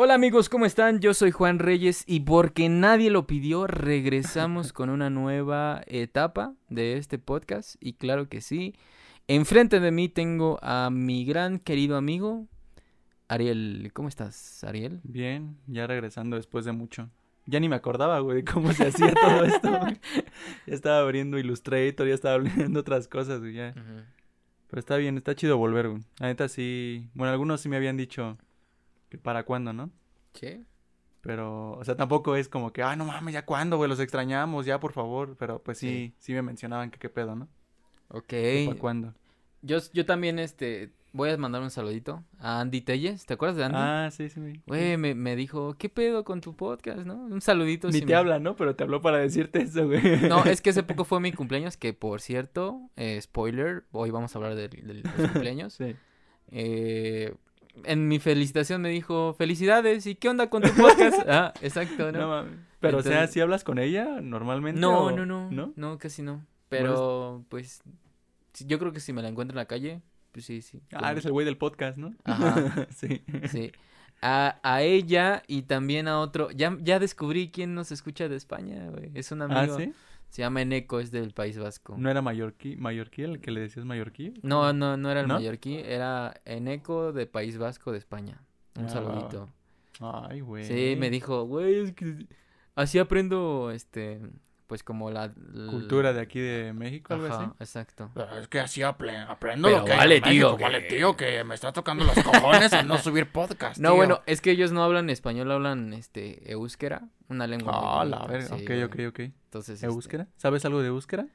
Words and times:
Hola 0.00 0.14
amigos, 0.14 0.48
¿cómo 0.48 0.64
están? 0.64 1.00
Yo 1.00 1.12
soy 1.12 1.32
Juan 1.32 1.58
Reyes 1.58 2.04
y 2.06 2.20
porque 2.20 2.68
nadie 2.68 3.10
lo 3.10 3.26
pidió, 3.26 3.66
regresamos 3.66 4.72
con 4.72 4.90
una 4.90 5.10
nueva 5.10 5.82
etapa 5.88 6.54
de 6.68 6.98
este 6.98 7.18
podcast 7.18 7.74
y 7.80 7.94
claro 7.94 8.28
que 8.28 8.40
sí. 8.40 8.76
Enfrente 9.26 9.80
de 9.80 9.90
mí 9.90 10.08
tengo 10.08 10.60
a 10.62 10.88
mi 10.90 11.24
gran 11.24 11.58
querido 11.58 11.96
amigo 11.96 12.46
Ariel. 13.26 13.90
¿Cómo 13.92 14.06
estás, 14.06 14.62
Ariel? 14.62 15.00
Bien, 15.02 15.56
ya 15.66 15.88
regresando 15.88 16.36
después 16.36 16.64
de 16.64 16.70
mucho. 16.70 17.10
Ya 17.46 17.58
ni 17.58 17.68
me 17.68 17.74
acordaba, 17.74 18.20
güey, 18.20 18.36
de 18.36 18.44
cómo 18.44 18.72
se 18.72 18.86
hacía 18.86 19.12
todo 19.12 19.44
esto, 19.46 19.80
güey. 19.80 19.98
Ya 20.68 20.74
estaba 20.74 21.00
abriendo 21.00 21.40
Illustrator, 21.40 22.06
ya 22.06 22.14
estaba 22.14 22.36
abriendo 22.36 22.78
otras 22.78 23.08
cosas, 23.08 23.40
güey, 23.40 23.54
ya. 23.54 23.74
Pero 24.68 24.78
está 24.78 24.96
bien, 24.96 25.16
está 25.16 25.34
chido 25.34 25.58
volver, 25.58 25.88
güey. 25.88 26.02
La 26.20 26.28
neta 26.28 26.48
sí... 26.48 27.10
Bueno, 27.14 27.32
algunos 27.32 27.60
sí 27.60 27.68
me 27.68 27.74
habían 27.74 27.96
dicho 27.96 28.38
que 29.08 29.18
para 29.18 29.44
cuándo, 29.44 29.72
¿no? 29.72 29.90
Sí. 30.34 30.64
Pero, 31.20 31.72
o 31.72 31.84
sea, 31.84 31.96
tampoco 31.96 32.36
es 32.36 32.48
como 32.48 32.72
que, 32.72 32.82
ay, 32.82 32.96
no 32.96 33.04
mames, 33.04 33.34
ya 33.34 33.44
cuándo, 33.44 33.76
güey, 33.76 33.88
los 33.88 34.00
extrañamos, 34.00 34.66
ya, 34.66 34.78
por 34.80 34.92
favor. 34.92 35.36
Pero, 35.38 35.62
pues 35.62 35.78
sí, 35.78 36.14
sí, 36.18 36.32
me 36.32 36.42
mencionaban 36.42 36.90
que 36.90 36.98
qué 36.98 37.08
pedo, 37.08 37.34
¿no? 37.34 37.48
Ok. 38.08 38.32
¿Para 38.66 38.78
cuándo? 38.78 39.14
Yo, 39.60 39.78
yo 39.92 40.06
también, 40.06 40.38
este, 40.38 40.92
voy 41.12 41.30
a 41.30 41.36
mandar 41.36 41.60
un 41.60 41.70
saludito 41.70 42.22
a 42.38 42.60
Andy 42.60 42.80
Telles. 42.82 43.26
¿Te 43.26 43.34
acuerdas 43.34 43.56
de 43.56 43.64
Andy? 43.64 43.76
Ah, 43.78 44.08
sí, 44.12 44.30
sí, 44.30 44.38
güey. 44.40 44.62
Güey, 44.66 44.96
me, 44.96 45.14
me 45.16 45.34
dijo, 45.34 45.74
¿qué 45.76 45.88
pedo 45.88 46.22
con 46.24 46.40
tu 46.40 46.54
podcast, 46.54 47.00
no? 47.00 47.16
Un 47.16 47.40
saludito. 47.40 47.88
Ni 47.88 47.94
si 47.94 48.00
te 48.00 48.06
me- 48.06 48.14
habla, 48.14 48.38
¿no? 48.38 48.54
Pero 48.54 48.76
te 48.76 48.84
habló 48.84 49.02
para 49.02 49.18
decirte 49.18 49.62
eso, 49.62 49.86
güey. 49.88 50.00
No, 50.28 50.44
es 50.44 50.62
que 50.62 50.70
hace 50.70 50.82
poco 50.84 51.04
fue 51.04 51.18
mi 51.20 51.32
cumpleaños, 51.32 51.76
que 51.76 51.92
por 51.92 52.20
cierto, 52.20 52.80
eh, 52.96 53.20
spoiler, 53.20 53.84
hoy 53.90 54.10
vamos 54.12 54.34
a 54.34 54.38
hablar 54.38 54.54
de, 54.54 54.68
de 54.68 54.94
los 55.02 55.12
cumpleaños. 55.32 55.74
Sí. 55.78 55.96
Eh, 56.50 57.34
en 57.84 58.08
mi 58.08 58.18
felicitación 58.18 58.82
me 58.82 58.88
dijo, 58.90 59.34
felicidades, 59.34 60.06
¿y 60.06 60.14
qué 60.14 60.28
onda 60.28 60.50
con 60.50 60.62
tu 60.62 60.70
podcast? 60.74 61.20
ah, 61.28 61.52
exacto, 61.62 62.12
¿no? 62.12 62.44
Pero, 62.80 62.98
o 62.98 63.02
sea, 63.02 63.12
Entonces- 63.12 63.30
¿sí 63.34 63.40
hablas 63.40 63.64
con 63.64 63.78
ella 63.78 64.20
normalmente? 64.20 64.80
No, 64.80 65.04
o- 65.06 65.10
no, 65.10 65.26
no, 65.26 65.50
¿No? 65.50 65.72
no, 65.76 65.98
casi 65.98 66.22
no. 66.22 66.44
Pero, 66.68 67.44
pues, 67.48 67.82
yo 68.66 68.78
creo 68.78 68.92
que 68.92 69.00
si 69.00 69.12
me 69.12 69.22
la 69.22 69.28
encuentro 69.28 69.54
en 69.54 69.58
la 69.58 69.64
calle, 69.66 70.02
pues 70.32 70.44
sí, 70.44 70.60
sí. 70.62 70.80
Ah, 70.92 71.10
eres 71.12 71.24
el 71.24 71.32
güey 71.32 71.46
del 71.46 71.56
podcast, 71.56 71.96
¿no? 71.98 72.14
Ajá. 72.24 72.86
sí. 72.96 73.22
Sí. 73.50 73.72
A, 74.20 74.58
a 74.62 74.82
ella 74.82 75.42
y 75.46 75.62
también 75.62 76.08
a 76.08 76.18
otro. 76.20 76.50
Ya, 76.50 76.76
ya 76.80 76.98
descubrí 76.98 77.50
quién 77.50 77.74
nos 77.74 77.92
escucha 77.92 78.28
de 78.28 78.36
España, 78.36 78.88
güey. 78.90 79.10
Es 79.14 79.30
un 79.32 79.42
Ah, 79.42 79.44
amigo. 79.46 79.78
¿sí? 79.78 79.92
Se 80.28 80.42
llama 80.42 80.62
Eneco, 80.62 81.00
es 81.00 81.10
del 81.10 81.32
País 81.32 81.58
Vasco. 81.58 81.94
¿No 81.98 82.10
era 82.10 82.20
mallorquí, 82.22 82.76
mallorquí 82.76 83.22
el 83.22 83.40
que 83.40 83.50
le 83.50 83.60
decías 83.60 83.84
mallorquí? 83.86 84.34
No, 84.42 84.72
no, 84.72 84.96
no 84.96 85.10
era 85.10 85.20
el 85.22 85.28
¿No? 85.28 85.34
mallorquí, 85.34 85.76
era 85.78 86.40
Eneco 86.44 87.12
de 87.12 87.26
País 87.26 87.56
Vasco 87.58 87.92
de 87.92 87.98
España. 87.98 88.42
Un 88.76 88.84
Ah. 88.84 88.88
saludito. 88.88 89.48
Ay, 90.00 90.40
güey. 90.40 90.64
Sí, 90.64 90.96
me 90.98 91.10
dijo, 91.10 91.44
güey, 91.44 91.76
es 91.80 91.92
que 91.92 92.26
así 92.76 92.98
aprendo, 92.98 93.70
este, 93.72 94.20
pues 94.68 94.84
como 94.84 95.10
la... 95.10 95.24
l- 95.24 95.66
Cultura 95.70 96.12
de 96.12 96.20
aquí 96.20 96.38
de 96.38 96.72
México, 96.72 97.14
algo 97.14 97.26
Ajá, 97.26 97.36
así. 97.42 97.52
exacto. 97.58 98.10
Pero 98.14 98.38
es 98.38 98.46
que 98.46 98.60
así 98.60 98.82
apre- 98.82 99.26
aprendo 99.28 99.66
Pero 99.66 99.78
lo 99.80 99.84
que 99.86 99.92
hay 99.92 99.98
vale, 99.98 100.16
en 100.18 100.22
México, 100.22 100.46
tío, 100.50 100.56
que- 100.58 100.62
Vale, 100.62 100.80
tío, 100.82 101.16
que 101.16 101.42
me 101.44 101.54
está 101.56 101.72
tocando 101.72 102.04
los 102.04 102.14
cojones 102.22 102.72
al 102.74 102.86
no 102.86 102.96
subir 102.98 103.32
podcast, 103.32 103.80
No, 103.80 103.88
tío. 103.88 103.96
bueno, 103.96 104.20
es 104.26 104.40
que 104.40 104.50
ellos 104.52 104.70
no 104.70 104.84
hablan 104.84 105.10
español, 105.10 105.50
hablan, 105.50 105.92
este, 105.94 106.52
euskera, 106.52 107.08
una 107.28 107.46
lengua 107.48 107.72
Ah, 107.74 108.04
la 108.04 108.18
bonita, 108.18 108.32
verga. 108.32 108.56
sí, 108.58 108.64
ok, 108.84 108.92
ok, 108.92 109.00
ok. 109.08 109.18
Entonces, 109.20 109.74
este, 109.76 109.86
¿Euskera? 109.86 110.28
¿Sabes 110.36 110.64
algo 110.66 110.82
de 110.82 110.88
euskera? 110.88 111.26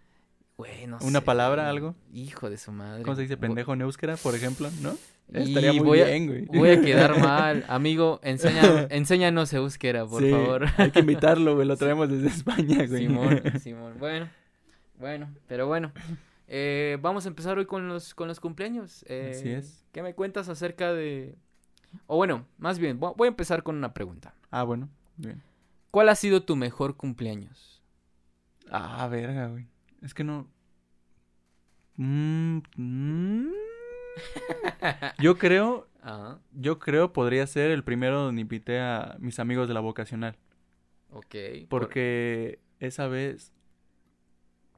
Güey, 0.57 0.85
no 0.87 0.97
¿Una 1.01 1.19
sé, 1.19 1.25
palabra, 1.25 1.63
güey. 1.63 1.69
algo? 1.75 1.95
Hijo 2.13 2.49
de 2.49 2.57
su 2.57 2.71
madre. 2.71 3.03
¿Cómo 3.03 3.15
se 3.15 3.23
dice 3.23 3.37
pendejo 3.37 3.73
en 3.73 3.81
euskera, 3.81 4.17
por 4.17 4.35
ejemplo? 4.35 4.69
¿No? 4.81 4.95
Y 5.33 5.47
Estaría 5.49 5.73
muy 5.73 5.81
voy 5.83 5.99
a- 6.01 6.05
bien, 6.05 6.27
güey. 6.27 6.45
Voy 6.45 6.69
a 6.69 6.81
quedar 6.81 7.17
mal. 7.19 7.65
Amigo, 7.67 8.19
enseña, 8.23 8.61
enséñanos 8.91 9.51
euskera, 9.53 10.05
por 10.05 10.21
Sí, 10.21 10.29
favor. 10.29 10.65
Hay 10.77 10.91
que 10.91 10.99
invitarlo, 10.99 11.55
güey. 11.55 11.67
Lo 11.67 11.75
traemos 11.77 12.07
desde 12.09 12.27
España, 12.27 12.85
güey. 12.85 13.07
Simón, 13.07 13.41
Simón. 13.59 13.93
Bueno, 13.99 14.29
bueno, 14.99 15.33
pero 15.47 15.65
bueno. 15.67 15.91
Eh, 16.47 16.99
vamos 17.01 17.25
a 17.25 17.29
empezar 17.29 17.57
hoy 17.57 17.65
con 17.65 17.87
los, 17.87 18.13
con 18.13 18.27
los 18.27 18.39
cumpleaños. 18.39 19.03
Eh, 19.07 19.31
Así 19.35 19.49
es. 19.49 19.83
¿Qué 19.91 20.03
me 20.03 20.13
cuentas 20.13 20.49
acerca 20.49 20.93
de...? 20.93 21.35
O 22.05 22.17
bueno, 22.17 22.45
más 22.57 22.77
bien, 22.77 22.99
vo- 22.99 23.15
voy 23.15 23.25
a 23.27 23.29
empezar 23.29 23.63
con 23.63 23.75
una 23.75 23.93
pregunta. 23.93 24.35
Ah, 24.51 24.63
bueno. 24.63 24.89
Bien. 25.17 25.41
¿Cuál 25.89 26.09
ha 26.09 26.15
sido 26.15 26.43
tu 26.43 26.55
mejor 26.55 26.95
cumpleaños? 26.95 27.81
Ah, 28.69 29.07
verga, 29.07 29.47
güey. 29.47 29.67
Es 30.03 30.13
que 30.13 30.23
no. 30.23 30.47
Mm, 31.95 32.59
mm. 32.75 33.51
Yo 35.19 35.37
creo, 35.37 35.87
Ajá, 36.01 36.39
yo 36.51 36.77
creo 36.77 37.13
podría 37.13 37.47
ser 37.47 37.71
el 37.71 37.83
primero 37.83 38.21
donde 38.21 38.41
invité 38.41 38.79
a 38.79 39.15
mis 39.19 39.39
amigos 39.39 39.67
de 39.67 39.73
la 39.73 39.79
vocacional. 39.79 40.37
ok. 41.11 41.35
Porque 41.69 42.59
esa 42.79 43.07
vez 43.07 43.53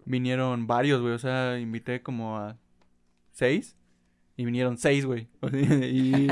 vinieron 0.05 0.67
varios, 0.67 1.01
güey. 1.01 1.13
O 1.13 1.19
sea, 1.19 1.59
invité 1.59 2.01
como 2.01 2.37
a 2.37 2.57
seis. 3.31 3.75
Y 4.37 4.45
vinieron 4.45 4.77
seis, 4.77 5.05
güey. 5.05 5.27
y, 5.53 6.27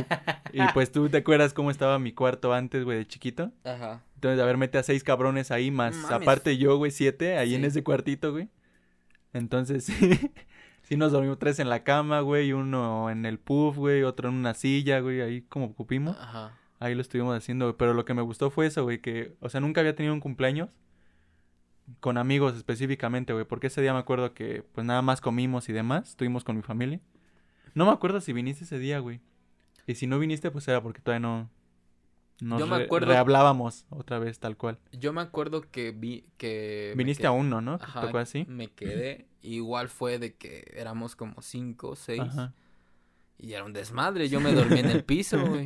y 0.51 0.61
pues 0.73 0.91
tú 0.91 1.09
te 1.09 1.17
acuerdas 1.17 1.53
cómo 1.53 1.71
estaba 1.71 1.99
mi 1.99 2.11
cuarto 2.11 2.53
antes, 2.53 2.83
güey, 2.83 2.97
de 2.99 3.07
chiquito. 3.07 3.51
Ajá. 3.63 4.03
Entonces, 4.15 4.41
a 4.41 4.45
ver, 4.45 4.57
mete 4.57 4.77
a 4.77 4.83
seis 4.83 5.03
cabrones 5.03 5.51
ahí, 5.51 5.71
más 5.71 5.95
Mames. 5.95 6.11
aparte 6.11 6.57
yo, 6.57 6.77
güey, 6.77 6.91
siete, 6.91 7.37
ahí 7.37 7.55
en 7.55 7.65
ese 7.65 7.83
cuartito, 7.83 8.31
güey. 8.31 8.49
Entonces, 9.33 9.83
sí, 9.85 10.31
sí 10.83 10.97
nos 10.97 11.11
dormimos 11.11 11.39
tres 11.39 11.59
en 11.59 11.69
la 11.69 11.83
cama, 11.83 12.21
güey, 12.21 12.53
uno 12.53 13.09
en 13.09 13.25
el 13.25 13.39
puff, 13.39 13.77
güey, 13.77 14.03
otro 14.03 14.29
en 14.29 14.35
una 14.35 14.53
silla, 14.53 14.99
güey, 14.99 15.21
ahí 15.21 15.41
como 15.41 15.73
cupimos. 15.73 16.17
Ajá. 16.19 16.57
Ahí 16.79 16.95
lo 16.95 17.01
estuvimos 17.01 17.35
haciendo, 17.35 17.65
güey. 17.65 17.77
Pero 17.77 17.93
lo 17.93 18.05
que 18.05 18.13
me 18.13 18.21
gustó 18.21 18.49
fue 18.49 18.67
eso, 18.67 18.83
güey, 18.83 18.99
que, 18.99 19.35
o 19.39 19.49
sea, 19.49 19.61
nunca 19.61 19.81
había 19.81 19.95
tenido 19.95 20.13
un 20.13 20.19
cumpleaños 20.19 20.69
con 21.99 22.17
amigos 22.17 22.55
específicamente, 22.55 23.33
güey, 23.33 23.45
porque 23.45 23.67
ese 23.67 23.81
día 23.81 23.93
me 23.93 23.99
acuerdo 23.99 24.33
que, 24.33 24.63
pues 24.73 24.85
nada 24.85 25.01
más 25.01 25.21
comimos 25.21 25.69
y 25.69 25.73
demás, 25.73 26.09
estuvimos 26.09 26.43
con 26.43 26.55
mi 26.55 26.61
familia. 26.61 26.99
No 27.73 27.85
me 27.85 27.91
acuerdo 27.91 28.21
si 28.21 28.33
viniste 28.33 28.63
ese 28.63 28.79
día, 28.79 28.99
güey. 28.99 29.19
Y 29.87 29.95
si 29.95 30.07
no 30.07 30.19
viniste, 30.19 30.51
pues 30.51 30.67
era 30.67 30.81
porque 30.81 31.01
todavía 31.01 31.27
no. 31.27 31.49
Nos 32.41 32.59
Yo 32.59 32.67
me 32.67 32.77
re- 32.79 32.85
acuerdo- 32.85 33.07
rehablábamos 33.07 33.85
otra 33.89 34.19
vez, 34.19 34.39
tal 34.39 34.57
cual. 34.57 34.79
Yo 34.91 35.13
me 35.13 35.21
acuerdo 35.21 35.61
que 35.71 35.91
vi 35.91 36.25
que... 36.37 36.93
Viniste 36.97 37.23
quedé- 37.23 37.27
a 37.27 37.31
uno, 37.31 37.61
¿no? 37.61 37.77
¿Te 37.77 37.85
Ajá, 37.85 38.01
tocó 38.01 38.17
así? 38.17 38.45
me 38.47 38.67
quedé. 38.69 39.27
Igual 39.41 39.87
fue 39.89 40.19
de 40.19 40.35
que 40.35 40.71
éramos 40.75 41.15
como 41.15 41.41
cinco, 41.41 41.95
seis. 41.95 42.21
Ajá. 42.21 42.53
Y 43.37 43.53
era 43.53 43.63
un 43.63 43.73
desmadre. 43.73 44.29
Yo 44.29 44.39
me 44.39 44.53
dormí 44.53 44.79
en 44.79 44.89
el 44.89 45.03
piso, 45.03 45.37
güey. 45.47 45.65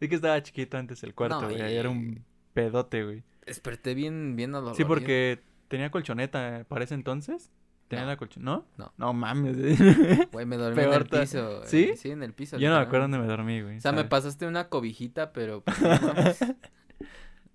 Sí 0.00 0.08
que 0.08 0.14
estaba 0.14 0.42
chiquito 0.42 0.76
antes 0.78 1.02
el 1.02 1.14
cuarto, 1.14 1.40
No, 1.42 1.48
güey. 1.48 1.60
y- 1.60 1.76
Era 1.76 1.88
un 1.90 2.24
pedote, 2.52 3.04
güey. 3.04 3.22
Desperté 3.46 3.94
bien, 3.94 4.36
bien 4.36 4.54
adolorido. 4.54 4.76
Sí, 4.76 4.84
porque 4.84 5.40
tenía 5.68 5.90
colchoneta 5.90 6.64
para 6.68 6.84
ese 6.84 6.94
entonces. 6.94 7.50
Tenía 7.94 8.04
No. 8.04 8.10
la. 8.20 8.28
¿No? 8.40 8.64
No. 8.76 8.92
No 8.96 9.12
mames. 9.12 9.56
Güey, 10.32 10.46
me 10.46 10.56
dormí 10.56 10.76
Peor 10.76 10.94
en 10.94 11.00
el 11.14 11.20
piso. 11.20 11.56
güey. 11.58 11.68
¿Sí? 11.68 11.92
Sí, 11.96 12.10
en 12.10 12.22
el 12.22 12.32
piso. 12.32 12.58
Yo 12.58 12.70
no 12.70 12.76
me 12.76 12.82
acuerdo 12.82 13.04
dónde 13.04 13.18
me 13.18 13.26
dormí, 13.26 13.60
güey. 13.62 13.78
O 13.78 13.80
sea, 13.80 13.92
me 13.92 14.04
pasaste 14.04 14.46
una 14.46 14.68
cobijita, 14.68 15.32
pero... 15.32 15.62
pues, 15.64 15.80
no. 15.80 16.14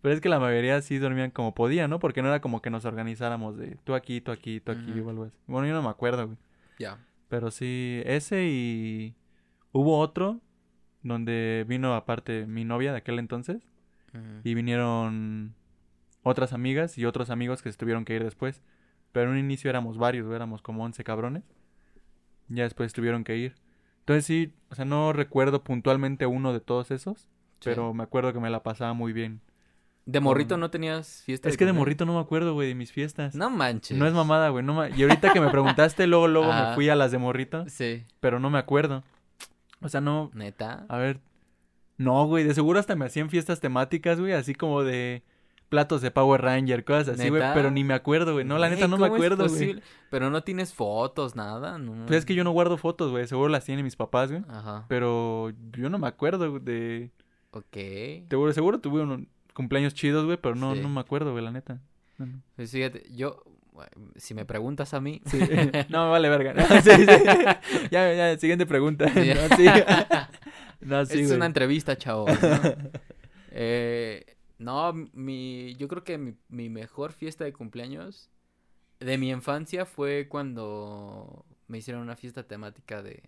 Pero 0.01 0.13
es 0.16 0.22
que 0.22 0.29
la 0.29 0.39
mayoría 0.39 0.81
sí 0.81 0.97
dormían 0.97 1.31
como 1.31 1.53
podía, 1.53 1.88
¿no? 1.89 1.99
Porque 1.99 2.22
no 2.22 2.29
era 2.29 2.39
como 2.39 2.61
que 2.61 2.69
nos 2.69 2.85
organizáramos 2.85 3.57
de 3.57 3.78
tú 3.83 3.95
aquí, 3.95 4.22
tú 4.22 4.31
aquí, 4.31 4.61
tú 4.61 4.72
aquí 4.72 4.91
Ujú. 4.99 5.07
o 5.07 5.09
algo 5.09 5.23
así. 5.25 5.38
Bueno, 5.45 5.67
yo 5.67 5.73
no 5.73 5.81
me 5.83 5.89
acuerdo, 5.89 6.25
güey. 6.28 6.38
ya. 6.78 6.97
Pero 7.28 7.51
sí, 7.51 8.01
ese 8.05 8.45
y 8.47 9.13
hubo 9.72 9.99
otro 9.99 10.39
donde 11.03 11.63
vino 11.67 11.94
aparte 11.94 12.47
mi 12.47 12.66
novia 12.66 12.91
de 12.91 12.97
aquel 12.97 13.19
entonces 13.19 13.61
y 14.44 14.55
vinieron 14.55 15.53
otras 16.23 16.53
amigas 16.53 16.97
y 16.97 17.05
otros 17.05 17.29
amigos 17.29 17.61
que 17.61 17.72
se 17.72 17.78
tuvieron 17.78 18.03
que 18.05 18.16
ir 18.16 18.23
después. 18.23 18.63
Pero 19.12 19.25
en 19.28 19.31
un 19.31 19.38
inicio 19.40 19.70
éramos 19.70 19.97
varios, 19.97 20.25
güey, 20.25 20.36
éramos 20.36 20.62
como 20.62 20.84
11 20.84 21.03
cabrones. 21.03 21.44
Ya 22.47 22.64
después 22.64 22.94
tuvieron 22.94 23.24
que 23.24 23.38
ir. 23.38 23.56
Entonces 24.00 24.25
sí, 24.25 24.53
o 24.70 24.75
sea, 24.75 24.86
no 24.86 25.14
recuerdo 25.14 25.64
puntualmente 25.64 26.25
uno 26.25 26.52
de 26.53 26.59
todos 26.59 26.92
esos, 26.92 27.30
Sí. 27.59 27.66
pero 27.66 27.94
me 27.94 28.03
acuerdo 28.03 28.34
que 28.34 28.40
me 28.40 28.50
la 28.50 28.64
pasaba 28.64 28.94
muy 28.94 29.14
bien. 29.14 29.41
¿De 30.06 30.20
morrito 30.20 30.58
no 30.58 30.72
tenías 30.72 31.22
fiesta 31.23 31.50
Es 31.50 31.58
que 31.58 31.66
de 31.66 31.73
morrito 31.73 32.03
no 32.06 32.16
me 32.16 32.20
acuerdo, 32.20 32.53
güey, 32.56 32.67
de 32.70 32.73
mis 32.76 32.91
fiestas. 32.91 33.35
No 33.35 33.52
manches. 33.52 33.96
No 33.97 34.08
es 34.08 34.14
mamada, 34.14 34.50
güey. 34.50 34.64
No 34.66 34.73
ma- 34.73 34.90
Y 34.90 35.03
ahorita 35.03 35.32
que 35.34 35.40
me 35.41 35.50
preguntaste, 35.52 36.08
luego, 36.08 36.28
luego 36.28 36.52
Ah. 36.52 36.70
me 36.70 36.76
fui 36.76 36.90
a 36.90 36.96
las 36.96 37.12
de 37.12 37.20
morrito, 37.20 37.70
Sí. 37.70 38.05
pero 38.20 38.40
no 38.40 38.50
me 38.50 38.58
acuerdo. 38.58 39.03
O 39.82 39.90
sea, 39.90 40.02
no. 40.02 40.32
¿Neta? 40.34 40.85
A 40.90 40.97
ver. 40.97 41.20
No, 41.97 42.26
güey, 42.26 42.44
de 42.44 42.55
seguro 42.55 42.79
hasta 42.79 42.96
me 42.96 43.05
hacían 43.05 43.29
fiestas 43.29 43.59
temáticas, 43.59 44.20
güey, 44.20 44.34
así 44.34 44.55
como 44.55 44.84
de 44.84 45.22
platos 45.69 46.01
de 46.01 46.11
Power 46.11 46.41
Ranger, 46.41 46.83
cosas 46.83 47.09
así, 47.19 47.29
güey, 47.29 47.41
pero 47.53 47.71
ni 47.71 47.83
me 47.83 47.93
acuerdo, 47.93 48.33
güey. 48.33 48.43
No, 48.45 48.57
la 48.57 48.69
neta 48.69 48.87
no 48.87 48.97
me 48.97 49.07
¿cómo 49.07 49.16
es 49.23 49.31
acuerdo, 49.31 49.47
güey. 49.47 49.81
Pero 50.09 50.29
no 50.29 50.43
tienes 50.43 50.73
fotos, 50.73 51.35
nada, 51.35 51.77
¿no? 51.77 52.05
Pues 52.07 52.19
es 52.19 52.25
que 52.25 52.35
yo 52.35 52.43
no 52.43 52.51
guardo 52.51 52.77
fotos, 52.77 53.11
güey, 53.11 53.27
seguro 53.27 53.49
las 53.49 53.66
tienen 53.66 53.85
mis 53.85 53.95
papás, 53.95 54.31
güey. 54.31 54.43
Ajá. 54.49 54.85
Pero 54.89 55.51
yo 55.77 55.89
no 55.89 55.97
me 55.99 56.07
acuerdo 56.07 56.59
de... 56.59 57.11
Ok. 57.51 57.77
Seguro, 58.29 58.51
seguro 58.53 58.79
tuve 58.79 59.01
unos 59.01 59.21
cumpleaños 59.53 59.93
chidos, 59.93 60.25
güey, 60.25 60.37
pero 60.37 60.55
no, 60.55 60.75
Sí. 60.75 60.81
no 60.81 60.89
me 60.89 60.99
acuerdo, 60.99 61.31
güey, 61.31 61.43
la 61.43 61.51
neta. 61.51 61.79
No, 62.17 62.25
no. 62.25 62.41
Pues 62.55 62.71
fíjate, 62.71 63.05
yo, 63.11 63.43
si 64.16 64.33
me 64.33 64.45
preguntas 64.45 64.93
a 64.93 65.01
mí... 65.01 65.21
Sí. 65.25 65.39
no, 65.89 66.05
me 66.05 66.09
vale 66.11 66.29
verga. 66.29 66.53
No, 66.53 66.63
sí, 66.81 66.91
sí. 66.91 67.85
Ya, 67.91 68.13
ya, 68.13 68.37
siguiente 68.37 68.66
pregunta. 68.66 69.05
No, 69.05 69.55
sí. 69.55 69.66
No, 70.81 71.05
sí, 71.05 71.13
es 71.21 71.27
güey. 71.27 71.37
una 71.37 71.45
entrevista, 71.45 71.97
chavo. 71.97 72.25
Eh, 73.51 74.25
no, 74.59 74.94
mi, 75.14 75.76
yo 75.78 75.88
creo 75.88 76.03
que 76.03 76.17
mi, 76.17 76.35
mi 76.50 76.70
mejor 76.70 77.11
fiesta 77.14 77.44
de 77.46 77.53
cumpleaños 77.53 78.29
de 79.00 79.17
mi 79.17 79.32
infancia 79.32 79.85
fue 79.85 80.28
cuando 80.29 81.46
me 81.67 81.78
hicieron 81.79 82.02
una 82.03 82.16
fiesta 82.16 82.44
temática 82.44 83.02
de 83.02 83.23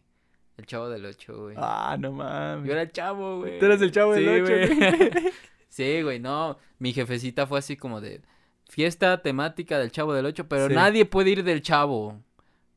El 0.57 0.65
Chavo 0.65 0.89
del 0.89 1.05
Ocho, 1.05 1.43
güey. 1.43 1.55
Ah, 1.57 1.95
no 1.99 2.11
mames. 2.11 2.65
Yo 2.67 2.73
era 2.73 2.81
el 2.81 2.91
chavo, 2.91 3.39
güey. 3.39 3.57
Tú 3.59 3.65
eras 3.65 3.81
el 3.81 3.91
Chavo 3.91 4.13
del 4.13 4.45
Sí, 4.45 4.53
Ocho, 4.53 4.75
güey. 4.75 5.33
sí, 5.69 6.01
güey, 6.01 6.19
no. 6.19 6.57
Mi 6.79 6.91
jefecita 6.93 7.47
fue 7.47 7.59
así 7.59 7.77
como 7.77 8.01
de 8.01 8.21
fiesta 8.69 9.21
temática 9.21 9.79
del 9.79 9.91
Chavo 9.91 10.13
del 10.13 10.25
Ocho, 10.25 10.47
pero 10.47 10.67
Sí. 10.67 10.73
nadie 10.75 11.05
puede 11.05 11.29
ir 11.31 11.43
del 11.43 11.61
Chavo. 11.61 12.19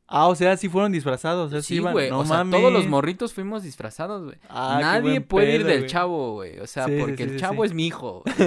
Ah, 0.07 0.27
o 0.27 0.35
sea, 0.35 0.55
sí 0.55 0.69
fueron 0.69 0.91
disfrazados. 0.91 1.47
O 1.47 1.49
sea, 1.51 1.61
sí, 1.63 1.79
güey. 1.79 2.09
No 2.11 2.19
o 2.19 2.25
sea, 2.25 2.37
mames. 2.43 2.59
todos 2.59 2.71
los 2.71 2.87
morritos 2.87 3.33
fuimos 3.33 3.63
disfrazados, 3.63 4.23
güey. 4.25 4.37
Ah, 4.49 4.77
Nadie 4.79 5.19
puede 5.21 5.55
ir 5.55 5.63
del 5.65 5.87
chavo, 5.87 6.33
güey. 6.33 6.59
O 6.59 6.67
sea, 6.67 6.85
Sí, 6.85 6.97
porque 6.99 7.25
sí, 7.25 7.31
el 7.33 7.39
chavo 7.39 7.65
es 7.65 7.73
mi 7.73 7.87
hijo. 7.87 8.23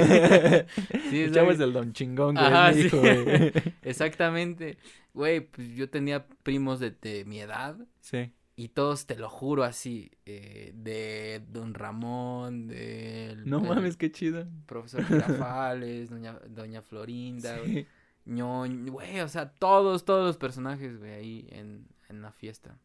El 1.13 1.33
chavo 1.33 1.51
es 1.51 1.59
del 1.59 1.73
Don 1.73 1.93
Chingón, 1.93 2.35
güey. 2.35 2.47
Ajá, 2.47 2.71
es 2.71 2.77
mi 2.77 2.83
sí. 2.83 2.87
hijo, 2.89 2.99
güey. 3.01 3.53
Exactamente. 3.83 4.79
Güey, 5.15 5.41
pues 5.41 5.75
yo 5.75 5.89
tenía 5.91 6.27
primos 6.43 6.79
de, 6.81 6.93
de 6.93 7.25
mi 7.25 7.41
edad 7.41 7.77
Sí. 8.01 8.31
y 8.55 8.69
todos, 8.69 9.07
te 9.07 9.17
lo 9.17 9.29
juro, 9.29 9.65
así, 9.65 10.13
eh, 10.27 10.71
de 10.75 11.43
Don 11.49 11.75
Ramón, 11.75 12.69
del 12.69 13.49
No 13.49 13.61
mames, 13.61 13.97
qué 13.97 14.13
chido. 14.13 14.47
profesor 14.67 15.05
Girafales, 15.05 16.11
doña, 16.11 16.39
doña 16.49 16.83
Florinda, 16.83 17.59
güey, 17.59 17.87
Sí. 18.29 18.33
ñoñ, 18.35 18.87
güey, 18.91 19.21
o 19.21 19.29
sea, 19.29 19.51
todos, 19.53 20.05
todos 20.05 20.27
los 20.27 20.37
personajes, 20.37 20.99
güey, 20.99 21.13
ahí 21.13 21.49
en, 21.51 21.87
en 22.09 22.23
la 22.23 22.33
fiesta. 22.33 22.77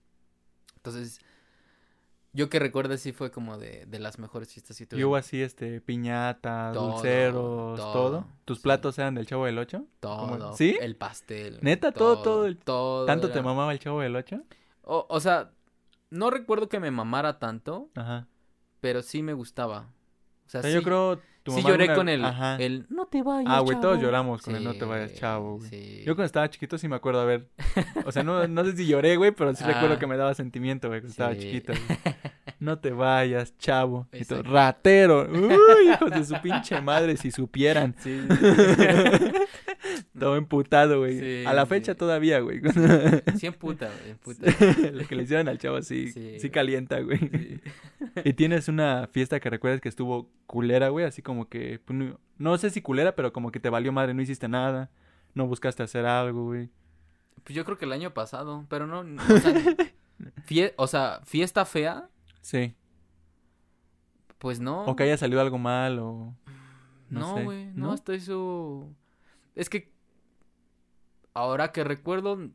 Entonces, 0.75 1.19
yo 2.33 2.49
que 2.49 2.57
recuerdo 2.59 2.97
sí 2.97 3.11
fue 3.11 3.29
como 3.31 3.57
de, 3.57 3.85
de 3.85 3.99
las 3.99 4.17
mejores 4.19 4.51
fiestas 4.51 4.77
que 4.77 4.85
tuve. 4.87 4.99
Y 4.99 5.03
hubo 5.03 5.15
así, 5.15 5.41
este, 5.41 5.81
piñata, 5.81 6.71
Todo, 6.73 6.91
dulceros, 6.93 7.79
todo. 7.79 7.93
todo, 7.93 8.27
¿Tus 8.45 8.57
sí. 8.57 8.63
platos 8.63 8.97
eran 8.97 9.15
del 9.15 9.27
Chavo 9.27 9.45
del 9.45 9.57
Ocho? 9.59 9.85
todo. 9.99 10.37
¿Cómo? 10.39 10.53
¿Sí? 10.57 10.77
El 10.81 10.95
pastel. 10.95 11.59
¿Neta? 11.61 11.91
¿Todo, 11.91 12.21
todo 12.23 12.45
el- 12.45 12.57
todo 12.57 13.05
¿Tanto 13.05 13.29
te 13.29 13.41
mamaba 13.41 13.71
el 13.71 13.79
Chavo 13.79 14.01
del 14.01 14.15
Ocho? 14.15 14.41
O, 14.81 15.05
o 15.09 15.19
sea, 15.19 15.51
no 16.09 16.29
recuerdo 16.31 16.69
que 16.69 16.79
me 16.79 16.89
mamara 16.91 17.37
tanto, 17.39 17.89
Ajá. 17.95 18.27
pero 18.81 19.01
sí 19.03 19.21
me 19.23 19.33
gustaba. 19.33 19.89
O 20.45 20.49
sea, 20.49 20.59
O 20.59 20.63
sea, 20.63 20.71
sí, 20.71 20.75
yo 20.75 20.83
creo... 20.83 21.21
Tu 21.43 21.51
sí 21.51 21.57
mamá 21.57 21.69
lloré 21.69 21.83
alguna- 21.83 21.95
con 21.97 22.09
el, 22.09 22.23
Ajá. 22.25 22.55
el 22.57 22.85
no 22.89 23.05
te 23.05 23.21
vayas, 23.21 23.51
Ah, 23.53 23.59
güey, 23.59 23.77
todos 23.81 23.95
chavo". 23.95 24.01
lloramos 24.05 24.41
con 24.41 24.55
el 24.55 24.63
no 24.63 24.73
te 24.75 24.85
vayas, 24.85 25.11
Sí, 25.11 25.17
chavo, 25.19 25.57
güey. 25.57 25.69
sí. 25.69 26.01
Yo 26.05 26.15
cuando 26.15 26.25
estaba 26.25 26.49
chiquito 26.49 26.77
sí 26.77 26.87
me 26.87 26.95
acuerdo, 26.95 27.19
a 27.19 27.25
ver... 27.25 27.49
O 28.05 28.11
sea, 28.13 28.23
no, 28.23 28.47
no 28.47 28.63
sé 28.63 28.77
si 28.77 28.87
lloré, 28.87 29.17
güey, 29.17 29.31
pero 29.31 29.53
sí 29.53 29.63
recuerdo 29.65 29.95
Ah. 29.95 29.99
que 29.99 30.07
me 30.07 30.15
daba 30.15 30.33
sentimiento, 30.33 30.87
güey, 30.87 31.01
cuando 31.01 31.11
estaba 31.11 31.33
Sí. 31.33 31.41
chiquito. 31.41 31.73
güey. 31.73 32.15
No 32.59 32.79
te 32.79 32.91
vayas, 32.91 33.57
chavo. 33.57 34.07
Y 34.13 34.23
todo, 34.23 34.39
Exacto. 34.39 34.53
ratero. 34.53 35.27
Uy, 35.29 35.89
hijos 35.93 36.11
de 36.11 36.23
su 36.23 36.41
pinche 36.41 36.79
madre, 36.79 37.17
si 37.17 37.29
supieran. 37.29 37.93
Sí, 37.99 38.21
Todo 40.19 40.35
emputado, 40.37 40.99
güey. 40.99 41.19
Sí, 41.19 41.45
a 41.45 41.53
la 41.53 41.63
sí. 41.63 41.69
fecha 41.69 41.95
todavía, 41.95 42.39
güey. 42.39 42.61
sí 43.37 43.47
en 43.47 43.53
puta, 43.53 43.89
güey, 43.99 44.11
en 44.11 44.17
puta. 44.17 44.45
Lo 44.91 45.07
que 45.07 45.15
le 45.15 45.23
hicieron 45.23 45.47
al 45.47 45.57
chavo 45.57 45.81
sí, 45.81 46.11
Sí, 46.11 46.37
güey. 46.39 46.51
calienta, 46.51 46.99
güey. 47.01 47.19
¿Y 48.23 48.33
tienes 48.33 48.67
una 48.67 49.07
fiesta 49.11 49.39
que 49.39 49.49
recuerdas 49.49 49.81
que 49.81 49.89
estuvo 49.89 50.29
culera, 50.47 50.89
güey? 50.89 51.05
Así 51.05 51.21
como 51.21 51.47
que, 51.49 51.79
pues, 51.83 51.97
no, 51.97 52.19
no 52.37 52.57
sé 52.57 52.69
si 52.69 52.81
culera, 52.81 53.15
pero 53.15 53.33
como 53.33 53.51
que 53.51 53.59
te 53.59 53.69
valió 53.69 53.91
madre, 53.91 54.13
no 54.13 54.21
hiciste 54.21 54.47
nada, 54.47 54.89
no 55.33 55.47
buscaste 55.47 55.83
hacer 55.83 56.05
algo, 56.05 56.45
güey. 56.45 56.69
Pues 57.43 57.55
yo 57.55 57.65
creo 57.65 57.77
que 57.77 57.85
el 57.85 57.91
año 57.91 58.13
pasado, 58.13 58.65
pero 58.69 58.87
no, 58.87 58.99
o 59.01 59.37
sea, 59.39 59.53
fie- 60.47 60.73
o 60.77 60.87
sea, 60.87 61.21
fiesta 61.25 61.65
fea, 61.65 62.09
Sí. 62.41 62.73
pues 64.37 64.59
no. 64.59 64.83
O 64.85 64.95
que 64.95 65.03
haya 65.03 65.17
salido 65.17 65.41
algo 65.41 65.57
mal 65.57 65.99
o... 65.99 66.35
no 67.09 67.19
No, 67.19 67.37
sé, 67.37 67.43
güey, 67.43 67.65
no, 67.67 67.87
¿no? 67.87 67.91
hasta 67.93 68.13
eso. 68.13 68.89
Es 69.55 69.69
que 69.69 69.91
ahora 71.33 71.71
que 71.71 71.83
recuerdo, 71.83 72.49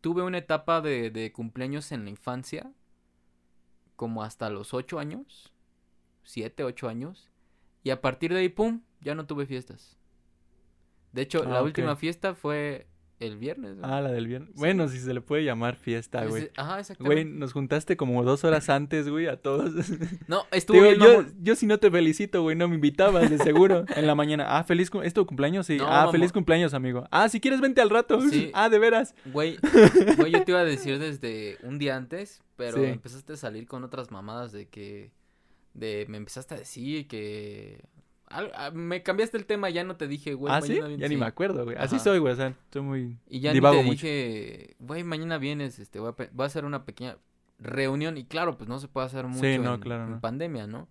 tuve 0.00 0.22
una 0.22 0.38
etapa 0.38 0.80
de, 0.80 1.10
de 1.10 1.32
cumpleaños 1.32 1.92
en 1.92 2.04
la 2.04 2.10
infancia, 2.10 2.72
como 3.96 4.22
hasta 4.22 4.50
los 4.50 4.74
ocho 4.74 4.98
años, 4.98 5.52
siete, 6.24 6.64
ocho 6.64 6.88
años, 6.88 7.30
y 7.84 7.90
a 7.90 8.00
partir 8.00 8.32
de 8.32 8.40
ahí, 8.40 8.48
pum, 8.48 8.82
ya 9.00 9.14
no 9.14 9.26
tuve 9.26 9.46
fiestas. 9.46 9.98
De 11.12 11.22
hecho, 11.22 11.44
Ah, 11.44 11.48
la 11.48 11.62
última 11.62 11.96
fiesta 11.96 12.34
fue 12.34 12.86
el 13.20 13.36
viernes. 13.36 13.78
güey. 13.78 13.90
Ah, 13.90 14.00
la 14.00 14.10
del 14.10 14.26
viernes. 14.26 14.50
Bueno, 14.54 14.88
si 14.88 14.98
se 14.98 15.14
le 15.14 15.20
puede 15.20 15.44
llamar 15.44 15.76
fiesta, 15.76 16.24
güey. 16.24 16.44
eh, 16.44 16.52
Ajá, 16.56 16.70
Güey, 16.72 16.80
exactamente. 16.80 17.24
nos 17.38 17.52
juntaste 17.52 17.96
como 17.96 18.24
dos 18.24 18.42
horas 18.44 18.68
antes, 18.70 19.08
güey, 19.08 19.26
a 19.28 19.36
todos. 19.36 19.72
No, 20.26 20.44
estuvo 20.50 20.76
Digo, 20.82 20.88
bien, 20.88 21.00
yo, 21.00 21.24
yo 21.42 21.54
si 21.54 21.66
no 21.66 21.78
te 21.78 21.90
felicito, 21.90 22.42
güey, 22.42 22.56
no 22.56 22.66
me 22.68 22.74
invitabas, 22.76 23.30
de 23.30 23.38
seguro. 23.38 23.84
En 23.96 24.06
la 24.06 24.14
mañana, 24.14 24.58
ah, 24.58 24.64
feliz, 24.64 24.90
¿es 25.04 25.14
tu 25.14 25.26
cumpleaños? 25.26 25.66
Sí. 25.66 25.76
No, 25.76 25.86
ah, 25.86 26.00
mamá. 26.00 26.12
feliz 26.12 26.32
cumpleaños, 26.32 26.74
amigo. 26.74 27.06
Ah, 27.10 27.28
si 27.28 27.40
quieres, 27.40 27.60
vente 27.60 27.80
al 27.80 27.90
rato. 27.90 28.20
Sí. 28.28 28.50
ah, 28.54 28.68
de 28.68 28.78
veras. 28.78 29.14
Güey, 29.26 29.58
güey, 30.16 30.32
yo 30.32 30.42
te 30.42 30.50
iba 30.52 30.60
a 30.60 30.64
decir 30.64 30.98
desde 30.98 31.58
un 31.62 31.78
día 31.78 31.96
antes, 31.96 32.42
pero 32.56 32.78
Sí. 32.78 32.84
empezaste 32.84 33.34
a 33.34 33.36
salir 33.36 33.66
con 33.66 33.84
otras 33.84 34.10
mamadas 34.10 34.50
de 34.52 34.66
que, 34.66 35.12
de, 35.74 36.06
me 36.08 36.16
empezaste 36.16 36.54
a 36.54 36.58
decir 36.58 37.06
que, 37.06 37.84
me 38.72 39.02
cambiaste 39.02 39.36
el 39.36 39.46
tema, 39.46 39.70
ya 39.70 39.84
no 39.84 39.96
te 39.96 40.06
dije, 40.08 40.34
güey, 40.34 40.52
ah, 40.54 40.60
sí, 40.62 40.76
ya 40.76 40.86
vienes", 40.86 41.08
ni 41.10 41.16
sí. 41.16 41.20
me 41.20 41.26
acuerdo, 41.26 41.64
güey. 41.64 41.76
Así 41.76 41.96
Ajá. 41.96 42.04
soy, 42.04 42.18
güey, 42.18 42.32
o 42.32 42.36
sea, 42.36 42.48
estoy 42.48 42.82
muy... 42.82 43.18
Y 43.28 43.40
ya 43.40 43.52
ni 43.52 43.60
te 43.60 43.66
mucho. 43.68 43.82
dije, 43.90 44.76
güey, 44.78 45.02
mañana 45.04 45.38
vienes, 45.38 45.78
este, 45.78 45.98
voy 46.00 46.10
a, 46.10 46.28
voy 46.32 46.44
a 46.44 46.46
hacer 46.46 46.64
una 46.64 46.84
pequeña 46.84 47.16
reunión 47.58 48.16
y 48.16 48.24
claro, 48.24 48.56
pues 48.56 48.68
no 48.68 48.78
se 48.78 48.88
puede 48.88 49.06
hacer 49.06 49.26
mucho 49.26 49.40
Sí, 49.44 49.58
no, 49.58 49.74
en, 49.74 49.80
claro, 49.80 50.04
en 50.04 50.10
no. 50.12 50.20
pandemia, 50.20 50.66
¿no? 50.66 50.88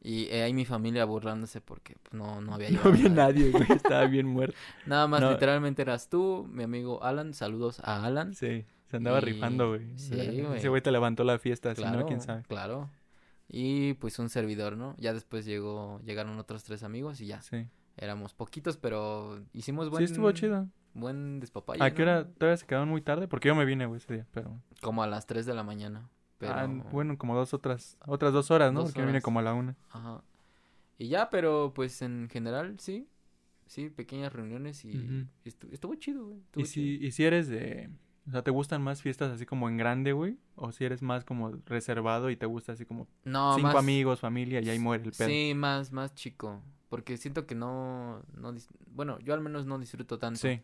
Y 0.00 0.26
eh, 0.30 0.44
ahí 0.44 0.54
mi 0.54 0.64
familia 0.64 1.04
burlándose 1.04 1.60
porque 1.60 1.96
pues, 2.02 2.14
no, 2.14 2.40
no 2.40 2.54
había 2.54 2.70
No 2.70 2.80
había 2.84 3.08
nadie, 3.08 3.50
güey, 3.50 3.66
estaba 3.72 4.06
bien 4.06 4.26
muerto. 4.26 4.56
Nada 4.86 5.08
más, 5.08 5.20
No. 5.20 5.32
literalmente 5.32 5.82
eras 5.82 6.08
tú, 6.08 6.48
mi 6.52 6.62
amigo 6.62 7.02
Alan, 7.02 7.34
saludos 7.34 7.80
a 7.80 8.04
Alan. 8.04 8.34
Sí, 8.34 8.64
se 8.86 8.96
andaba 8.96 9.18
Y- 9.18 9.22
rifando, 9.22 9.70
güey. 9.70 9.82
sí, 9.96 10.14
Ese 10.18 10.42
güey. 10.44 10.66
güey 10.68 10.80
te 10.82 10.92
levantó 10.92 11.24
la 11.24 11.38
fiesta, 11.40 11.74
si 11.74 11.82
Claro, 11.82 12.00
no, 12.00 12.06
quién 12.06 12.20
sabe. 12.20 12.44
claro. 12.46 12.88
Y 13.48 13.94
pues 13.94 14.18
un 14.18 14.28
servidor, 14.28 14.76
¿no? 14.76 14.94
Ya 14.98 15.12
después 15.14 15.44
llegó, 15.46 16.00
llegaron 16.04 16.38
otros 16.38 16.64
tres 16.64 16.82
amigos 16.82 17.20
y 17.20 17.26
ya. 17.26 17.40
Sí, 17.40 17.66
Éramos 17.96 18.34
poquitos, 18.34 18.76
pero 18.76 19.42
hicimos 19.52 19.90
buen, 19.90 20.06
sí 20.06 20.12
estuvo 20.12 20.30
chido. 20.32 20.68
buen 20.94 21.40
despapalle. 21.40 21.82
¿A 21.82 21.92
qué 21.94 22.04
¿no? 22.04 22.10
hora 22.12 22.28
todavía 22.28 22.56
se 22.56 22.66
quedaron 22.66 22.88
muy 22.88 23.00
tarde? 23.00 23.26
Porque 23.26 23.48
yo 23.48 23.54
me 23.54 23.64
vine, 23.64 23.86
güey, 23.86 23.98
ese 23.98 24.12
día, 24.14 24.26
pero... 24.32 24.60
Como 24.82 25.02
a 25.02 25.06
las 25.06 25.26
3 25.26 25.46
de 25.46 25.54
la 25.54 25.62
mañana. 25.64 26.08
Pero... 26.38 26.52
Ah, 26.54 26.66
bueno, 26.92 27.18
como 27.18 27.34
dos 27.34 27.54
otras, 27.54 27.96
otras 28.06 28.32
dos 28.32 28.50
horas, 28.52 28.72
¿no? 28.72 28.80
Dos 28.80 28.90
Porque 28.90 29.00
vine 29.00 29.10
horas. 29.12 29.24
como 29.24 29.40
a 29.40 29.42
la 29.42 29.54
una. 29.54 29.76
Ajá. 29.90 30.22
Y 30.98 31.08
ya, 31.08 31.30
pero 31.30 31.72
pues 31.74 32.00
en 32.02 32.28
general, 32.30 32.78
sí. 32.78 33.08
Sí, 33.66 33.90
pequeñas 33.90 34.32
reuniones 34.32 34.84
y 34.84 34.96
Ujú. 34.96 35.26
estu- 35.44 35.72
estuvo 35.72 35.94
chido, 35.96 36.26
güey. 36.26 36.38
estuvo 36.40 36.62
¿Y 36.62 36.66
si, 36.66 36.74
chido. 36.98 37.06
y 37.06 37.10
si 37.12 37.24
eres 37.24 37.48
de... 37.48 37.90
O 38.28 38.30
sea, 38.30 38.42
¿te 38.42 38.50
gustan 38.50 38.82
más 38.82 39.00
fiestas 39.00 39.32
así 39.32 39.46
como 39.46 39.68
en 39.68 39.78
grande, 39.78 40.12
güey? 40.12 40.36
¿O 40.54 40.70
si 40.70 40.84
eres 40.84 41.00
más 41.02 41.24
como 41.24 41.50
reservado 41.64 42.28
y 42.30 42.36
te 42.36 42.44
gusta 42.46 42.72
así 42.72 42.84
como 42.84 43.08
No, 43.24 43.54
cinco 43.54 43.68
más... 43.68 43.76
amigos, 43.76 44.20
familia 44.20 44.60
y 44.60 44.68
ahí 44.68 44.78
muere 44.78 45.04
el 45.04 45.12
pedo? 45.12 45.28
Sí, 45.28 45.54
más, 45.56 45.92
más 45.92 46.14
chico. 46.14 46.60
Porque 46.90 47.16
siento 47.16 47.46
que 47.46 47.54
no, 47.54 48.22
no... 48.34 48.52
dis- 48.52 48.68
Bueno, 48.86 49.18
yo 49.20 49.32
al 49.32 49.40
menos 49.40 49.64
no 49.66 49.78
disfruto 49.78 50.18
tanto. 50.18 50.40
Sí. 50.40 50.60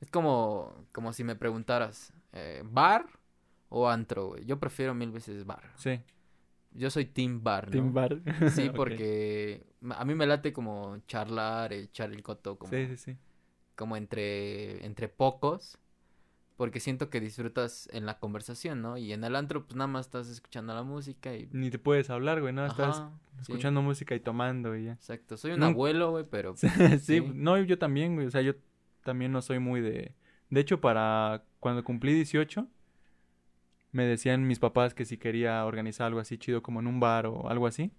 Es 0.00 0.10
como, 0.10 0.74
como 0.92 1.12
si 1.12 1.22
me 1.22 1.36
preguntaras, 1.36 2.12
eh, 2.32 2.62
¿bar 2.64 3.06
o 3.68 3.88
antro, 3.88 4.28
güey? 4.28 4.44
Yo 4.44 4.58
prefiero 4.58 4.92
mil 4.94 5.12
veces 5.12 5.46
bar. 5.46 5.72
Sí. 5.76 6.00
Yo 6.72 6.90
soy 6.90 7.04
team 7.06 7.42
bar, 7.44 7.66
¿no? 7.66 7.70
Team 7.72 7.94
bar. 7.94 8.20
Sí, 8.50 8.70
porque 8.74 9.64
a 9.90 10.04
mí 10.04 10.14
me 10.16 10.26
late 10.26 10.52
como 10.52 10.98
charlar, 11.06 11.72
echar 11.72 12.10
el 12.10 12.22
coto, 12.24 12.58
como, 12.58 12.72
Sí, 12.72 12.86
sí, 12.88 12.96
sí. 12.96 13.16
como 13.76 13.96
entre, 13.96 14.84
entre 14.84 15.08
pocos, 15.08 15.78
porque 16.56 16.78
siento 16.80 17.10
que 17.10 17.20
disfrutas 17.20 17.88
en 17.92 18.06
la 18.06 18.18
conversación, 18.18 18.80
¿no? 18.80 18.96
Y 18.96 19.12
en 19.12 19.24
el 19.24 19.34
antro, 19.36 19.64
pues 19.64 19.76
nada 19.76 19.88
más 19.88 20.06
estás 20.06 20.28
escuchando 20.28 20.72
la 20.74 20.82
música 20.84 21.34
y... 21.34 21.48
Ni 21.52 21.70
te 21.70 21.78
puedes 21.78 22.10
hablar, 22.10 22.40
güey, 22.40 22.52
¿no? 22.52 22.64
Estás 22.64 22.98
Ajá, 23.00 23.10
sí, 23.36 23.40
escuchando 23.52 23.82
música 23.82 24.14
y 24.14 24.20
tomando 24.20 24.76
y 24.76 24.84
ya. 24.84 24.92
exacto, 24.92 25.36
soy 25.36 25.52
un 25.52 25.62
abuelo, 25.64 26.10
güey, 26.12 26.24
pero... 26.30 26.54
sí, 26.56 26.68
Sí. 27.00 27.20
no, 27.34 27.58
yo 27.60 27.76
también, 27.78 28.14
güey. 28.14 28.26
O 28.28 28.30
sea, 28.30 28.40
yo 28.42 28.54
también 29.02 29.32
no 29.32 29.42
soy 29.42 29.58
muy 29.58 29.80
de... 29.80 30.14
De 30.50 30.60
hecho, 30.60 30.80
para 30.80 31.42
cuando 31.58 31.82
cumplí 31.82 32.12
18, 32.14 32.68
me 33.92 34.04
decían 34.04 34.46
mis 34.46 34.58
papás 34.58 34.94
que 34.94 35.04
si 35.04 35.18
quería 35.18 35.64
organizar 35.64 36.06
algo 36.06 36.20
así 36.20 36.38
chido 36.38 36.62
como 36.62 36.80
en 36.80 36.86
un 36.86 37.00
bar 37.00 37.26
o 37.26 37.48
algo 37.48 37.66
así. 37.66 37.90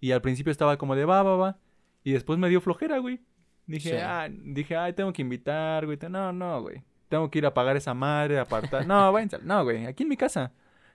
Y 0.00 0.12
al 0.12 0.20
principio 0.22 0.50
estaba 0.52 0.76
como 0.78 0.94
de 0.94 1.04
va, 1.04 1.22
va, 1.22 1.36
va. 1.36 1.58
Y 2.04 2.12
después 2.12 2.38
me 2.38 2.48
dio 2.48 2.60
flojera, 2.60 2.98
güey. 2.98 3.20
Dije, 3.66 3.90
Sí. 3.90 3.96
ah, 4.00 4.28
dije, 4.30 4.76
ay, 4.76 4.92
tengo 4.92 5.12
que 5.12 5.22
invitar, 5.22 5.86
güey. 5.86 5.98
No, 6.08 6.32
no, 6.32 6.62
güey. 6.62 6.84
Tengo 7.08 7.30
que 7.30 7.38
ir 7.38 7.46
a 7.46 7.54
pagar 7.54 7.76
esa 7.76 7.94
madre, 7.94 8.38
apartar. 8.38 8.86
No, 8.86 9.12
váyanse. 9.12 9.38
No, 9.42 9.64
güey, 9.64 9.86
aquí 9.86 10.02
en 10.02 10.08
mi 10.08 10.16
casa. 10.16 10.52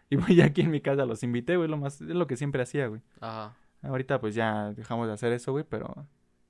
Y 0.10 0.18
voy 0.18 0.42
aquí 0.42 0.62
en 0.62 0.72
mi 0.72 0.82
casa, 0.82 1.06
los 1.06 1.24
invité, 1.24 1.56
güey. 1.56 1.70
Lo 1.70 1.78
más, 1.78 2.02
es 2.02 2.10
lo 2.10 2.28
que 2.28 2.36
siempre 2.36 2.62
hacía, 2.62 2.88
güey. 2.88 3.02
Ajá, 3.22 3.56
Ahorita 3.82 4.20
pues 4.20 4.36
ya 4.36 4.74
dejamos 4.74 5.08
de 5.08 5.14
hacer 5.14 5.32
eso, 5.34 5.54
güey, 5.54 5.64
pero 5.68 6.06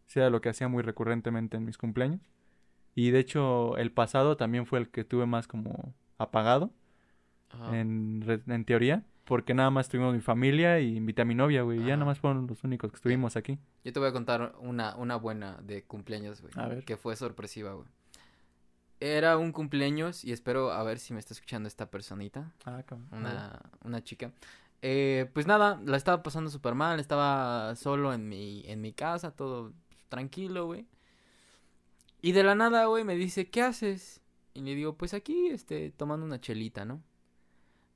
sí 0.05 0.19
era 0.19 0.29
lo 0.29 0.41
que 0.41 0.49
hacía 0.49 0.67
muy 0.67 0.83
recurrentemente 0.83 1.57
en 1.57 1.63
mis 1.65 1.77
cumpleaños. 1.77 2.21
Y 2.95 3.11
de 3.11 3.19
hecho 3.19 3.77
el 3.77 3.91
pasado 3.91 4.35
también 4.35 4.65
fue 4.65 4.79
el 4.79 4.89
que 4.89 5.05
tuve 5.05 5.25
más 5.25 5.47
como 5.47 5.93
apagado, 6.17 6.71
ajá. 7.51 7.77
en, 7.77 8.43
en 8.47 8.65
teoría. 8.65 9.05
Porque 9.23 9.53
nada 9.53 9.69
más 9.69 9.87
tuvimos 9.87 10.13
mi 10.13 10.19
familia 10.19 10.79
y 10.79 10.97
invité 10.97 11.21
a 11.21 11.25
mi 11.25 11.35
novia, 11.35 11.61
güey. 11.61 11.79
Ya 11.85 11.95
nada 11.95 12.05
más 12.05 12.19
fueron 12.19 12.47
los 12.47 12.63
únicos 12.65 12.91
que 12.91 12.95
estuvimos 12.95 13.37
aquí. 13.37 13.59
Yo 13.83 13.93
te 13.93 13.99
voy 13.99 14.09
a 14.09 14.11
contar 14.11 14.55
una, 14.59 14.95
una 14.97 15.15
buena 15.15 15.57
de 15.61 15.83
cumpleaños, 15.83 16.41
güey. 16.41 16.51
A 16.57 16.67
ver. 16.67 16.83
Que 16.83 16.97
fue 16.97 17.15
sorpresiva, 17.15 17.73
güey. 17.73 17.87
Era 19.01 19.37
un 19.37 19.51
cumpleaños 19.51 20.23
y 20.23 20.31
espero 20.31 20.71
a 20.71 20.83
ver 20.83 20.99
si 20.99 21.11
me 21.11 21.19
está 21.19 21.33
escuchando 21.33 21.67
esta 21.67 21.89
personita. 21.89 22.53
Ah, 22.65 22.83
cabrón. 22.85 23.07
Una, 23.11 23.59
una 23.83 24.03
chica. 24.03 24.31
Eh, 24.83 25.29
pues 25.33 25.47
nada, 25.47 25.81
la 25.83 25.97
estaba 25.97 26.21
pasando 26.21 26.51
súper 26.51 26.75
mal. 26.75 26.99
Estaba 26.99 27.75
solo 27.75 28.13
en 28.13 28.29
mi, 28.29 28.63
en 28.67 28.79
mi 28.79 28.93
casa, 28.93 29.31
todo 29.31 29.73
tranquilo, 30.07 30.67
güey. 30.67 30.85
Y 32.21 32.33
de 32.33 32.43
la 32.43 32.53
nada, 32.53 32.85
güey, 32.85 33.03
me 33.03 33.15
dice, 33.15 33.49
¿qué 33.49 33.63
haces? 33.63 34.21
Y 34.53 34.61
le 34.61 34.75
digo, 34.75 34.95
pues 34.95 35.15
aquí, 35.15 35.47
este, 35.47 35.89
tomando 35.91 36.23
una 36.23 36.39
chelita, 36.39 36.85
¿no? 36.85 37.01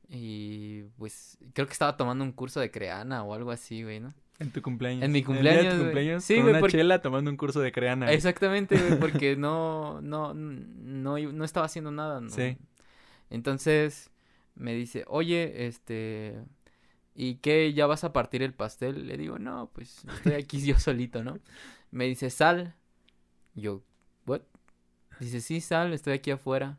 Y 0.10 0.84
pues 0.98 1.38
creo 1.54 1.68
que 1.68 1.74
estaba 1.74 1.98
tomando 1.98 2.24
un 2.24 2.32
curso 2.32 2.60
de 2.60 2.72
creana 2.72 3.24
o 3.24 3.36
algo 3.36 3.52
así, 3.52 3.84
güey, 3.84 4.00
¿no? 4.00 4.14
En 4.40 4.52
tu 4.52 4.62
cumpleaños. 4.62 5.04
En 5.04 5.12
mi 5.12 5.20
El 5.20 5.26
día 5.26 5.34
de 5.34 5.40
cumpleaños, 5.40 5.64
tu 5.64 5.70
güey. 5.80 5.84
cumpleaños. 5.86 6.24
Sí, 6.24 6.34
con 6.36 6.44
güey, 6.44 6.54
una 6.54 6.60
porque- 6.60 6.78
chela 6.78 7.02
tomando 7.02 7.32
un 7.32 7.38
curso 7.38 7.62
de 7.62 7.72
creana. 7.72 8.06
güey. 8.08 8.16
Exactamente, 8.16 8.78
güey, 8.78 9.00
porque 9.00 9.36
no, 9.38 10.02
no, 10.02 10.34
no, 10.34 11.18
no 11.18 11.44
estaba 11.46 11.66
haciendo 11.68 11.92
nada, 11.92 12.20
¿no? 12.22 12.30
Sí. 12.30 12.58
Entonces 13.30 14.10
me 14.56 14.74
dice, 14.74 15.04
oye, 15.08 15.68
este, 15.68 16.36
¿y 17.14 17.36
qué? 17.36 17.74
¿Ya 17.74 17.88
vas 17.88 18.04
a 18.04 18.14
partir 18.14 18.44
el 18.44 18.54
pastel? 18.54 19.08
Le 19.08 19.18
digo, 19.18 19.40
no, 19.40 19.70
pues 19.74 20.04
estoy 20.18 20.34
aquí 20.34 20.62
yo 20.66 20.78
solito, 20.80 21.24
¿no? 21.24 21.40
Me 21.92 22.06
dice, 22.06 22.30
sal. 22.30 22.76
Yo, 23.54 23.84
¿what? 24.26 24.42
Dice, 25.20 25.40
sí, 25.40 25.62
sal, 25.62 25.94
estoy 25.94 26.14
aquí 26.14 26.32
afuera. 26.32 26.78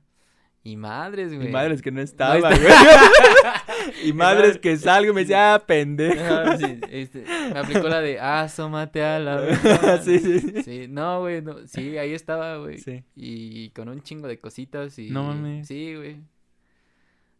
Y 0.69 0.77
madres, 0.77 1.33
güey. 1.33 1.49
Y 1.49 1.53
madres 1.53 1.81
que 1.81 1.93
no 1.93 2.01
estaba, 2.01 2.39
güey. 2.41 2.53
y 4.05 4.13
madres 4.13 4.59
que 4.59 4.77
salgo 4.77 5.13
y 5.13 5.15
me 5.15 5.21
decía, 5.21 5.55
ah, 5.55 5.59
pendejo. 5.65 6.25
Ah, 6.25 6.57
sí, 6.59 6.81
este, 6.91 7.25
me 7.53 7.59
aplicó 7.61 7.87
la 7.89 8.01
de, 8.01 8.19
ah, 8.19 8.41
asómate 8.41 9.05
a 9.05 9.21
la 9.21 9.37
ventana". 9.43 9.99
sí, 10.03 10.19
sí, 10.19 10.41
sí. 10.41 10.63
Sí, 10.65 10.87
no, 10.89 11.21
güey, 11.21 11.41
no, 11.41 11.55
sí, 11.69 11.97
ahí 11.99 12.15
estaba, 12.15 12.57
güey. 12.57 12.79
Sí. 12.79 13.05
Y 13.15 13.71
con 13.71 13.89
un 13.89 14.03
chingo 14.03 14.27
de 14.27 14.41
cositas 14.41 14.99
y... 14.99 15.11
No 15.11 15.23
mames. 15.23 15.69
Sí, 15.69 15.95
güey. 15.95 16.17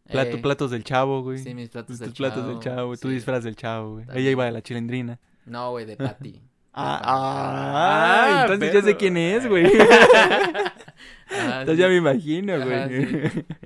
Plato- 0.09 0.37
Eh, 0.37 0.41
platos 0.41 0.71
del 0.71 0.85
chavo, 0.85 1.21
güey. 1.21 1.39
Sí, 1.39 1.53
mis 1.53 1.67
platos 1.67 1.97
Tus 1.97 1.99
del 1.99 2.13
platos 2.13 2.47
del 2.47 2.59
chavo, 2.59 2.87
güey. 2.87 2.97
Tu 2.97 3.09
sí. 3.09 3.13
disfraz 3.15 3.43
del 3.43 3.57
chavo, 3.57 3.95
güey. 3.95 4.05
Ella 4.13 4.29
iba 4.31 4.45
de 4.45 4.51
la 4.53 4.61
chilindrina. 4.61 5.19
No, 5.45 5.71
güey, 5.71 5.85
de 5.85 5.97
Patty. 5.97 6.41
Ah, 6.79 7.01
Ah, 7.03 8.37
ah, 8.37 8.41
entonces 8.43 8.71
ya 8.71 8.81
sé 8.83 8.95
quién 8.95 9.17
es, 9.17 9.47
güey. 9.49 9.65
Ah, 11.31 11.59
entonces 11.61 11.75
sí. 11.75 11.81
ya 11.81 11.87
me 11.89 11.95
imagino, 11.97 12.53
Ajá, 12.55 12.65
güey. 12.87 13.05
sí. 13.05 13.17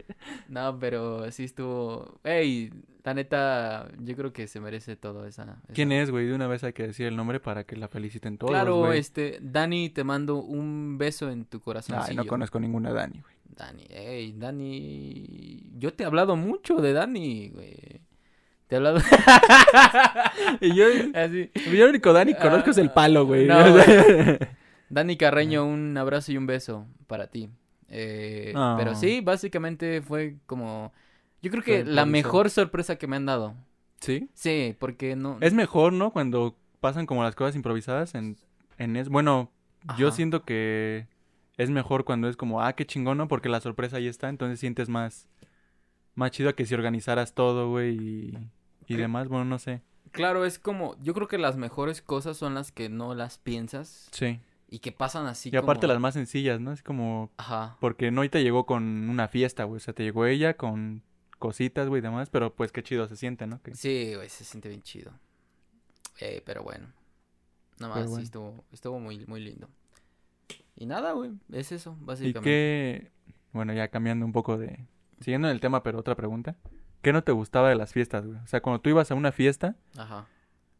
No, 0.49 0.77
pero 0.79 1.31
sí 1.31 1.45
estuvo... 1.45 2.19
Ey, 2.23 2.71
la 3.03 3.13
neta, 3.15 3.87
yo 3.99 4.15
creo 4.15 4.31
que 4.33 4.47
se 4.47 4.59
merece 4.59 4.95
todo 4.95 5.25
esa... 5.25 5.43
esa- 5.43 5.73
¿Quién 5.73 5.91
es, 5.91 6.11
güey? 6.11 6.27
De 6.27 6.33
una 6.35 6.47
vez 6.47 6.63
hay 6.63 6.73
que 6.73 6.83
decir 6.87 7.07
el 7.07 7.15
nombre 7.15 7.39
para 7.39 7.63
que 7.63 7.75
la 7.75 7.87
feliciten 7.87 8.37
todos, 8.37 8.51
Claro, 8.51 8.77
güey. 8.79 8.99
este, 8.99 9.39
Dani, 9.41 9.89
te 9.89 10.03
mando 10.03 10.35
un 10.37 10.97
beso 10.99 11.31
en 11.31 11.45
tu 11.45 11.59
corazón. 11.59 11.97
Ay, 11.99 12.15
no 12.15 12.25
conozco 12.27 12.59
ninguna 12.59 12.91
Dani, 12.93 13.19
güey. 13.21 13.35
Dani, 13.55 13.85
ey, 13.89 14.33
Dani... 14.37 15.63
Yo 15.77 15.93
te 15.93 16.03
he 16.03 16.05
hablado 16.05 16.35
mucho 16.35 16.75
de 16.77 16.93
Dani, 16.93 17.49
güey. 17.49 17.75
Te 18.67 18.75
he 18.75 18.77
hablado... 18.77 18.99
Y 20.61 20.75
yo, 20.75 20.85
Así. 21.15 21.49
yo 21.73 21.83
el 21.85 21.89
único 21.89 22.13
Dani 22.13 22.33
que 22.33 22.39
conozco 22.39 22.69
es 22.71 22.77
el 22.77 22.91
palo, 22.91 23.25
güey. 23.25 23.47
No, 23.47 23.71
güey. 23.71 23.85
Dani 24.91 25.15
Carreño, 25.15 25.65
un 25.65 25.98
abrazo 25.98 26.33
y 26.33 26.38
un 26.38 26.45
beso 26.45 26.86
para 27.07 27.27
ti. 27.27 27.50
Eh, 27.88 28.51
Ah. 28.55 28.75
Pero 28.77 28.93
sí, 28.95 29.21
básicamente 29.21 30.01
fue 30.01 30.36
como... 30.45 30.91
Yo 31.41 31.50
creo 31.50 31.63
que 31.63 31.86
la 31.86 32.05
mejor 32.05 32.50
sorpresa 32.50 32.98
que 32.98 33.07
me 33.07 33.15
han 33.15 33.25
dado. 33.25 33.55
¿Sí? 34.01 34.29
Sí, 34.33 34.75
porque 34.77 35.15
no... 35.15 35.38
Es 35.39 35.53
mejor, 35.53 35.93
¿no? 35.93 36.12
Cuando 36.12 36.57
pasan 36.81 37.05
como 37.05 37.24
las 37.24 37.36
cosas 37.36 37.55
improvisadas 37.55 38.15
en, 38.15 38.38
en 38.77 38.98
es... 38.98 39.07
Bueno, 39.07 39.50
yo 39.98 40.12
siento 40.12 40.43
que 40.43 41.07
es 41.57 41.69
mejor 41.69 42.03
cuando 42.03 42.27
es 42.27 42.36
como, 42.36 42.62
ah, 42.62 42.74
qué 42.74 42.86
chingón, 42.86 43.17
¿no? 43.17 43.27
Porque 43.27 43.50
la 43.50 43.62
sorpresa 43.62 43.98
ahí 43.98 44.07
está, 44.07 44.27
entonces 44.27 44.60
sientes 44.60 44.89
más... 44.89 45.29
Más 46.15 46.31
chido 46.31 46.53
que 46.53 46.65
si 46.65 46.74
organizaras 46.74 47.33
todo, 47.33 47.69
güey, 47.69 48.36
y, 48.88 48.95
demás. 48.95 49.29
Bueno, 49.29 49.45
no 49.45 49.57
sé. 49.57 49.81
Claro, 50.12 50.43
es 50.43 50.60
como... 50.60 50.98
Yo 51.01 51.13
creo 51.13 51.29
que 51.29 51.38
las 51.38 51.55
mejores 51.55 52.01
cosas 52.01 52.36
son 52.36 52.55
las 52.55 52.74
que 52.74 52.89
no 52.89 53.15
las 53.15 53.38
piensas 53.38 54.10
Sí. 54.12 54.41
Y 54.71 54.79
que 54.79 54.91
pasan 54.91 55.27
así 55.27 55.49
y 55.51 55.55
aparte 55.57 55.81
como- 55.81 55.93
las 55.93 56.01
más 56.01 56.13
sencillas, 56.15 56.59
¿no? 56.59 56.71
Es 56.71 56.81
como... 56.81 57.29
Ajá. 57.37 57.77
Porque 57.79 58.09
no 58.09 58.27
te 58.29 58.41
llegó 58.41 58.65
con 58.65 59.07
una 59.09 59.27
fiesta, 59.27 59.65
güey. 59.65 59.77
O 59.77 59.79
sea, 59.81 59.93
te 59.93 60.01
llegó 60.03 60.25
ella 60.25 60.55
con 60.55 61.03
cositas, 61.37 61.87
güey, 61.89 61.99
y 61.99 62.01
demás. 62.01 62.29
Pero 62.29 62.55
pues 62.55 62.71
qué 62.71 62.81
chido 62.81 63.07
se 63.07 63.17
siente, 63.17 63.45
¿no? 63.45 63.61
Que- 63.61 63.75
Sí, 63.75 64.13
güey, 64.15 64.29
se 64.29 64.43
siente 64.45 64.69
bien 64.69 64.81
chido. 64.81 65.11
Eh, 66.19 66.41
pero 66.45 66.63
bueno. 66.63 66.87
Nada 67.79 67.95
más, 67.95 68.15
sí, 68.15 68.21
estuvo, 68.23 68.63
estuvo 68.71 68.99
muy, 68.99 69.25
muy 69.25 69.41
lindo. 69.41 69.67
Y 70.75 70.85
nada, 70.85 71.11
güey, 71.11 71.31
es 71.51 71.71
eso, 71.71 71.97
Y 72.01 72.05
básicamente. 72.05 72.41
qué... 72.41 73.11
Bueno, 73.51 73.73
ya 73.73 73.89
cambiando 73.89 74.25
un 74.25 74.31
poco 74.31 74.57
de... 74.57 74.85
Siguiendo 75.19 75.49
en 75.49 75.53
el 75.53 75.59
tema, 75.59 75.83
pero 75.83 75.99
otra 75.99 76.15
pregunta. 76.15 76.55
¿Qué 77.01 77.11
no 77.11 77.23
te 77.23 77.31
gustaba 77.33 77.67
de 77.69 77.75
las 77.75 77.91
fiestas, 77.91 78.25
güey? 78.25 78.37
O 78.39 78.47
sea, 78.47 78.61
cuando 78.61 78.79
tú 78.81 78.89
ibas 78.89 79.11
a 79.11 79.15
una 79.15 79.31
fiesta 79.31 79.75
Ajá. 79.97 80.27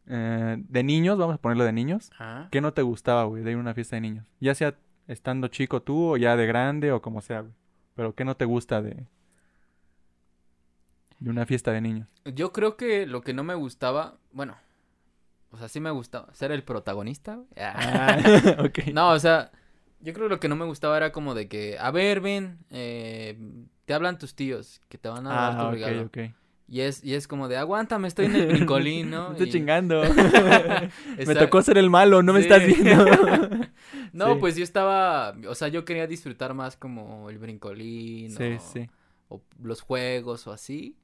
Eh, 0.08 0.58
de 0.58 0.84
niños, 0.84 1.17
vamos 1.17 1.36
a 1.36 1.38
ponerlo 1.38 1.63
de 1.63 1.74
niños. 1.74 2.12
Ajá. 2.13 2.48
¿Qué 2.51 2.62
no 2.62 2.74
te 2.74 2.81
gustaba, 2.81 3.24
güey, 3.25 3.43
de 3.43 3.51
ir 3.51 3.58
a 3.58 3.60
una 3.60 3.74
fiesta 3.74 3.96
de 3.96 4.01
niños? 4.01 4.25
Ya 4.39 4.55
sea 4.55 4.75
estando 5.08 5.48
chico 5.48 5.81
tú 5.81 6.12
o 6.13 6.17
ya 6.17 6.36
de 6.36 6.46
grande 6.46 6.91
o 6.91 7.01
como 7.01 7.22
sea, 7.22 7.41
güey. 7.41 7.53
Pero 7.96 8.15
¿qué 8.15 8.24
no 8.25 8.36
te 8.36 8.46
gusta 8.46 8.81
de... 8.81 9.05
De 11.20 11.29
una 11.29 11.46
fiesta 11.46 11.72
de 11.72 11.81
niños. 11.81 12.08
Yo 12.25 12.51
creo 12.51 12.77
que 12.77 13.05
lo 13.05 13.22
que 13.22 13.34
no 13.34 13.43
me 13.43 13.53
gustaba, 13.53 14.17
bueno, 14.31 14.58
o 15.51 15.58
sea, 15.58 15.67
sí 15.67 15.79
me 15.79 15.91
gustaba 15.91 16.34
ser 16.34 16.51
el 16.51 16.63
protagonista. 16.63 17.39
Ah, 17.58 18.17
ok. 18.65 18.88
No, 18.93 19.12
o 19.12 19.20
sea, 19.20 19.51
yo 20.00 20.13
creo 20.13 20.25
que 20.27 20.34
lo 20.34 20.39
que 20.39 20.50
no 20.50 20.55
me 20.55 20.65
gustaba 20.65 20.98
era 20.98 21.12
como 21.12 21.36
de 21.36 21.48
que, 21.48 21.77
a 21.79 21.91
ver, 21.91 22.22
ven, 22.22 22.58
eh, 22.72 23.38
te 23.86 23.93
hablan 23.93 24.17
tus 24.17 24.34
tíos 24.34 24.81
que 24.89 24.98
te 24.98 25.10
van 25.10 25.27
a 25.27 25.29
dar 25.29 25.53
tu 25.58 25.62
Ah, 25.62 25.67
ok, 25.67 25.74
regalo. 25.74 26.01
ok. 26.03 26.17
Y 26.72 26.80
es, 26.82 27.04
y 27.04 27.16
es 27.16 27.28
como 27.28 27.50
de, 27.50 27.58
aguántame, 27.58 28.08
estoy 28.08 28.28
en 28.28 28.36
el 28.38 28.48
brincolín, 28.48 29.10
¿no? 29.10 29.28
Me 29.28 29.32
estoy 29.34 29.50
Y- 29.50 29.51
chingando. 29.51 30.01
Me 31.28 31.36
tocó 31.36 31.62
ser 31.62 31.78
el 31.78 31.90
malo, 31.90 32.24
no 32.24 32.32
me 32.32 32.42
Sí. 32.42 32.48
estás 32.48 32.66
viendo. 32.66 33.06
No, 34.13 34.34
Sí. 34.34 34.38
pues 34.40 34.56
yo 34.56 34.63
estaba, 34.63 35.36
o 35.50 35.54
sea, 35.56 35.68
yo 35.68 35.84
quería 35.84 36.08
disfrutar 36.08 36.54
más 36.54 36.78
como 36.78 37.30
el 37.30 37.40
brincolín 37.40 38.32
sí, 38.32 38.54
o, 38.56 38.60
sí. 38.60 38.90
o 39.28 39.42
los 39.62 39.82
juegos 39.82 40.48
o 40.48 40.54
así. 40.54 40.96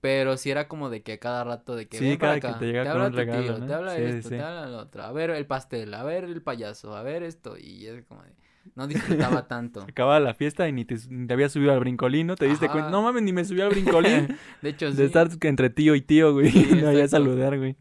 Pero 0.00 0.36
sí 0.36 0.50
era 0.50 0.68
como 0.68 0.90
de 0.90 1.02
que 1.02 1.14
a 1.14 1.18
cada 1.18 1.42
rato 1.44 1.74
de 1.74 1.86
que 1.88 1.98
Sí, 1.98 2.18
cada 2.18 2.38
que 2.38 2.46
acá, 2.48 2.58
te 2.58 2.66
llega 2.66 2.82
con 2.82 2.92
habla 2.92 3.06
un 3.06 3.12
regalo, 3.14 3.42
tío, 3.42 3.58
¿no? 3.58 3.66
te 3.66 3.74
habla 3.74 3.96
esto, 3.96 4.28
te 4.28 4.42
habla 4.42 4.66
lo 4.66 4.78
otro, 4.78 5.02
a 5.04 5.10
ver 5.12 5.30
el 5.30 5.46
pastel, 5.46 5.94
a 5.94 6.02
ver 6.04 6.24
el 6.24 6.42
payaso, 6.42 6.94
a 6.94 7.02
ver 7.02 7.22
esto, 7.22 7.56
y 7.58 7.86
es 7.86 8.04
como 8.04 8.22
de, 8.22 8.30
no 8.74 8.86
disfrutaba 8.86 9.46
tanto. 9.48 9.82
Acababa 9.82 10.20
la 10.20 10.34
fiesta 10.34 10.68
y 10.68 10.72
ni 10.72 10.84
te, 10.84 10.96
ni 11.08 11.26
te 11.26 11.32
habías 11.34 11.52
subido 11.52 11.72
al 11.72 11.80
brincolín, 11.80 12.26
¿no? 12.26 12.36
Te 12.36 12.46
diste 12.46 12.66
Ajá. 12.66 12.72
cuenta. 12.72 12.90
No 12.90 13.02
mames, 13.02 13.22
ni 13.22 13.32
me 13.32 13.44
subí 13.44 13.60
al 13.60 13.70
brincolín. 13.70 14.36
De 14.62 14.70
hecho, 14.70 14.90
sí. 14.90 14.96
de 14.96 15.04
estar 15.04 15.28
entre 15.42 15.70
tío 15.70 15.94
y 15.94 16.00
tío, 16.00 16.32
güey. 16.32 16.50
Sí, 16.50 16.66
no 16.82 16.88
había 16.88 17.06
saludar, 17.08 17.56
güey. 17.58 17.76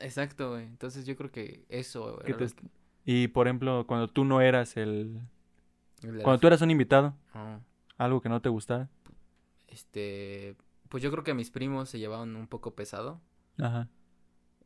Exacto, 0.00 0.50
güey. 0.50 0.64
Entonces 0.66 1.04
yo 1.06 1.16
creo 1.16 1.30
que 1.32 1.64
eso 1.68 2.20
era 2.24 2.36
te- 2.36 2.46
que- 2.46 2.68
Y 3.04 3.28
por 3.28 3.46
ejemplo, 3.48 3.84
cuando 3.86 4.08
tú 4.08 4.24
no 4.24 4.40
eras 4.40 4.76
el. 4.76 5.20
Cuando 6.22 6.38
tú 6.38 6.46
eras 6.46 6.62
un 6.62 6.70
invitado, 6.70 7.14
Ah, 7.34 7.58
algo 7.96 8.20
que 8.20 8.28
no 8.28 8.40
te 8.40 8.48
gustara. 8.48 8.88
este, 9.66 10.54
pues 10.88 11.02
yo 11.02 11.10
creo 11.10 11.24
que 11.24 11.34
mis 11.34 11.50
primos 11.50 11.88
se 11.90 11.98
llevaban 11.98 12.36
un 12.36 12.46
poco 12.46 12.74
pesado. 12.74 13.20
Ajá. 13.58 13.88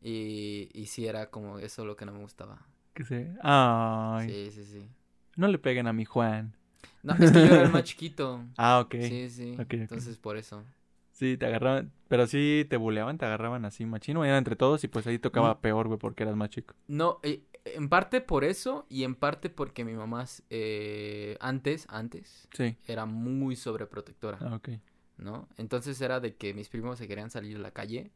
Y, 0.03 0.69
y 0.75 0.87
sí 0.87 1.07
era 1.07 1.31
como 1.31 1.59
eso 1.59 1.85
lo 1.85 1.97
que 1.97 2.05
no 2.05 2.13
me 2.13 2.19
gustaba. 2.21 2.67
Que 2.93 3.05
se. 3.05 3.35
Ay. 3.43 4.29
Sí, 4.29 4.51
sí, 4.51 4.65
sí. 4.65 4.89
No 5.37 5.49
le 5.49 5.59
peguen 5.59 5.87
a 5.87 5.93
mi 5.93 6.05
Juan. 6.05 6.55
No, 7.03 7.15
es 7.15 7.33
que 7.33 7.39
yo 7.47 7.55
era 7.55 7.63
el 7.63 7.71
más 7.71 7.85
chiquito. 7.85 8.45
Ah, 8.57 8.81
ok. 8.81 8.95
Sí, 9.01 9.31
sí. 9.31 9.53
Ok, 9.55 9.61
ok. 9.61 9.73
Entonces 9.75 10.17
por 10.19 10.37
eso. 10.37 10.65
Sí, 11.13 11.37
te 11.37 11.47
agarraban. 11.47 11.93
Pero 12.09 12.27
sí 12.27 12.67
te 12.69 12.77
buleaban, 12.77 13.19
te 13.19 13.25
agarraban 13.27 13.65
así 13.65 13.85
machino. 13.87 14.25
Eran 14.25 14.39
entre 14.39 14.57
todos 14.57 14.83
y 14.85 14.89
pues 14.89 15.07
ahí 15.07 15.19
tocaba 15.19 15.55
Mm. 15.55 15.61
peor, 15.61 15.87
güey, 15.89 15.99
porque 15.99 16.23
eras 16.23 16.37
más 16.37 16.51
chico. 16.51 16.75
No, 16.89 17.19
eh, 17.23 17.43
en 17.65 17.89
parte 17.89 18.21
por 18.21 18.45
eso 18.45 18.87
y 18.89 19.05
en 19.05 19.15
parte 19.15 19.51
porque 19.51 19.85
mi 19.85 19.95
mamá 19.95 20.25
eh, 20.51 21.37
antes, 21.41 21.87
antes, 21.89 22.49
Sí. 22.53 22.77
era 22.87 23.07
muy 23.07 23.57
sobreprotectora, 23.57 24.39
Ah, 24.41 24.55
ok. 24.57 24.71
¿no? 25.19 25.49
Entonces 25.59 26.01
era 26.01 26.19
de 26.21 26.35
que 26.37 26.55
mis 26.55 26.69
primos 26.69 26.99
se 26.99 27.07
querían 27.09 27.31
salir 27.31 27.57
a 27.57 27.61
la 27.61 27.71
calle 27.71 28.11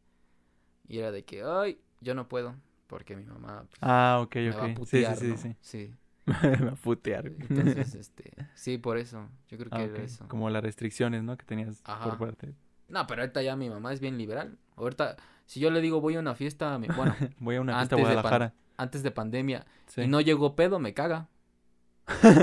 y 0.89 0.99
era 0.99 1.13
de 1.13 1.25
que, 1.25 1.43
ay, 1.45 1.79
yo 2.01 2.15
no 2.15 2.29
puedo 2.29 2.55
porque 2.89 3.15
mi 3.17 3.25
mamá 3.25 3.65
pues, 3.69 3.79
Ah, 3.83 4.19
ok, 4.23 4.35
me 4.37 4.51
va 4.51 4.57
a 4.65 4.67
ok. 4.67 4.69
Sí, 4.69 4.69
sí, 4.69 4.75
putear, 4.75 5.17
sí, 5.19 5.27
¿no? 5.29 5.37
sí. 5.37 5.57
Sí. 5.61 5.95
A 6.73 6.75
putear, 6.77 7.31
güey. 7.31 7.47
Entonces, 7.49 7.95
este, 7.95 8.33
sí, 8.55 8.79
por 8.79 8.99
eso. 8.99 9.29
Yo 9.49 9.59
creo 9.59 9.71
que 9.71 9.77
Ah, 9.77 9.83
era 9.83 10.03
eso. 10.03 10.27
Como 10.29 10.51
las 10.51 10.63
restricciones, 10.63 11.23
¿no? 11.23 11.37
Que 11.37 11.45
tenías 11.45 11.81
Ajá. 11.85 12.05
por 12.11 12.19
parte. 12.19 12.55
No, 12.89 13.07
pero 13.07 13.23
ahorita 13.23 13.43
ya 13.43 13.57
mi 13.57 13.69
mamá 13.71 13.93
es 13.93 14.01
bien 14.01 14.17
liberal. 14.19 14.59
Ahorita, 14.77 15.17
si 15.47 15.61
yo 15.61 15.71
le 15.71 15.81
digo 15.81 16.01
voy 16.01 16.17
a 16.17 16.21
una 16.21 16.35
fiesta, 16.35 16.79
mi- 16.79 16.89
bueno, 16.89 17.15
Voy 17.39 17.57
a 17.57 17.61
una 17.61 17.73
fiesta 17.79 17.79
a 17.79 17.83
Antes 17.83 17.91
de 17.99 18.03
pan- 18.05 18.13
Guadalajara. 18.23 18.55
antes 18.77 19.03
de 19.03 19.11
pandemia, 19.11 19.67
Sí. 19.87 20.03
y 20.03 20.07
no 20.09 20.21
llegó 20.21 20.55
pedo, 20.57 20.79
me 20.79 20.95
caga. 20.95 21.29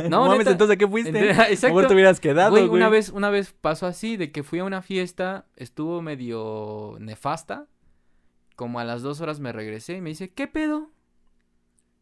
No, 0.10 0.28
mames, 0.28 0.48
entonces 0.48 0.76
¿a 0.76 0.78
qué 0.78 0.88
fuiste? 0.88 1.30
Exacto. 1.32 1.68
Mejor 1.68 1.88
te 1.88 1.94
hubieras 1.94 2.20
quedado, 2.20 2.52
Güey, 2.52 2.68
güey. 2.68 2.82
una 2.82 2.90
vez, 2.90 3.10
una 3.10 3.30
vez 3.30 3.54
pasó 3.54 3.86
así, 3.88 4.18
de 4.18 4.32
que 4.34 4.44
fui 4.44 4.60
a 4.60 4.66
una 4.66 4.82
fiesta, 4.82 5.46
estuvo 5.56 6.02
medio 6.02 6.98
nefasta. 7.00 7.68
Como 8.58 8.80
a 8.80 8.84
las 8.84 9.02
dos 9.02 9.20
horas 9.22 9.40
me 9.40 9.52
regresé 9.54 9.96
y 9.98 10.02
me 10.02 10.10
dice, 10.10 10.30
¿qué 10.32 10.48
pedo? 10.48 10.92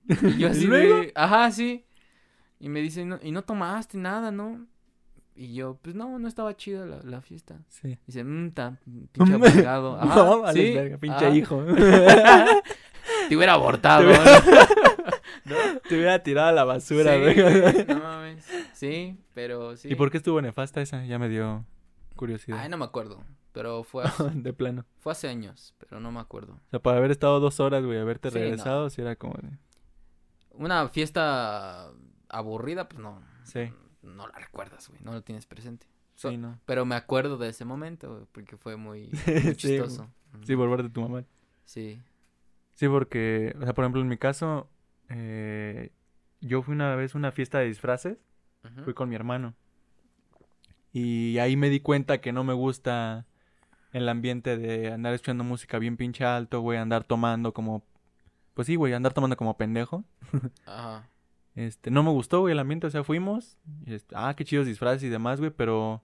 Y 0.35 0.37
yo 0.39 0.49
así 0.49 0.65
luego? 0.67 0.97
de, 0.97 1.11
ajá, 1.15 1.51
sí. 1.51 1.85
Y 2.59 2.69
me 2.69 2.81
dice, 2.81 3.05
"No- 3.05 3.19
y 3.21 3.31
no 3.31 3.43
tomaste 3.43 3.97
nada, 3.97 4.31
¿no? 4.31 4.65
Y 5.35 5.53
yo, 5.53 5.79
pues 5.81 5.95
no, 5.95 6.19
no 6.19 6.27
estaba 6.27 6.55
chida 6.55 6.85
la, 6.85 6.99
la 7.03 7.21
fiesta. 7.21 7.59
Sí. 7.69 7.97
Dice, 8.05 8.23
mmm, 8.23 8.51
ta, 8.51 8.77
pinche. 9.11 9.33
Ajá, 9.65 9.79
no, 10.15 10.41
vales 10.41 10.63
sí, 10.67 10.73
verga, 10.75 10.97
pinche 10.97 11.25
ajá. 11.25 11.35
hijo. 11.35 11.63
Te 13.29 13.35
hubiera 13.35 13.53
abortado. 13.53 14.11
Te 14.11 14.19
¿no? 15.45 15.55
Te 15.87 15.95
hubiera 15.95 16.21
tirado 16.21 16.49
a 16.49 16.51
la 16.51 16.63
basura, 16.65 17.13
Sí, 17.15 17.19
güey. 17.21 17.33
güey, 17.61 17.85
no 17.87 17.99
mames. 17.99 18.45
Sí, 18.73 19.17
pero 19.33 19.75
sí. 19.77 19.89
¿Y 19.91 19.95
por 19.95 20.11
qué 20.11 20.17
estuvo 20.17 20.41
nefasta 20.41 20.81
esa? 20.81 21.05
Ya 21.05 21.17
me 21.17 21.29
dio 21.29 21.65
curiosidad. 22.15 22.59
Ay, 22.59 22.69
no 22.69 22.77
me 22.77 22.85
acuerdo. 22.85 23.23
Pero 23.53 23.83
fue 23.83 24.03
hace, 24.05 24.29
de 24.33 24.53
plano. 24.53 24.85
fue 24.99 25.11
hace 25.11 25.27
años, 25.27 25.73
pero 25.77 25.99
no 25.99 26.11
me 26.11 26.19
acuerdo. 26.21 26.53
O 26.53 26.69
sea, 26.69 26.79
para 26.79 26.97
haber 26.97 27.11
estado 27.11 27.39
dos 27.39 27.59
horas, 27.59 27.83
güey, 27.83 27.97
haberte 27.99 28.29
Sí, 28.29 28.37
regresado, 28.37 28.89
si 28.89 29.01
era 29.01 29.15
como 29.17 29.33
de... 29.41 29.49
Una 30.53 30.89
fiesta 30.89 31.91
aburrida, 32.29 32.87
pues 32.89 33.01
no. 33.01 33.21
Sí, 33.43 33.71
No 34.01 34.27
la 34.27 34.37
recuerdas, 34.39 34.87
güey. 34.89 35.01
No 35.03 35.11
lo 35.13 35.21
tienes 35.23 35.45
presente. 35.45 35.87
So- 36.15 36.29
sí, 36.29 36.37
no. 36.37 36.59
Pero 36.65 36.85
me 36.85 36.95
acuerdo 36.95 37.37
de 37.37 37.49
ese 37.49 37.65
momento, 37.65 38.13
güey, 38.13 38.25
porque 38.31 38.57
fue 38.57 38.75
muy, 38.75 39.09
Sí, 39.25 39.31
muy 39.43 39.55
chistoso. 39.55 40.09
Sí, 40.45 40.55
por 40.55 40.69
ver 40.69 40.83
de 40.83 40.89
tu 40.89 41.01
mamá. 41.01 41.23
Sí. 41.65 42.01
Sí, 42.75 42.87
porque, 42.87 43.53
o 43.59 43.63
sea, 43.63 43.73
por 43.73 43.83
ejemplo, 43.83 44.01
en 44.01 44.07
mi 44.07 44.17
caso, 44.17 44.69
eh, 45.09 45.91
yo 46.39 46.61
fui 46.63 46.73
una 46.73 46.95
vez 46.95 47.13
a 47.13 47.17
una 47.17 47.31
fiesta 47.31 47.59
de 47.59 47.67
disfraces, 47.67 48.17
fui 48.83 48.93
con 48.93 49.09
mi 49.09 49.15
hermano. 49.15 49.53
Y 50.93 51.37
ahí 51.37 51.55
me 51.55 51.69
di 51.69 51.79
cuenta 51.79 52.19
que 52.21 52.31
no 52.33 52.43
me 52.43 52.53
gusta 52.53 53.25
el 53.93 54.07
ambiente 54.09 54.57
de 54.57 54.91
andar 54.91 55.13
escuchando 55.13 55.43
música 55.43 55.79
bien 55.79 55.97
pinche 55.97 56.25
alto, 56.25 56.61
güey, 56.61 56.77
andar 56.77 57.03
tomando 57.03 57.53
como... 57.53 57.83
Pues 58.61 58.67
sí, 58.67 58.75
güey, 58.75 58.93
andar 58.93 59.11
tomando 59.11 59.35
como 59.35 59.57
pendejo. 59.57 60.03
Ajá. 60.67 61.09
Este, 61.55 61.89
no 61.89 62.03
me 62.03 62.11
gustó, 62.11 62.41
güey, 62.41 62.51
el 62.51 62.59
ambiente, 62.59 62.85
o 62.85 62.91
sea, 62.91 63.03
fuimos, 63.03 63.57
este, 63.87 64.13
ah, 64.15 64.35
qué 64.37 64.45
chidos 64.45 64.67
disfraces 64.67 65.01
y 65.01 65.09
demás, 65.09 65.39
güey, 65.39 65.49
pero, 65.49 66.03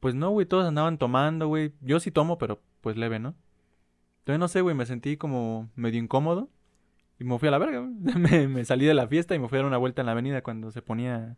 pues 0.00 0.14
no, 0.14 0.30
güey, 0.30 0.46
todos 0.46 0.64
andaban 0.64 0.96
tomando, 0.96 1.46
güey, 1.46 1.74
yo 1.82 2.00
sí 2.00 2.10
tomo, 2.10 2.38
pero, 2.38 2.62
pues, 2.80 2.96
leve, 2.96 3.18
¿no? 3.18 3.34
Entonces, 4.20 4.40
no 4.40 4.48
sé, 4.48 4.62
güey, 4.62 4.74
me 4.74 4.86
sentí 4.86 5.18
como 5.18 5.68
medio 5.76 6.00
incómodo, 6.00 6.48
y 7.20 7.24
me 7.24 7.38
fui 7.38 7.48
a 7.48 7.50
la 7.50 7.58
verga, 7.58 7.80
güey, 7.80 7.92
me, 8.16 8.48
me 8.48 8.64
salí 8.64 8.86
de 8.86 8.94
la 8.94 9.06
fiesta 9.06 9.34
y 9.34 9.38
me 9.38 9.48
fui 9.50 9.56
a 9.56 9.60
dar 9.60 9.66
una 9.66 9.76
vuelta 9.76 10.00
en 10.00 10.06
la 10.06 10.12
avenida 10.12 10.40
cuando 10.40 10.70
se 10.70 10.80
ponía, 10.80 11.36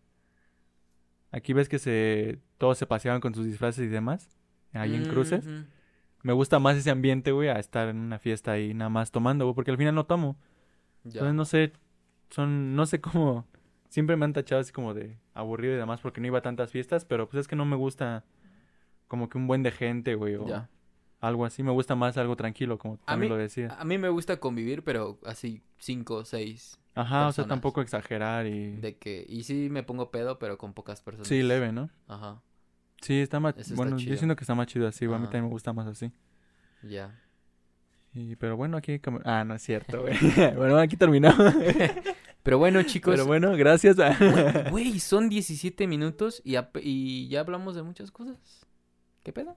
aquí 1.32 1.52
ves 1.52 1.68
que 1.68 1.80
se, 1.80 2.38
todos 2.58 2.78
se 2.78 2.86
paseaban 2.86 3.20
con 3.20 3.34
sus 3.34 3.44
disfraces 3.44 3.86
y 3.86 3.88
demás, 3.88 4.30
ahí 4.72 4.94
en 4.94 5.08
cruces, 5.08 5.44
Ujú. 5.44 5.64
Me 6.22 6.32
gusta 6.32 6.58
más 6.58 6.76
ese 6.76 6.90
ambiente, 6.90 7.32
güey, 7.32 7.48
a 7.48 7.58
estar 7.58 7.88
en 7.88 7.98
una 7.98 8.18
fiesta 8.18 8.52
ahí 8.52 8.74
nada 8.74 8.88
más 8.90 9.10
tomando, 9.10 9.44
güey, 9.46 9.54
porque 9.54 9.70
al 9.70 9.76
final 9.78 9.94
no 9.94 10.04
tomo. 10.06 10.36
Ya. 11.04 11.12
Entonces 11.20 11.34
no 11.34 11.44
sé, 11.44 11.72
son, 12.30 12.76
no 12.76 12.86
sé 12.86 13.00
cómo, 13.00 13.46
siempre 13.88 14.16
me 14.16 14.24
han 14.24 14.32
tachado 14.32 14.60
así 14.60 14.72
como 14.72 14.92
de 14.94 15.16
aburrido 15.34 15.74
y 15.74 15.78
demás 15.78 16.00
porque 16.00 16.20
no 16.20 16.26
iba 16.26 16.38
a 16.38 16.42
tantas 16.42 16.70
fiestas, 16.70 17.04
pero 17.04 17.28
pues 17.28 17.40
es 17.42 17.48
que 17.48 17.56
no 17.56 17.64
me 17.64 17.76
gusta 17.76 18.24
como 19.08 19.28
que 19.28 19.38
un 19.38 19.46
buen 19.46 19.62
de 19.62 19.70
gente, 19.72 20.14
güey, 20.14 20.36
o 20.36 20.46
Ya. 20.46 20.68
algo 21.20 21.44
así, 21.44 21.62
me 21.62 21.72
gusta 21.72 21.94
más 21.96 22.16
algo 22.18 22.36
tranquilo, 22.36 22.78
como 22.78 22.94
A 22.94 22.98
también 23.12 23.32
mí- 23.32 23.36
lo 23.36 23.42
decías. 23.42 23.72
A 23.78 23.84
mí 23.84 23.98
me 23.98 24.08
gusta 24.10 24.38
convivir, 24.38 24.84
pero 24.84 25.18
así 25.24 25.62
cinco 25.78 26.16
o 26.16 26.24
seis 26.24 26.76
Ajá, 26.94 27.28
o 27.28 27.32
sea, 27.32 27.46
tampoco 27.46 27.80
exagerar 27.80 28.46
y... 28.46 28.72
de 28.76 28.96
que... 28.98 29.24
Y 29.28 29.44
sí 29.44 29.68
me 29.70 29.82
pongo 29.84 30.10
pedo, 30.10 30.38
pero 30.40 30.58
con 30.58 30.74
pocas 30.74 31.00
personas. 31.02 31.28
Sí, 31.28 31.40
leve, 31.42 31.70
¿no? 31.72 31.88
Ajá. 32.08 32.42
Sí, 33.00 33.20
está 33.20 33.40
más, 33.40 33.54
Eso 33.54 33.72
está 33.72 33.74
bueno, 33.76 33.98
yo 33.98 34.16
siento 34.16 34.36
que 34.36 34.44
está 34.44 34.54
más 34.54 34.66
chido 34.66 34.86
así, 34.86 35.06
güey, 35.06 35.16
a 35.16 35.20
mí 35.20 35.26
también 35.26 35.44
me 35.44 35.50
gusta 35.50 35.72
más 35.72 35.86
así. 35.86 36.12
Ya. 36.82 37.18
Y, 38.12 38.36
pero 38.36 38.56
bueno, 38.56 38.76
aquí... 38.76 39.00
Ah, 39.24 39.44
no 39.44 39.54
es 39.54 39.62
cierto, 39.62 40.02
güey. 40.02 40.16
bueno, 40.56 40.76
aquí 40.78 40.96
terminamos. 40.96 41.54
Pero 42.42 42.58
bueno, 42.58 42.82
chicos. 42.82 43.14
pero 43.14 43.26
bueno, 43.26 43.54
gracias 43.54 43.98
a... 44.00 44.70
Güey, 44.70 44.98
son 44.98 45.28
17 45.28 45.86
minutos 45.86 46.40
y, 46.42 47.28
ya 47.28 47.40
hablamos 47.40 47.74
de 47.74 47.82
muchas 47.82 48.10
cosas. 48.10 48.66
¿Qué 49.22 49.32
pedo? 49.32 49.56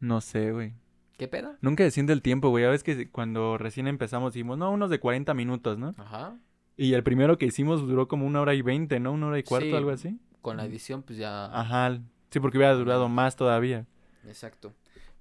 no 0.00 0.20
sé, 0.20 0.50
güey. 0.50 0.72
¿Qué 1.18 1.28
pedo? 1.28 1.54
Nunca 1.60 1.84
se 1.84 1.90
siente 1.90 2.12
el 2.12 2.20
tiempo, 2.22 2.48
güey. 2.48 2.64
Ya 2.64 2.70
ves 2.70 2.82
que 2.82 3.10
cuando 3.10 3.58
recién 3.58 3.86
empezamos 3.86 4.32
dijimos, 4.32 4.58
no, 4.58 4.72
unos 4.72 4.90
de 4.90 4.98
40 4.98 5.34
minutos, 5.34 5.78
¿no? 5.78 5.92
Ajá. 5.98 6.36
Y 6.76 6.94
el 6.94 7.02
primero 7.02 7.36
que 7.36 7.46
hicimos 7.46 7.82
duró 7.86 8.08
como 8.08 8.26
una 8.26 8.40
hora 8.40 8.54
y 8.54 8.62
veinte, 8.62 8.98
¿no? 8.98 9.12
Una 9.12 9.26
hora 9.26 9.38
y 9.38 9.42
cuarto, 9.42 9.68
Sí. 9.68 9.74
algo 9.76 9.90
así. 9.90 10.18
Con 10.40 10.56
la 10.56 10.64
edición, 10.64 11.02
pues 11.02 11.18
ya. 11.18 11.44
Ajá. 11.46 12.00
Sí, 12.30 12.40
porque 12.40 12.58
hubiera 12.58 12.74
durado 12.74 13.08
más 13.08 13.36
todavía. 13.36 13.86
Exacto. 14.26 14.72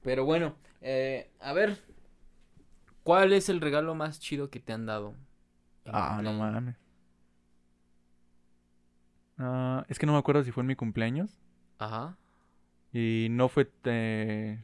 Pero 0.03 0.25
bueno, 0.25 0.55
eh, 0.81 1.29
a 1.39 1.53
ver. 1.53 1.77
¿Cuál 3.03 3.33
es 3.33 3.49
el 3.49 3.61
regalo 3.61 3.95
más 3.95 4.19
chido 4.19 4.49
que 4.49 4.59
te 4.59 4.73
han 4.73 4.85
dado? 4.85 5.15
Ah, 5.85 6.21
no 6.23 6.33
mames. 6.33 6.75
Ah, 9.37 9.85
es 9.87 9.97
que 9.97 10.05
no 10.05 10.13
me 10.13 10.19
acuerdo 10.19 10.43
si 10.43 10.51
fue 10.51 10.61
en 10.61 10.67
mi 10.67 10.75
cumpleaños. 10.75 11.37
Ajá. 11.79 12.17
Y 12.91 13.27
no 13.31 13.49
fue... 13.49 13.71
eh, 13.85 14.59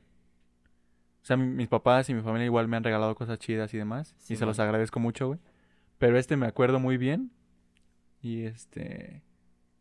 O 1.21 1.25
sea, 1.25 1.37
mi- 1.37 1.47
mis 1.47 1.67
papás 1.67 2.09
y 2.09 2.13
mi 2.13 2.21
familia 2.21 2.45
igual 2.45 2.67
me 2.67 2.77
han 2.77 2.83
regalado 2.83 3.15
cosas 3.15 3.39
chidas 3.39 3.73
y 3.73 3.77
demás. 3.77 4.15
y 4.29 4.35
se 4.35 4.45
los 4.45 4.59
agradezco 4.59 4.99
mucho, 4.99 5.27
güey. 5.27 5.39
Pero 5.97 6.17
este 6.19 6.37
me 6.37 6.47
acuerdo 6.47 6.79
muy 6.79 6.97
bien. 6.97 7.31
Y 8.21 8.45
este... 8.45 9.23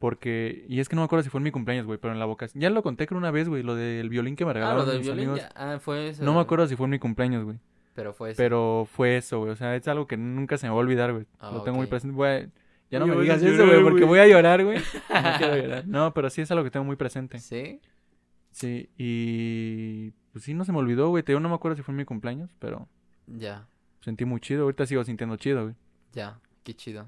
Porque... 0.05 0.67
Y 0.69 0.81
es 0.81 0.91
que 0.91 0.97
no 0.97 1.01
me 1.01 1.07
acuerdo 1.07 1.23
si 1.23 1.31
fue 1.31 1.39
en 1.39 1.45
mi 1.45 1.51
cumpleaños, 1.51 1.87
güey. 1.87 1.99
Pero 1.99 2.13
en 2.13 2.19
la 2.21 2.27
boca... 2.27 2.47
Ya 2.53 2.69
lo 2.69 2.83
conté 2.83 3.07
creo 3.07 3.17
una 3.19 3.31
vez, 3.31 3.49
güey. 3.49 3.63
Lo 3.63 3.75
del 3.75 4.11
violín 4.11 4.37
que 4.37 4.45
me 4.45 4.51
Ah, 4.51 4.53
regalaron 4.53 4.85
lo 4.85 4.91
del 4.91 4.99
mis 4.99 5.07
violín. 5.07 5.29
amigos. 5.31 5.49
ya- 5.49 5.53
Ah, 5.75 5.79
fue 5.79 6.09
eso. 6.09 6.23
No 6.23 6.35
me 6.35 6.41
acuerdo 6.41 6.67
si 6.67 6.77
fue 6.77 6.85
en 6.85 6.91
mi 6.91 6.99
cumpleaños, 6.99 7.43
güey. 7.43 7.59
Pero 7.95 8.13
fue 8.13 8.33
eso. 8.33 8.37
Pero 8.37 8.87
fue 8.93 9.17
eso, 9.17 9.39
güey. 9.39 9.53
O 9.53 9.57
sea, 9.57 9.75
es 9.77 9.89
algo 9.89 10.07
que 10.07 10.19
nunca 10.19 10.59
se 10.59 10.67
me 10.67 10.73
va 10.73 10.77
a 10.77 10.81
olvidar, 10.81 11.11
güey. 11.15 11.25
Ah, 11.39 11.53
Lo 11.55 11.63
tengo 11.63 11.79
muy 11.79 11.87
presente. 11.87 12.15
Güey, 12.15 12.49
ya 12.91 12.99
no 12.99 13.07
Oye, 13.07 13.15
me 13.15 13.23
digas 13.23 13.43
eso, 13.43 13.65
güey, 13.67 13.83
porque 13.83 14.05
voy 14.05 14.19
a 14.19 14.27
llorar, 14.29 14.63
güey. 14.63 14.77
No 14.79 14.83
quiero 15.39 15.57
llorar. 15.57 15.87
No, 15.87 16.13
pero 16.13 16.29
sí 16.29 16.43
es 16.43 16.51
algo 16.51 16.65
que 16.65 16.71
tengo 16.71 16.85
muy 16.85 16.97
presente. 16.97 17.39
¿Sí? 17.39 17.81
Sí, 18.51 18.91
y 18.99 20.11
pues 20.33 20.45
sí, 20.45 20.53
no 20.53 20.65
se 20.67 20.73
me 20.73 20.79
olvidó, 20.79 21.09
güey. 21.09 21.23
Te 21.23 21.33
digo, 21.33 21.41
no 21.41 21.49
me 21.49 21.55
acuerdo 21.55 21.77
si 21.77 21.83
fue 21.83 21.93
en 21.93 21.97
mi 21.97 22.05
cumpleaños, 22.05 22.51
pero 22.59 22.89
Ya. 23.27 23.67
sentí 24.03 24.27
muy 24.27 24.41
chido. 24.41 24.65
Ahorita 24.65 24.85
sigo 24.87 25.03
sintiendo 25.05 25.37
chido, 25.37 25.63
güey. 25.63 25.75
Ya. 26.13 26.39
Qué 26.63 26.75
chido. 26.75 27.07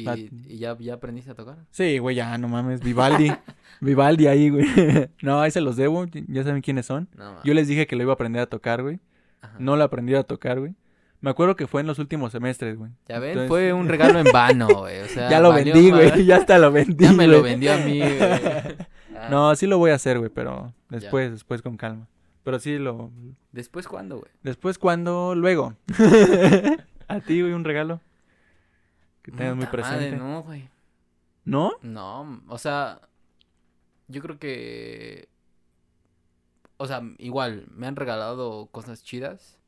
¿Y, 0.00 0.30
y 0.46 0.58
ya, 0.58 0.76
ya 0.78 0.94
aprendiste 0.94 1.30
a 1.30 1.34
tocar? 1.34 1.58
Sí, 1.70 1.98
güey, 1.98 2.16
ya, 2.16 2.36
no 2.38 2.48
mames. 2.48 2.80
Vivaldi. 2.82 3.32
Vivaldi 3.80 4.26
ahí, 4.26 4.50
güey. 4.50 4.64
no, 5.22 5.40
ahí 5.40 5.50
se 5.50 5.60
los 5.60 5.76
debo. 5.76 6.06
Ya 6.28 6.42
saben 6.44 6.62
quiénes 6.62 6.86
son. 6.86 7.08
No, 7.16 7.42
Yo 7.44 7.54
les 7.54 7.68
dije 7.68 7.86
que 7.86 7.96
lo 7.96 8.02
iba 8.02 8.12
a 8.12 8.14
aprender 8.14 8.42
a 8.42 8.46
tocar, 8.46 8.82
güey. 8.82 9.00
Ajá. 9.40 9.56
No 9.58 9.76
lo 9.76 9.84
aprendí 9.84 10.14
a 10.14 10.22
tocar, 10.22 10.58
güey. 10.58 10.74
Me 11.20 11.30
acuerdo 11.30 11.56
que 11.56 11.66
fue 11.66 11.80
en 11.80 11.86
los 11.88 11.98
últimos 11.98 12.30
semestres, 12.32 12.76
güey. 12.76 12.92
Ya 13.08 13.18
ven, 13.18 13.30
Entonces- 13.30 13.48
fue 13.48 13.72
un 13.72 13.88
regalo 13.88 14.18
en 14.20 14.26
vano, 14.32 14.68
güey. 14.68 15.00
O 15.00 15.06
sea, 15.06 15.28
Ya 15.30 15.40
lo 15.40 15.52
vendí, 15.52 15.90
güey. 15.90 16.24
Ya 16.24 16.36
hasta 16.36 16.58
lo 16.58 16.70
vendí. 16.70 17.04
Ya 17.04 17.12
me 17.12 17.26
lo 17.26 17.42
vendió 17.42 17.72
a 17.74 17.78
mí, 17.78 17.98
güey. 17.98 18.18
Ah, 19.16 19.28
No, 19.30 19.54
sí 19.56 19.66
lo 19.66 19.78
voy 19.78 19.90
a 19.90 19.94
hacer, 19.94 20.18
güey, 20.18 20.30
pero 20.32 20.72
después, 20.90 21.32
después 21.32 21.60
con 21.62 21.76
calma. 21.76 22.06
Pero 22.44 22.60
sí 22.60 22.78
lo... 22.78 23.10
¿Después 23.52 23.88
cuándo, 23.88 24.18
güey? 24.18 24.30
Después 24.42 24.78
cuando... 24.78 25.34
Luego. 25.34 25.74
a 27.08 27.20
ti, 27.20 27.40
güey, 27.40 27.52
un 27.52 27.64
regalo. 27.64 28.00
Que 29.30 29.36
tengas 29.36 29.56
muy 29.56 29.66
madre, 29.66 29.82
presente. 29.82 30.16
no, 30.16 30.42
güey. 30.42 30.70
¿No? 31.44 31.72
No, 31.82 32.42
o 32.48 32.56
sea, 32.56 33.02
yo 34.06 34.22
creo 34.22 34.38
que... 34.38 35.28
O 36.78 36.86
sea, 36.86 37.02
igual, 37.18 37.66
me 37.70 37.86
han 37.86 37.96
regalado 37.96 38.68
cosas 38.70 39.02
chidas, 39.02 39.58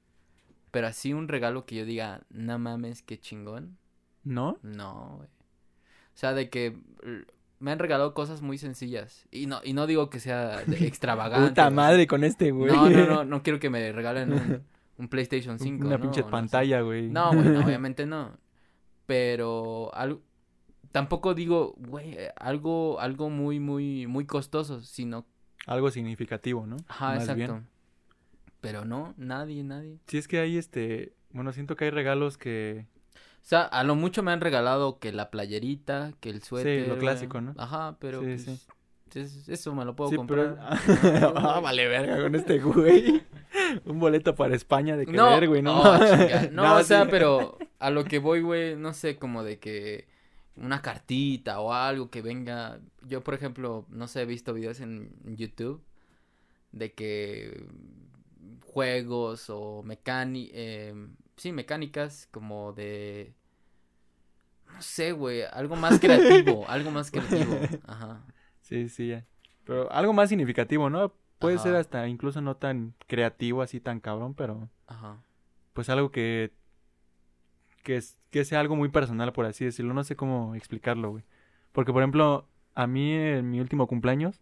pero 0.71 0.87
así 0.87 1.13
un 1.13 1.29
regalo 1.29 1.67
que 1.67 1.75
yo 1.75 1.85
diga, 1.85 2.23
no 2.31 2.59
mames, 2.59 3.03
qué 3.03 3.19
chingón. 3.19 3.77
¿No? 4.25 4.59
No, 4.63 5.17
güey. 5.19 5.29
O 5.29 6.19
sea, 6.21 6.33
de 6.33 6.49
que 6.49 6.79
me 7.59 7.71
han 7.71 7.79
regalado 7.79 8.15
cosas 8.15 8.41
muy 8.41 8.57
sencillas. 8.57 9.27
Y 9.31 9.47
no, 9.47 9.61
y 9.63 9.75
no 9.75 9.87
digo 9.87 10.09
que 10.09 10.21
sea 10.21 10.63
extravagante. 10.81 11.51
Puta 11.51 11.69
madre 11.69 12.07
con 12.07 12.25
este, 12.25 12.51
güey. 12.51 12.73
No, 12.73 12.89
no, 12.89 13.07
no, 13.07 13.25
no 13.27 13.43
quiero 13.43 13.61
que 13.61 13.69
me 13.69 13.93
regalen 13.93 14.33
un, 14.33 14.63
un 14.97 15.09
PlayStation 15.09 15.59
5. 15.59 15.87
Una 15.87 15.97
¿no? 15.99 16.03
pinche 16.03 16.25
pantalla, 16.25 16.81
güey. 16.81 17.11
No, 17.11 17.33
güey, 17.35 17.49
no, 17.49 17.61
obviamente 17.65 18.07
no. 18.07 18.39
Pero 19.11 19.91
algo 19.93 20.23
tampoco 20.93 21.35
digo, 21.35 21.75
güey, 21.79 22.13
eh, 22.13 22.33
algo 22.37 23.01
algo 23.01 23.29
muy 23.29 23.59
muy 23.59 24.07
muy 24.07 24.25
costoso, 24.25 24.83
sino 24.83 25.27
Algo 25.67 25.91
significativo, 25.91 26.65
¿no? 26.65 26.77
ajá, 26.87 27.07
Más 27.15 27.23
exacto. 27.23 27.35
bien. 27.37 27.67
Pero 28.61 28.85
no, 28.85 29.13
nadie, 29.17 29.65
nadie. 29.65 29.99
Sí, 30.07 30.19
es 30.19 30.29
que 30.29 30.39
hay 30.39 30.57
este... 30.59 31.13
Bueno, 31.33 31.53
siento 31.53 31.75
que 31.75 31.87
hay 31.87 31.91
regalos 31.91 32.39
que... 32.39 32.87
O 33.15 33.43
sea, 33.43 33.63
a 33.63 33.83
lo 33.83 33.97
mucho 33.97 34.23
me 34.23 34.31
han 34.31 34.41
regalado 34.41 35.01
que 35.01 35.11
la 35.11 35.31
playerita, 35.33 36.13
que 36.21 36.31
el 36.31 36.41
suéter. 36.45 36.83
lo 36.83 36.95
güey. 36.95 37.01
clásico, 37.01 37.41
¿no? 37.41 37.55
Ajá, 37.59 37.97
pero 37.99 38.21
Sí, 38.21 38.27
pues, 38.27 38.43
sí. 39.11 39.19
es- 39.21 39.49
eso 39.49 39.75
me 39.75 39.85
lo 39.85 39.97
puedo 39.97 40.11
sí, 40.11 40.17
comprar. 40.17 40.57
pero... 40.97 41.33
ah, 41.37 41.59
vale 41.61 41.89
verga 41.89 42.23
con 42.23 42.35
este 42.37 42.61
güey. 42.61 43.23
Un 43.87 43.99
boleto 43.99 44.37
para 44.37 44.55
España 44.55 44.97
de 44.97 45.07
No, 45.07 45.31
querer, 45.35 45.49
güey, 45.49 45.63
no. 45.63 45.81
oh, 45.83 45.99
no, 46.53 46.63
No, 46.63 46.77
o 46.77 46.83
sea, 46.85 47.03
sí. 47.05 47.09
pero 47.11 47.59
a 47.81 47.91
lo 47.91 48.05
que 48.05 48.19
voy, 48.21 48.41
güey, 48.43 48.77
no 48.77 48.95
sé, 48.95 49.17
como 49.19 49.43
de 49.43 49.59
que 49.59 50.09
una 50.57 50.83
cartita 50.83 51.61
o 51.61 51.73
algo 51.73 52.11
que 52.11 52.23
venga. 52.23 52.81
Yo, 53.09 53.23
por 53.25 53.35
ejemplo, 53.35 53.87
no 53.91 54.07
sé, 54.07 54.23
he 54.23 54.27
visto 54.27 54.55
videos 54.55 54.81
en 54.81 55.13
YouTube 55.37 55.83
de 56.73 56.93
que 56.93 57.67
juegos 58.67 59.51
o 59.51 59.83
mecánicas, 59.83 60.57
sí, 61.37 61.53
mecánicas 61.53 62.29
como 62.31 62.73
de, 62.73 63.35
no 64.73 64.81
sé, 64.83 65.13
güey, 65.13 65.43
algo 65.53 65.77
más 65.77 65.99
creativo, 65.99 66.69
algo 66.69 66.91
más 66.91 67.11
creativo, 67.13 67.55
ajá. 67.87 68.25
Sí, 68.61 68.89
sí, 68.89 69.09
ya. 69.09 69.27
Pero 69.65 69.91
algo 69.93 70.13
más 70.13 70.29
significativo, 70.29 70.91
¿no? 70.91 71.13
Puede 71.39 71.59
ser 71.59 71.75
hasta 71.75 72.07
incluso 72.07 72.41
no 72.41 72.57
tan 72.57 72.95
creativo, 73.07 73.63
así 73.63 73.81
tan 73.81 74.01
cabrón, 74.01 74.35
pero 74.35 74.69
Ajá. 74.87 75.23
pues 75.73 75.89
algo 75.89 76.11
que 76.11 76.53
que, 77.83 77.97
es- 77.97 78.19
que 78.31 78.45
sea 78.45 78.61
algo 78.61 78.77
muy 78.77 78.89
personal, 78.89 79.33
por 79.33 79.47
así 79.47 79.65
decirlo. 79.65 79.95
No 79.95 80.05
sé 80.05 80.17
cómo 80.17 80.55
explicarlo, 80.55 81.11
güey. 81.11 81.25
Porque, 81.73 81.93
por 81.93 82.03
ejemplo, 82.03 82.47
a 82.75 82.87
mí 82.87 83.13
en 83.13 83.51
mi 83.51 83.61
último 83.61 83.87
cumpleaños, 83.87 84.41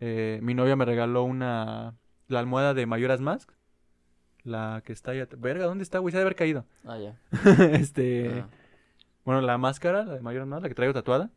eh, 0.00 0.40
mi 0.42 0.54
novia 0.54 0.76
me 0.76 0.84
regaló 0.84 1.24
una... 1.24 1.94
La 2.28 2.38
almohada 2.38 2.74
de 2.74 2.86
Mayoras 2.86 3.20
Mask. 3.20 3.50
La 4.44 4.82
que 4.84 4.92
está 4.92 5.10
at- 5.12 5.34
Verga, 5.38 5.64
¿dónde 5.66 5.82
está, 5.82 5.98
güey? 5.98 6.12
Se 6.12 6.16
ha 6.18 6.20
de 6.20 6.24
haber 6.26 6.36
caído. 6.36 6.64
Ah, 6.84 6.98
ya. 6.98 7.18
este... 7.72 8.28
Ajá. 8.40 8.48
Bueno, 9.24 9.42
la 9.42 9.58
máscara, 9.58 10.04
la 10.04 10.14
de 10.14 10.20
Mayoras 10.20 10.48
Mask, 10.48 10.62
la 10.62 10.68
que 10.68 10.74
traigo 10.74 10.94
tatuada, 10.94 11.30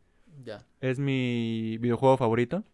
Ya. 0.44 0.64
es 0.80 0.98
mi 0.98 1.76
videojuego 1.78 2.16
favorito. 2.16 2.64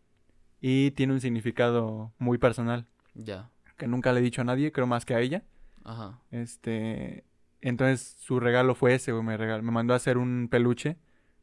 Y 0.61 0.90
tiene 0.92 1.14
un 1.14 1.20
significado 1.20 2.12
muy 2.18 2.37
personal. 2.38 2.87
Ya. 3.14 3.51
Que 3.79 3.87
nunca 3.88 4.12
le 4.12 4.20
he 4.20 4.23
dicho 4.23 4.42
a 4.42 4.44
nadie, 4.44 4.70
creo 4.73 4.87
más 4.87 5.05
que 5.07 5.14
a 5.14 5.20
ella. 5.20 5.42
Ajá. 5.85 6.20
Este, 6.31 7.25
entonces 7.62 8.16
su 8.20 8.40
regalo 8.40 8.75
fue 8.75 8.94
ese, 8.94 9.12
güey, 9.12 9.25
me 9.25 9.37
regaló, 9.37 9.62
me 9.62 9.73
mandó 9.73 9.94
a 9.94 9.96
hacer 9.96 10.18
un 10.18 10.49
peluche 10.51 10.96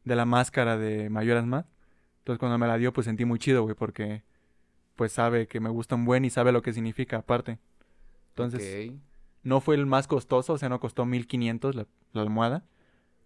de 0.04 0.16
la 0.16 0.24
máscara 0.26 0.76
de 0.78 1.10
Mayoras 1.10 1.46
Más. 1.46 1.66
Entonces 2.20 2.38
cuando 2.38 2.58
me 2.58 2.66
la 2.66 2.78
dio, 2.78 2.92
pues 2.92 3.06
sentí 3.06 3.24
muy 3.24 3.38
chido, 3.38 3.62
güey, 3.62 3.74
porque 3.76 4.22
pues 4.96 5.12
sabe 5.12 5.46
que 5.48 5.60
me 5.60 5.70
gusta 5.70 5.94
un 5.96 6.04
buen 6.04 6.24
y 6.24 6.30
sabe 6.30 6.52
lo 6.52 6.62
que 6.62 6.72
significa 6.72 7.18
aparte. 7.18 7.58
Entonces, 8.30 8.92
no 9.42 9.60
fue 9.60 9.76
el 9.76 9.86
más 9.86 10.06
costoso, 10.08 10.54
o 10.54 10.58
sea, 10.58 10.68
no 10.68 10.80
costó 10.80 11.06
1500 11.06 11.74
la, 11.74 11.86
la 12.12 12.22
almohada, 12.22 12.64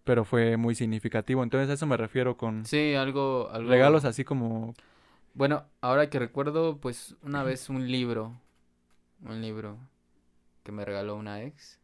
pero 0.03 0.25
fue 0.25 0.57
muy 0.57 0.75
significativo. 0.75 1.43
Entonces 1.43 1.69
a 1.69 1.73
eso 1.73 1.87
me 1.87 1.97
refiero 1.97 2.37
con 2.37 2.65
Sí, 2.65 2.93
algo, 2.95 3.49
algo. 3.51 3.69
regalos 3.69 4.05
así 4.05 4.23
como 4.23 4.73
Bueno, 5.33 5.65
ahora 5.81 6.09
que 6.09 6.19
recuerdo, 6.19 6.79
pues 6.79 7.15
una 7.21 7.43
vez 7.43 7.69
un 7.69 7.91
libro, 7.91 8.39
un 9.21 9.41
libro 9.41 9.77
que 10.63 10.71
me 10.71 10.85
regaló 10.85 11.15
una 11.15 11.43
ex, 11.43 11.79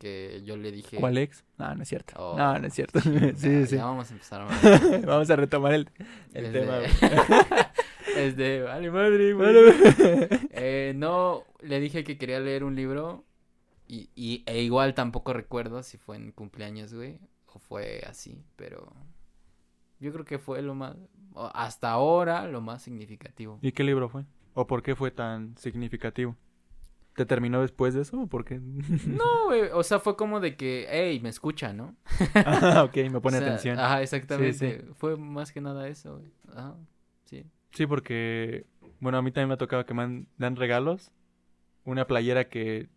que 0.00 0.40
yo 0.44 0.56
le 0.56 0.72
dije... 0.72 0.96
¿cuál 0.96 1.18
ex? 1.18 1.44
No, 1.58 1.74
no 1.74 1.82
es 1.82 1.88
cierto. 1.88 2.14
Oh. 2.16 2.36
No, 2.36 2.58
no 2.58 2.66
es 2.66 2.72
cierto. 2.74 3.00
sí, 3.02 3.10
Ya, 3.20 3.34
sí, 3.36 3.66
sí. 3.66 3.76
ya 3.76 3.84
vamos 3.84 4.10
a 4.10 4.14
empezar. 4.14 4.40
a- 4.40 4.46
Vamos 5.06 5.28
a 5.30 5.36
retomar 5.36 5.74
el, 5.74 5.88
el 6.34 6.52
tema. 6.52 6.78
de- 6.78 6.88
es 8.16 8.34
de, 8.36 8.62
vale 8.62 8.90
madre. 8.90 9.34
Bueno, 9.34 9.60
Eh, 10.52 10.94
no, 10.96 11.44
le 11.60 11.78
dije 11.80 12.02
que 12.02 12.16
quería 12.18 12.40
leer 12.40 12.64
un 12.64 12.74
libro 12.74 13.24
y, 13.86 14.08
y- 14.16 14.42
e 14.46 14.62
igual 14.62 14.94
tampoco 14.94 15.32
recuerdo 15.34 15.82
si 15.82 15.98
fue 15.98 16.16
en 16.16 16.32
cumpleaños, 16.32 16.94
güey, 16.94 17.18
o 17.46 17.58
fue 17.58 18.02
así, 18.08 18.42
pero 18.56 18.92
yo 19.98 20.12
creo 20.12 20.24
que 20.24 20.38
fue 20.38 20.62
lo 20.62 20.74
más, 20.74 20.96
hasta 21.52 21.90
ahora, 21.90 22.46
lo 22.48 22.62
más 22.62 22.82
significativo. 22.82 23.58
¿Y 23.60 23.72
qué 23.72 23.84
libro 23.84 24.08
fue? 24.08 24.24
¿O 24.54 24.66
por 24.66 24.82
qué 24.82 24.96
fue 24.96 25.10
tan 25.10 25.56
significativo? 25.58 26.36
¿Te 27.20 27.26
terminó 27.26 27.60
después 27.60 27.92
de 27.92 28.00
eso 28.00 28.18
o 28.18 28.26
por 28.28 28.46
qué? 28.46 28.58
No, 29.06 29.44
güey, 29.48 29.64
o 29.74 29.82
sea, 29.82 30.00
fue 30.00 30.16
como 30.16 30.40
de 30.40 30.56
que, 30.56 30.86
hey, 30.88 31.20
me 31.20 31.28
escucha, 31.28 31.74
¿no? 31.74 31.94
ah, 32.34 32.84
ok, 32.84 32.96
me 33.10 33.20
pone 33.20 33.36
O 33.36 33.40
sea, 33.40 33.48
atención. 33.48 33.78
Ajá, 33.78 34.00
exactamente. 34.00 34.54
Sí, 34.54 34.88
Fue 34.96 35.18
más 35.18 35.52
que 35.52 35.60
nada 35.60 35.86
eso, 35.86 36.16
güey. 36.16 36.32
Ajá, 36.48 36.76
sí. 37.26 37.44
Sí, 37.72 37.86
porque, 37.86 38.64
bueno, 39.00 39.18
a 39.18 39.22
mí 39.22 39.32
también 39.32 39.48
me 39.48 39.54
ha 39.54 39.58
tocado 39.58 39.84
que 39.84 39.92
me 39.92 40.02
han- 40.02 40.28
dan 40.38 40.56
regalos. 40.56 41.12
Una 41.84 42.06
playera 42.06 42.48
que 42.48 42.88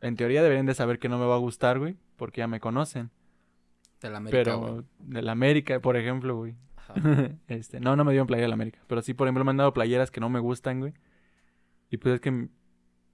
en 0.00 0.16
teoría 0.16 0.42
deberían 0.42 0.64
de 0.64 0.74
saber 0.74 0.98
que 0.98 1.10
no 1.10 1.18
me 1.18 1.26
va 1.26 1.34
a 1.34 1.38
gustar, 1.38 1.78
güey, 1.78 1.98
porque 2.16 2.38
ya 2.38 2.46
me 2.46 2.60
conocen. 2.60 3.10
De 4.00 4.08
la 4.08 4.16
América, 4.16 4.42
pero 4.42 4.58
güey. 4.60 4.84
de 5.00 5.20
la 5.20 5.32
América, 5.32 5.80
por 5.80 5.98
ejemplo, 5.98 6.34
güey. 6.34 6.54
Ajá. 6.78 6.94
este, 7.48 7.78
no, 7.78 7.94
no 7.94 8.06
me 8.06 8.12
dieron 8.12 8.26
playera 8.26 8.44
de 8.46 8.48
la 8.48 8.54
América, 8.54 8.78
pero 8.86 9.02
sí, 9.02 9.12
por 9.12 9.26
ejemplo, 9.28 9.44
me 9.44 9.50
han 9.50 9.58
dado 9.58 9.74
playeras 9.74 10.10
que 10.10 10.20
no 10.20 10.30
me 10.30 10.40
gustan, 10.40 10.80
güey. 10.80 10.94
Y 11.90 11.98
pues 11.98 12.14
es 12.14 12.20
que 12.22 12.48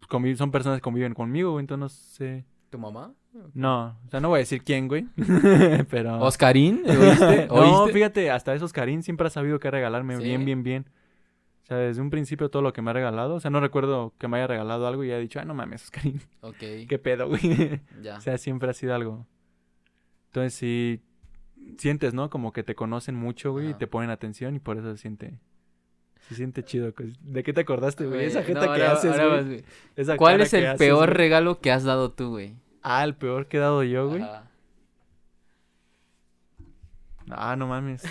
pues, 0.09 0.39
son 0.39 0.51
personas 0.51 0.79
que 0.79 0.83
conviven 0.83 1.15
conmigo, 1.15 1.53
güey, 1.53 1.63
entonces 1.63 1.81
no 1.81 1.89
sé. 1.89 2.45
¿Tu 2.71 2.79
mamá? 2.79 3.15
No, 3.55 3.99
o 4.07 4.11
sea, 4.11 4.21
no 4.21 4.29
voy 4.29 4.39
a 4.39 4.41
decir 4.41 4.63
quién, 4.63 4.89
güey. 4.89 5.07
pero. 5.91 6.21
¿Oscarín? 6.21 6.83
¿Oíste? 6.87 7.47
no, 7.49 7.87
fíjate, 7.89 8.31
hasta 8.31 8.55
esos 8.55 8.73
Karim 8.73 9.03
siempre 9.03 9.27
ha 9.27 9.31
sabido 9.31 9.59
qué 9.61 9.71
regalarme 9.71 10.17
Sí. 10.17 10.25
bien, 10.25 10.45
bien, 10.45 10.63
bien. 10.63 10.87
O 11.63 11.67
sea, 11.67 11.77
desde 11.77 12.01
un 12.03 12.11
principio 12.11 12.51
todo 12.51 12.63
lo 12.63 12.73
que 12.73 12.83
me 12.83 12.91
ha 12.91 12.95
regalado. 12.95 13.35
O 13.37 13.41
sea, 13.41 13.51
no 13.51 13.61
recuerdo 13.61 14.15
que 14.19 14.27
me 14.27 14.39
haya 14.39 14.49
regalado 14.49 14.87
algo 14.89 15.05
y 15.05 15.09
haya 15.11 15.19
dicho, 15.19 15.39
ay, 15.39 15.47
no 15.47 15.55
mames, 15.55 15.85
Oscarín, 15.85 16.21
Ok, 16.41 16.57
qué 16.89 16.99
pedo, 17.01 17.29
güey. 17.29 17.81
ya. 18.03 18.17
o 18.17 18.21
sea, 18.21 18.39
siempre 18.39 18.71
ha 18.71 18.75
sido 18.75 18.95
algo. 18.95 19.27
Entonces 20.27 20.55
sí, 20.55 21.01
sientes, 21.79 22.15
¿no? 22.15 22.31
Como 22.31 22.53
que 22.53 22.63
te 22.65 22.75
conocen 22.75 23.15
mucho, 23.15 23.53
güey, 23.53 23.71
y 23.71 23.75
te 23.75 23.87
ponen 23.87 24.11
atención 24.11 24.55
y 24.57 24.59
por 24.61 24.77
eso 24.79 24.91
se 24.93 24.99
siente... 24.99 25.39
Se 26.28 26.35
siente 26.37 26.62
chido. 26.64 26.92
pues. 26.92 27.14
¿De 27.22 27.42
qué 27.42 27.52
te 27.52 27.62
acordaste, 27.62 28.06
güey? 28.06 28.24
Esa 28.26 28.42
jeta 28.42 28.61
no, 28.66 28.74
que 28.74 28.83
ahora- 28.83 28.92
haces, 28.92 29.18
ahora 29.18 29.42
güey. 29.42 29.64
Esa 29.96 30.16
¿Cuál 30.16 30.40
es 30.40 30.52
el 30.54 30.66
haces, 30.66 30.78
peor 30.78 31.06
güey. 31.09 31.16
regalo 31.16 31.61
que 31.61 31.72
has 31.72 31.83
dado 31.85 32.12
tú, 32.12 32.30
güey? 32.30 32.54
Ah, 32.83 33.02
el 33.04 33.14
peor 33.14 33.46
que 33.48 33.56
he 33.56 33.61
dado 33.61 33.83
yo, 33.83 34.09
güey. 34.09 34.22
Ajá. 34.22 34.46
Ah, 37.30 37.54
no 37.56 37.66
mames. 37.66 38.02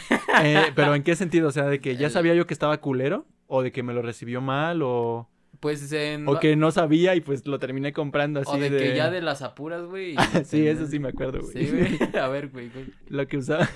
Eh, 0.43 0.63
pero 0.75 0.95
¿en 0.95 1.03
qué 1.03 1.15
sentido? 1.15 1.49
O 1.49 1.51
sea, 1.51 1.65
de 1.65 1.79
que 1.81 1.95
ya 1.97 2.09
sabía 2.09 2.33
yo 2.35 2.47
que 2.47 2.53
estaba 2.53 2.79
culero, 2.79 3.25
o 3.47 3.61
de 3.61 3.71
que 3.71 3.83
me 3.83 3.93
lo 3.93 4.01
recibió 4.01 4.39
mal, 4.41 4.81
o, 4.81 5.29
Pues 5.59 5.91
en... 5.91 6.27
o 6.27 6.39
que 6.39 6.55
no 6.55 6.71
sabía 6.71 7.15
y 7.15 7.21
pues 7.21 7.45
lo 7.45 7.59
terminé 7.59 7.91
comprando 7.91 8.39
así 8.39 8.51
O 8.53 8.57
de, 8.57 8.69
que 8.69 8.95
ya 8.95 9.09
de 9.09 9.21
las 9.21 9.41
apuras, 9.41 9.83
güey. 9.83 10.15
sí, 10.45 10.65
eso 10.67 10.87
sí 10.87 10.99
me 10.99 11.09
acuerdo, 11.09 11.41
güey. 11.41 11.51
Sí, 11.65 11.71
güey. 11.71 12.15
A 12.21 12.27
ver, 12.29 12.47
güey, 12.49 12.69
güey. 12.69 12.85
Lo 13.07 13.27
que 13.27 13.37
usaba. 13.37 13.67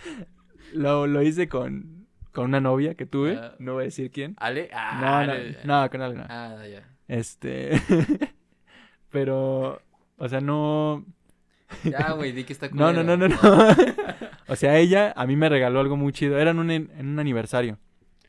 lo, 0.72 1.06
lo 1.06 1.20
hice 1.22 1.48
con, 1.48 1.99
con 2.32 2.44
una 2.46 2.60
novia 2.60 2.94
que 2.94 3.06
tuve. 3.06 3.36
Ah. 3.36 3.54
No 3.58 3.74
voy 3.74 3.82
a 3.82 3.84
decir 3.86 4.10
quién. 4.10 4.34
Ale. 4.38 4.68
No, 4.72 4.78
Ah, 4.78 4.98
no, 5.00 5.32
Ale. 5.32 5.56
no, 5.64 5.90
con 5.90 6.02
alguien. 6.02 6.20
no. 6.22 6.26
Ah, 6.28 6.56
ya. 6.66 6.82
Este. 7.08 7.70
pero. 9.10 9.80
O 10.16 10.28
sea, 10.28 10.40
no. 10.40 11.04
Ya, 11.84 12.12
güey, 12.12 12.32
di 12.32 12.44
que 12.44 12.52
está 12.52 12.68
No, 12.72 12.92
no, 12.92 13.02
no, 13.02 13.16
no, 13.16 13.28
no. 13.28 13.36
o 14.48 14.56
sea, 14.56 14.76
ella 14.78 15.12
a 15.16 15.26
mí 15.26 15.36
me 15.36 15.48
regaló 15.48 15.80
algo 15.80 15.96
muy 15.96 16.12
chido. 16.12 16.38
Era 16.38 16.50
en 16.50 16.58
un, 16.58 16.70
en 16.70 16.90
un 17.08 17.18
aniversario. 17.18 17.78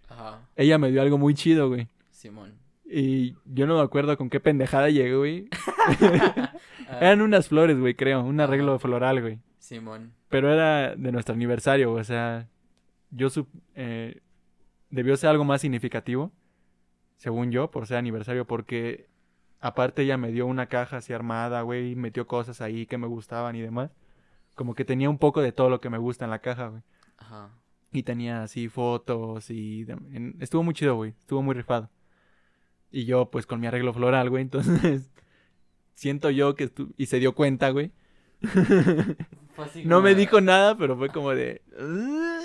Ajá, 0.09 0.39
Ella 0.55 0.77
me 0.77 0.91
dio 0.91 1.01
algo 1.01 1.17
muy 1.17 1.33
chido, 1.33 1.69
güey. 1.69 1.87
Simón. 2.11 2.53
Y 2.85 3.35
yo 3.45 3.65
no 3.67 3.77
me 3.77 3.81
acuerdo 3.81 4.17
con 4.17 4.29
qué 4.29 4.39
pendejada 4.41 4.89
llegué, 4.89 5.15
güey. 5.15 5.47
Eran 6.99 7.21
unas 7.21 7.47
flores, 7.47 7.79
güey, 7.79 7.93
creo. 7.95 8.21
Un 8.21 8.39
arreglo 8.41 8.77
floral, 8.79 9.21
güey. 9.21 9.39
Simón. 9.59 10.13
Pero 10.27 10.51
era 10.51 10.95
de 10.95 11.11
nuestro 11.11 11.33
aniversario, 11.33 11.93
o 11.93 12.03
sea, 12.03 12.47
yo 13.11 13.27
eh, 13.75 14.21
debió 14.89 15.15
ser 15.17 15.29
algo 15.29 15.43
más 15.45 15.61
significativo, 15.61 16.31
según 17.17 17.51
yo, 17.51 17.69
por 17.71 17.85
ser 17.87 17.97
aniversario, 17.97 18.45
porque 18.47 19.07
aparte 19.59 20.01
ella 20.01 20.17
me 20.17 20.31
dio 20.31 20.47
una 20.47 20.67
caja 20.67 20.97
así 20.97 21.13
armada, 21.13 21.61
güey, 21.61 21.91
y 21.91 21.95
metió 21.95 22.25
cosas 22.27 22.61
ahí 22.61 22.85
que 22.87 22.97
me 22.97 23.07
gustaban 23.07 23.55
y 23.55 23.61
demás. 23.61 23.91
Como 24.55 24.73
que 24.75 24.85
tenía 24.85 25.09
un 25.09 25.17
poco 25.17 25.41
de 25.41 25.51
todo 25.51 25.69
lo 25.69 25.79
que 25.81 25.89
me 25.89 25.97
gusta 25.97 26.25
en 26.25 26.31
la 26.31 26.39
caja, 26.39 26.67
güey. 26.67 26.81
Ajá. 27.17 27.51
Y 27.93 28.03
tenía 28.03 28.43
así 28.43 28.67
fotos 28.69 29.49
y... 29.49 29.85
en- 29.89 30.35
Estuvo 30.39 30.63
muy 30.63 30.73
chido, 30.73 30.95
güey. 30.95 31.11
Estuvo 31.19 31.41
muy 31.41 31.53
rifado. 31.55 31.89
Y 32.89 33.05
yo, 33.05 33.29
pues, 33.29 33.45
con 33.45 33.59
mi 33.59 33.67
arreglo 33.67 33.93
floral, 33.93 34.29
güey. 34.29 34.41
Entonces, 34.43 35.11
siento 35.93 36.29
yo 36.31 36.55
que... 36.55 36.73
estu- 36.73 36.93
Y 36.97 37.05
se 37.07 37.19
dio 37.19 37.33
cuenta, 37.35 37.69
güey. 37.69 37.91
No 39.85 40.01
me 40.01 40.15
dijo 40.15 40.41
nada, 40.41 40.75
pero 40.77 40.97
fue 40.97 41.09
como 41.09 41.31
de... 41.31 41.61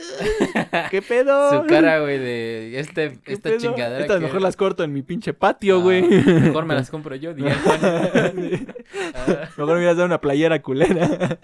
¿Qué 0.90 1.02
pedo? 1.02 1.62
Su 1.62 1.66
cara, 1.66 2.00
güey, 2.00 2.18
de 2.18 2.78
este, 2.78 3.18
¿Qué 3.24 3.32
esta 3.34 3.50
pedo? 3.50 3.58
chingadera. 3.60 4.00
Estas 4.00 4.18
que- 4.18 4.24
mejor 4.24 4.40
las 4.42 4.56
corto 4.56 4.84
en 4.84 4.92
mi 4.92 5.02
pinche 5.02 5.32
patio, 5.34 5.78
Ah, 5.78 5.82
güey. 5.82 6.02
Mejor 6.02 6.64
me 6.66 6.74
las 6.74 6.90
compro 6.90 7.14
yo. 7.16 7.30
Ah, 7.32 7.34
Mejor 9.56 9.66
me 9.66 9.74
hubieras 9.76 9.96
dado 9.96 10.06
una 10.06 10.20
playera 10.20 10.60
culera. 10.62 11.38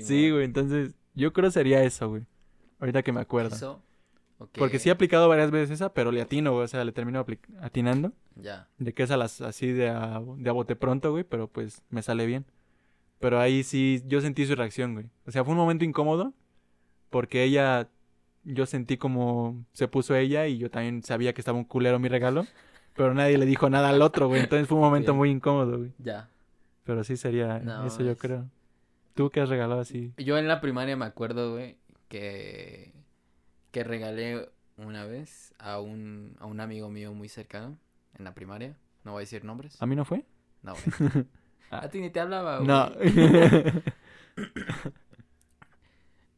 Sí, 0.00 0.30
güey. 0.30 0.44
Entonces, 0.44 0.94
yo 1.14 1.32
creo 1.32 1.50
sería 1.50 1.82
eso, 1.82 2.08
güey. 2.08 2.22
Ahorita 2.80 3.02
que 3.02 3.12
me 3.12 3.20
acuerdo. 3.20 3.54
Eso. 3.56 3.82
Porque 4.54 4.80
sí 4.80 4.88
he 4.88 4.92
aplicado 4.92 5.28
varias 5.28 5.52
veces 5.52 5.70
esa, 5.70 5.94
pero 5.94 6.10
le 6.10 6.20
atino, 6.20 6.52
güey. 6.52 6.64
O 6.64 6.68
sea, 6.68 6.84
le 6.84 6.92
termino 6.92 7.24
atinando. 7.60 8.12
Ya. 8.34 8.68
De 8.78 8.92
que 8.92 9.04
es 9.04 9.10
a 9.10 9.16
las 9.16 9.40
así 9.40 9.68
de 9.72 9.88
a, 9.90 10.20
de 10.36 10.50
a 10.50 10.52
bote 10.52 10.74
pronto, 10.74 11.12
güey, 11.12 11.24
pero 11.24 11.48
pues 11.48 11.82
me 11.90 12.02
sale 12.02 12.26
bien. 12.26 12.44
Pero 13.20 13.38
ahí 13.38 13.62
sí, 13.62 14.02
yo 14.06 14.20
sentí 14.20 14.44
su 14.46 14.56
reacción, 14.56 14.94
güey. 14.94 15.06
O 15.26 15.30
sea, 15.30 15.44
fue 15.44 15.52
un 15.52 15.58
momento 15.58 15.84
incómodo 15.84 16.32
porque 17.12 17.44
ella, 17.44 17.88
yo 18.42 18.66
sentí 18.66 18.96
como 18.96 19.64
se 19.72 19.86
puso 19.86 20.16
ella 20.16 20.48
y 20.48 20.58
yo 20.58 20.68
también 20.68 21.04
sabía 21.04 21.32
que 21.32 21.40
estaba 21.40 21.58
un 21.58 21.64
culero 21.64 22.00
mi 22.00 22.08
regalo, 22.08 22.44
pero 22.96 23.14
nadie 23.14 23.38
le 23.38 23.46
dijo 23.46 23.70
nada 23.70 23.90
al 23.90 24.02
otro, 24.02 24.26
güey. 24.26 24.40
Entonces 24.40 24.66
fue 24.66 24.78
un 24.78 24.82
momento 24.84 25.14
muy 25.14 25.30
incómodo, 25.30 25.78
güey. 25.78 25.92
Ya. 25.98 26.28
Pero 26.84 27.04
sí 27.04 27.16
sería 27.16 27.60
No, 27.60 27.86
eso 27.86 28.02
yo 28.02 28.12
es- 28.12 28.18
creo. 28.18 28.46
¿Tú 29.14 29.30
qué 29.30 29.40
has 29.42 29.48
regalado 29.48 29.80
así? 29.80 30.12
Yo 30.16 30.38
en 30.38 30.48
la 30.48 30.60
primaria 30.60 30.96
me 30.96 31.04
acuerdo, 31.04 31.52
güey, 31.52 31.76
que, 32.08 32.92
que 33.70 33.84
regalé 33.84 34.48
una 34.78 35.04
vez 35.04 35.54
a 35.58 35.80
un, 35.80 36.34
a 36.40 36.46
un 36.46 36.60
amigo 36.60 36.88
mío 36.88 37.12
muy 37.12 37.28
cercano 37.28 37.76
en 38.18 38.24
la 38.24 38.34
primaria. 38.34 38.74
No 39.04 39.12
voy 39.12 39.20
a 39.20 39.24
decir 39.24 39.44
nombres. 39.44 39.80
¿A 39.80 39.86
mí 39.86 39.94
no 39.96 40.04
fue? 40.06 40.24
No, 40.62 40.72
güey. 40.72 41.26
A 41.70 41.88
ti 41.88 42.00
ni 42.00 42.10
te 42.10 42.20
hablaba, 42.20 42.56
güey. 42.58 42.68
No. 42.68 42.90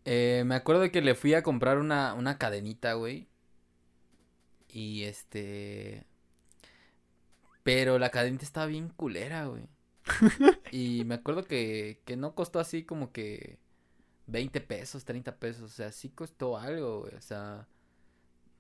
Eh, 0.05 0.43
me 0.47 0.55
acuerdo 0.55 0.91
que 0.91 1.01
le 1.01 1.15
fui 1.15 1.35
a 1.35 1.43
comprar 1.43 1.79
una, 1.79 2.15
una 2.15 2.39
cadenita, 2.39 2.95
güey. 2.95 3.29
Y 4.69 5.05
este... 5.05 6.05
Pero 7.63 7.99
la 7.99 8.11
cadenita 8.11 8.45
estaba 8.45 8.67
bien 8.67 8.89
culera, 8.91 9.47
güey. 9.47 9.63
y 10.71 11.05
me 11.07 11.15
acuerdo 11.15 11.45
que, 11.45 12.03
que 12.05 12.17
no 12.17 12.35
costó 12.35 12.61
así 12.61 12.85
como 12.85 13.11
que 13.13 13.59
20 14.27 14.61
pesos, 14.61 15.05
30 15.05 15.37
pesos. 15.37 15.63
O 15.65 15.75
sea, 15.75 15.93
sí 15.93 16.11
costó 16.11 16.59
algo, 16.59 17.03
güey. 17.03 17.15
O 17.15 17.23
sea, 17.23 17.67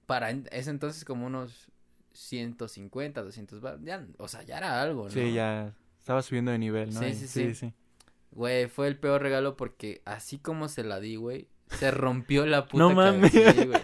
para 0.07 0.31
ese 0.31 0.71
entonces 0.71 1.05
como 1.05 1.27
unos 1.27 1.71
150, 2.13 3.23
200 3.23 3.61
bar- 3.61 3.81
ya, 3.83 4.07
O 4.19 4.29
sea, 4.29 4.43
ya 4.43 4.59
era 4.59 4.81
algo, 4.81 5.05
¿no? 5.05 5.11
sí, 5.11 5.35
ya 5.35 5.75
estaba 5.99 6.23
subiendo 6.23 6.53
de 6.53 6.59
nivel, 6.59 6.93
¿no? 6.95 7.01
Sí, 7.03 7.15
sí, 7.15 7.55
sí. 7.55 7.73
Güey, 8.35 8.67
fue 8.69 8.89
el 8.89 8.99
peor 8.99 9.23
regalo 9.23 9.57
porque 9.57 10.03
así 10.05 10.39
como 10.39 10.69
se 10.69 10.83
la 10.85 11.01
di, 11.01 11.17
güey, 11.17 11.49
se 11.69 11.91
rompió 11.91 12.45
la 12.47 12.67
puta 12.69 12.83
No 12.85 12.91
mames. 12.95 13.33
Güey. 13.33 13.81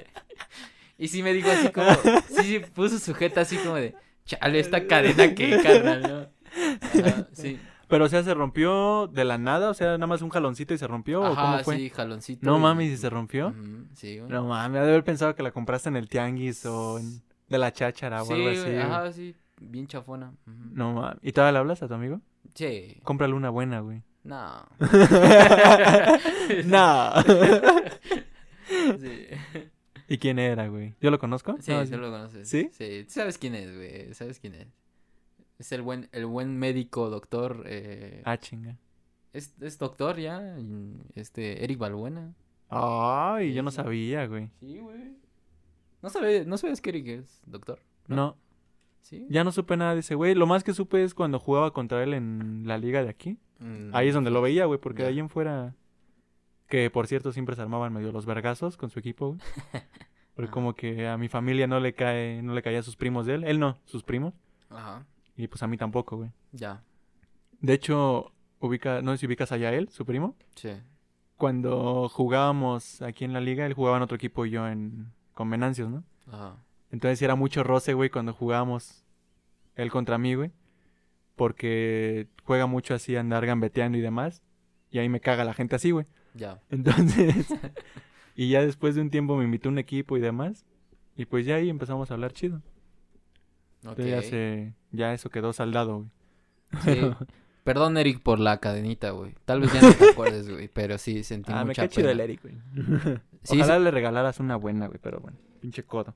Y 0.99 1.09
sí 1.09 1.23
me 1.23 1.33
dijo 1.33 1.49
así 1.51 1.71
como, 1.71 1.89
sí, 2.29 2.43
sí, 2.43 2.59
puso 2.75 2.99
sujeta 2.99 3.41
así 3.43 3.57
como 3.57 3.77
de, 3.77 3.95
chale, 4.27 4.59
esta 4.61 4.87
cadena 4.89 5.35
que, 5.35 5.61
carnal, 5.63 6.03
¿no? 6.03 7.01
Ajá, 7.01 7.29
sí. 7.33 7.59
Pero, 7.89 8.05
o 8.05 8.09
sea, 8.09 8.23
¿se 8.23 8.35
rompió 8.35 9.09
de 9.09 9.25
la 9.25 9.37
nada? 9.39 9.71
O 9.71 9.75
sea, 9.75 9.93
nada 9.93 10.07
más 10.07 10.23
un 10.23 10.29
jaloncito 10.29 10.75
y 10.75 10.79
se 10.79 10.87
rompió, 10.87 11.21
¿o 11.23 11.35
cómo 11.35 11.55
Ajá, 11.55 11.65
fue? 11.65 11.77
sí, 11.77 11.91
jaloncito. 11.91 12.45
No 12.47 12.59
y- 12.59 12.61
mames, 12.61 12.91
¿y 12.91 12.97
se 12.97 13.11
rompió? 13.11 13.53
Sí, 13.95 14.19
güey. 14.19 14.31
No 14.31 14.45
mames, 14.47 14.81
ha 14.81 14.85
de 14.85 14.91
haber 14.91 15.03
pensado 15.05 15.35
que 15.35 15.43
la 15.43 15.51
compraste 15.53 15.89
en 15.89 15.97
el 15.97 16.09
tianguis 16.09 16.65
o 16.67 16.99
en... 17.01 17.23
de 17.49 17.59
la 17.59 17.73
cháchara 17.73 18.23
o 18.23 18.27
sí, 18.27 18.33
algo 18.35 18.49
así. 18.51 18.61
güey, 18.61 18.79
ajá, 18.79 19.13
sí, 19.13 19.35
bien 19.61 19.87
chafona. 19.89 20.33
No 20.47 20.93
mames. 20.93 21.19
¿Y 21.23 21.33
todavía 21.33 21.53
le 21.53 21.59
hablas 21.61 21.83
a 21.83 21.89
tu 21.89 21.95
amigo? 21.95 22.21
Sí, 22.55 22.99
Cómprale 23.05 23.33
una 23.35 23.51
buena, 23.51 23.81
güey. 23.81 24.03
No. 24.25 24.67
no. 26.65 27.13
Sí, 29.01 29.27
¿Y 30.07 30.19
quién 30.19 30.39
era, 30.39 30.69
güey? 30.69 30.95
¿Yo 31.01 31.11
lo 31.11 31.19
conozco? 31.19 31.57
sí, 31.61 31.73
No, 31.73 31.85
sí 31.85 31.97
lo 31.97 32.09
conoces. 32.11 32.49
¿Sí? 32.49 32.71
Sí, 32.73 33.03
tú 33.05 33.11
sabes 33.15 33.37
quién 33.37 33.57
es, 33.57 33.75
güey, 33.75 34.15
sabes 34.15 34.39
quién 34.39 34.55
es. 34.55 34.69
Es 35.59 35.73
el 35.73 35.83
buen, 35.83 36.09
el 36.13 36.25
buen 36.27 36.57
médico, 36.57 37.11
doctor, 37.11 37.65
eh, 37.67 38.23
Ah, 38.25 38.39
chinga. 38.39 38.77
es, 39.33 39.55
es 39.61 39.77
doctor 39.79 40.19
ya, 40.19 40.57
este, 41.17 41.65
Eric 41.65 41.79
Balbuena. 41.79 42.33
Ay, 42.69 43.53
yo 43.55 43.65
no 43.65 43.73
Sí. 43.73 43.77
sabía, 43.79 44.27
güey. 44.29 44.51
Sí, 44.61 44.79
güey. 44.79 45.17
¿No 46.01 46.09
sabes, 46.11 46.47
¿No 46.47 46.57
sabes 46.59 46.81
que 46.81 46.91
Eric 46.91 47.09
es 47.09 47.43
doctor? 47.47 47.81
No, 48.07 48.37
¿Sí? 49.03 49.27
ya 49.31 49.43
no 49.43 49.51
supe 49.51 49.77
nada 49.77 49.95
de 49.95 50.01
ese 50.01 50.15
güey. 50.15 50.35
Lo 50.37 50.47
más 50.47 50.63
que 50.63 50.73
supe 50.75 51.03
es 51.03 51.13
cuando 51.15 51.41
jugaba 51.41 51.73
contra 51.73 52.03
él 52.05 52.15
en 52.15 52.63
la 52.67 52.79
liga 52.79 53.03
de 53.03 53.11
aquí. 53.11 53.37
Mm, 53.61 53.95
Ahí 53.95 54.09
es 54.09 54.15
donde 54.15 54.31
lo 54.31 54.43
veía, 54.43 54.65
güey, 54.65 54.81
porque 54.81 55.03
Ya. 55.03 55.07
de 55.07 55.13
ahí 55.13 55.19
en 55.21 55.29
fuera... 55.29 55.75
Que, 56.69 56.89
por 56.91 57.07
cierto, 57.07 57.33
siempre 57.33 57.57
se 57.57 57.63
armaban 57.63 57.93
medio 57.93 58.13
los 58.13 58.27
vergazos 58.27 58.77
con 58.77 58.91
su 58.91 58.99
equipo, 59.01 59.29
güey. 59.35 59.41
Porque 60.35 60.47
Ajá. 60.47 60.53
como 60.55 60.75
que 60.75 61.09
a 61.09 61.19
mi 61.19 61.29
familia 61.29 61.67
no 61.67 61.81
le 61.81 61.93
cae, 61.93 62.41
no 62.43 62.55
le 62.55 62.63
caía 62.63 62.79
a 62.79 62.83
sus 62.85 62.97
primos 62.97 63.27
de 63.27 63.35
él. 63.35 63.45
Él 63.45 63.59
no, 63.59 63.77
sus 63.85 64.05
primos. 64.05 64.33
Ajá, 64.71 65.05
Y 65.37 65.49
pues 65.49 65.63
a 65.63 65.67
mí 65.67 65.77
tampoco, 65.77 66.17
güey. 66.17 66.31
ya, 66.53 66.83
De 67.61 67.73
hecho, 67.75 68.33
ubica, 68.61 69.03
no 69.03 69.11
sé 69.13 69.19
si 69.19 69.27
ubicas 69.27 69.51
allá 69.53 69.69
a 69.71 69.73
él, 69.75 69.89
su 69.91 70.07
primo. 70.07 70.37
sí. 70.55 70.71
Cuando 71.37 72.09
jugábamos 72.11 73.01
aquí 73.03 73.25
en 73.25 73.33
la 73.33 73.41
liga, 73.41 73.65
él 73.67 73.73
jugaba 73.75 73.97
en 73.97 74.03
otro 74.03 74.15
equipo 74.17 74.45
y 74.47 74.51
yo 74.51 74.69
en 74.69 75.11
con 75.35 75.49
Venancios, 75.51 75.89
¿no? 75.91 76.05
Ajá. 76.31 76.57
Entonces 76.91 77.21
era 77.23 77.35
mucho 77.35 77.63
roce, 77.65 77.95
güey, 77.95 78.11
cuando 78.11 78.33
jugábamos 78.35 79.05
él 79.75 79.91
contra 79.91 80.19
mí, 80.19 80.35
güey. 80.35 80.51
Porque 81.41 82.29
juega 82.45 82.67
mucho 82.67 82.93
así, 82.93 83.17
andar 83.17 83.47
gambeteando 83.47 83.97
y 83.97 84.03
demás. 84.03 84.43
Y 84.91 84.99
ahí 84.99 85.09
me 85.09 85.21
caga 85.21 85.43
la 85.43 85.55
gente 85.55 85.75
así, 85.75 85.91
güey. 85.91 86.05
Ya. 86.35 86.61
Entonces, 86.71 87.47
y 88.37 88.51
ya 88.51 88.61
después 88.61 88.95
de 88.95 89.01
un 89.01 89.09
tiempo 89.09 89.39
me 89.39 89.45
invitó 89.45 89.71
un 89.71 89.79
equipo 89.79 90.19
y 90.19 90.21
demás. 90.21 90.67
Y 91.17 91.25
pues 91.25 91.47
ya 91.47 91.55
ahí 91.55 91.71
empezamos 91.71 92.11
a 92.11 92.15
hablar 92.15 92.35
chido. 92.35 92.59
Ok. 93.87 94.01
Entonces 94.01 94.11
ya, 94.11 94.23
se, 94.23 94.75
ya 94.93 95.15
eso 95.15 95.31
quedó 95.31 95.55
saldado, 95.55 95.97
güey. 96.01 96.11
Sí. 96.83 97.01
Perdón, 97.65 97.97
Eric, 97.97 98.21
por 98.21 98.39
la 98.39 98.61
cadenita, 98.61 99.13
güey. 99.13 99.35
Tal 99.47 99.61
vez 99.63 99.73
ya 99.73 99.81
no 99.81 99.95
te 99.95 100.11
acuerdes, 100.11 100.47
güey, 100.47 100.69
pero 100.69 100.99
sí 100.99 101.25
sentí 101.25 101.53
Ah, 101.55 101.61
me 101.61 101.69
mucha 101.69 101.83
cae 101.83 101.89
chido 101.89 102.11
el. 102.11 102.21
Eric, 102.21 102.43
güey. 102.43 102.55
Sí, 103.45 103.57
Ojalá 103.57 103.79
sí. 103.79 103.85
le 103.85 103.91
regalaras 103.91 104.41
una 104.41 104.57
buena, 104.57 104.89
güey, 104.89 104.99
pero 105.03 105.21
bueno, 105.21 105.39
pinche 105.59 105.85
codo. 105.85 106.15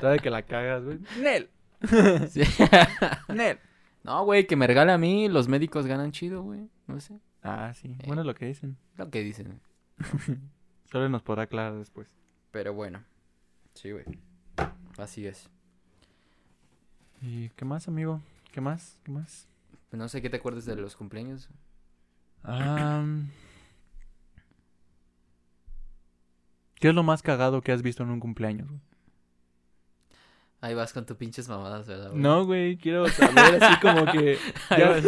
Sabe 0.00 0.18
que 0.18 0.30
la 0.30 0.42
cagas, 0.42 0.82
güey. 0.82 0.98
Nel. 1.20 1.48
Sí. 2.28 2.42
Nel. 3.32 3.60
No, 4.04 4.22
güey, 4.24 4.46
que 4.46 4.54
me 4.54 4.66
regale 4.66 4.92
a 4.92 4.98
mí, 4.98 5.28
los 5.28 5.48
médicos 5.48 5.86
ganan 5.86 6.12
chido, 6.12 6.42
güey. 6.42 6.68
No 6.86 7.00
sé. 7.00 7.18
Ah, 7.42 7.72
sí. 7.74 7.88
Eh. 7.88 8.04
Bueno, 8.06 8.20
es 8.20 8.26
lo 8.26 8.34
que 8.34 8.46
dicen. 8.46 8.76
Lo 8.96 9.10
que 9.10 9.22
dicen. 9.22 9.60
Solo 10.92 11.08
nos 11.08 11.22
podrá 11.22 11.44
aclarar 11.44 11.74
después. 11.74 12.06
Pero 12.50 12.74
bueno. 12.74 13.02
Sí, 13.72 13.92
güey. 13.92 14.04
Así 14.98 15.26
es. 15.26 15.48
¿Y 17.22 17.48
qué 17.50 17.64
más, 17.64 17.88
amigo? 17.88 18.20
¿Qué 18.52 18.60
más? 18.60 18.98
¿Qué 19.02 19.10
más? 19.10 19.48
Pues 19.88 19.98
no 19.98 20.08
sé 20.08 20.20
qué 20.20 20.28
te 20.28 20.36
acuerdas 20.36 20.66
de 20.66 20.76
los 20.76 20.96
cumpleaños. 20.96 21.48
Ah, 22.42 23.02
¿Qué 26.74 26.88
es 26.88 26.94
lo 26.94 27.02
más 27.02 27.22
cagado 27.22 27.62
que 27.62 27.72
has 27.72 27.80
visto 27.80 28.02
en 28.02 28.10
un 28.10 28.20
cumpleaños? 28.20 28.68
güey? 28.68 28.80
Ahí 30.64 30.72
vas 30.74 30.94
con 30.94 31.04
tus 31.04 31.14
pinches 31.18 31.46
mamadas, 31.46 31.86
¿verdad? 31.86 32.08
güey? 32.08 32.22
No, 32.22 32.46
güey, 32.46 32.78
quiero 32.78 33.06
saber 33.08 33.62
así 33.62 33.78
como 33.80 34.06
que... 34.10 34.38
Ahí 34.70 34.78
ya- 34.80 34.88
vas, 34.92 35.04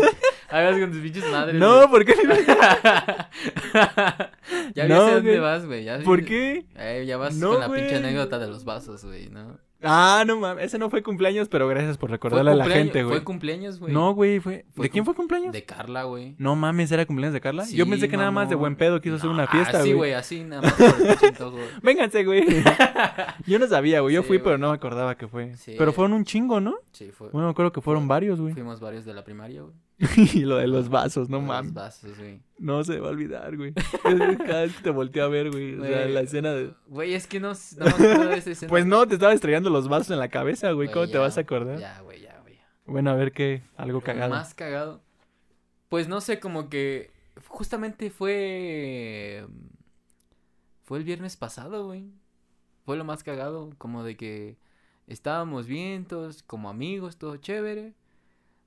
ahí 0.50 0.64
vas 0.66 0.78
con 0.80 0.92
tus 0.92 1.00
pinches 1.00 1.24
madres. 1.30 1.54
No, 1.54 1.90
¿por 1.90 2.04
qué? 2.04 2.14
ya 4.74 4.86
No, 4.88 5.10
dónde 5.12 5.30
güey. 5.30 5.38
vas, 5.38 5.64
güey. 5.64 5.84
Ya 5.84 5.98
¿Por 6.00 6.24
qué? 6.26 6.66
Eh, 6.76 7.04
ya 7.06 7.16
vas 7.16 7.34
No, 7.36 7.52
con 7.52 7.60
la 7.60 7.66
pinche 7.68 7.84
güey. 7.86 7.96
anécdota 7.96 8.38
de 8.38 8.48
los 8.48 8.64
vasos, 8.66 9.02
güey, 9.04 9.30
¿no? 9.30 9.58
Ah, 9.82 10.24
no 10.26 10.38
mames, 10.40 10.64
ese 10.64 10.78
no 10.78 10.88
fue 10.90 11.02
cumpleaños, 11.02 11.48
pero 11.48 11.68
gracias 11.68 11.98
por 11.98 12.10
recordarle 12.10 12.50
a 12.52 12.54
la 12.54 12.64
gente, 12.66 13.02
güey. 13.04 13.16
Fue 13.18 13.24
cumpleaños, 13.24 13.78
güey. 13.78 13.92
No, 13.92 14.14
güey, 14.14 14.40
fue... 14.40 14.64
Fue 14.74 14.84
¿De 14.84 14.90
quién 14.90 15.04
fue 15.04 15.14
cumpleaños? 15.14 15.52
De 15.52 15.64
Carla, 15.64 16.04
güey. 16.04 16.34
No 16.38 16.56
mames, 16.56 16.90
¿era 16.92 17.04
cumpleaños 17.04 17.34
de 17.34 17.40
Carla? 17.40 17.64
Sí, 17.66 17.76
Yo 17.76 17.86
pensé 17.88 18.08
que 18.08 18.16
nada 18.16 18.30
más 18.30 18.48
de 18.48 18.54
buen 18.54 18.76
pedo 18.76 19.00
quiso 19.00 19.16
hacer 19.16 19.28
una 19.30 19.46
fiesta, 19.46 19.78
Ah, 19.78 19.82
sí, 19.82 19.88
güey. 19.88 19.94
güey, 19.96 20.12
así 20.14 20.44
nada 20.44 20.62
más 20.62 20.72
por 20.72 21.50
güey. 21.52 21.64
Vénganse, 21.82 22.24
güey. 22.24 22.44
Yo 23.46 23.58
no 23.58 23.66
sabía, 23.66 24.00
güey. 24.00 24.14
Yo 24.14 24.22
Sí, 24.22 24.28
fui, 24.28 24.36
güey. 24.38 24.44
pero 24.44 24.58
no 24.58 24.70
me 24.70 24.74
acordaba 24.74 25.16
que 25.16 25.28
fue. 25.28 25.54
Sí. 25.56 25.74
Pero 25.78 25.92
fueron 25.92 26.14
un 26.14 26.24
chingo, 26.24 26.60
¿no? 26.60 26.74
Sí, 26.92 27.10
fue. 27.12 27.28
Bueno, 27.30 27.48
me 27.48 27.52
acuerdo 27.52 27.72
que 27.72 27.80
fueron 27.80 28.08
varios, 28.08 28.40
güey. 28.40 28.54
Fuimos 28.54 28.80
varios 28.80 29.04
de 29.04 29.14
la 29.14 29.24
primaria, 29.24 29.62
güey. 29.62 29.74
y 30.34 30.40
lo 30.40 30.56
de 30.56 30.66
los 30.66 30.88
vasos, 30.88 31.28
no 31.30 31.38
Los 31.38 31.46
mames. 31.46 31.74
vasos, 31.74 32.18
güey. 32.18 32.40
No 32.58 32.84
se 32.84 33.00
va 33.00 33.08
a 33.08 33.10
olvidar, 33.10 33.56
güey. 33.56 33.72
Cada 33.74 34.62
vez 34.62 34.76
que 34.76 34.82
te 34.82 34.90
volteé 34.90 35.22
a 35.22 35.28
ver, 35.28 35.50
güey. 35.50 35.78
O 35.78 35.84
sea, 35.84 36.06
la 36.06 36.20
escena 36.20 36.52
de... 36.52 36.74
Güey, 36.88 37.14
es 37.14 37.26
que 37.26 37.40
no, 37.40 37.48
no 37.48 38.32
esa 38.32 38.50
escena. 38.50 38.68
Pues 38.68 38.84
no, 38.86 39.06
te 39.06 39.14
estaba 39.14 39.32
estrellando 39.32 39.70
los 39.70 39.88
vasos 39.88 40.10
en 40.10 40.18
la 40.18 40.28
cabeza, 40.28 40.72
güey. 40.72 40.88
Güey, 40.88 40.92
¿Cómo 40.94 41.08
te 41.08 41.18
vas 41.18 41.38
a 41.38 41.42
acordar? 41.42 41.78
Ya, 41.78 42.00
güey, 42.02 42.20
ya, 42.20 42.38
güey. 42.40 42.58
Bueno, 42.84 43.10
a 43.10 43.14
ver 43.14 43.32
qué. 43.32 43.62
Algo 43.76 44.00
cagado. 44.02 44.30
Más 44.30 44.54
cagado. 44.54 45.02
Pues 45.88 46.08
no 46.08 46.20
sé, 46.20 46.40
como 46.40 46.68
que 46.68 47.10
justamente 47.48 48.10
fue 48.10 49.46
fue 50.84 50.98
el 50.98 51.04
viernes 51.04 51.36
pasado, 51.36 51.86
güey. 51.86 52.10
Fue 52.84 52.96
lo 52.96 53.04
más 53.04 53.24
cagado, 53.24 53.70
como 53.78 54.04
de 54.04 54.16
que 54.16 54.56
estábamos 55.06 55.66
bien 55.66 56.04
todos 56.06 56.42
como 56.42 56.68
amigos, 56.68 57.16
todo 57.16 57.36
chévere. 57.36 57.94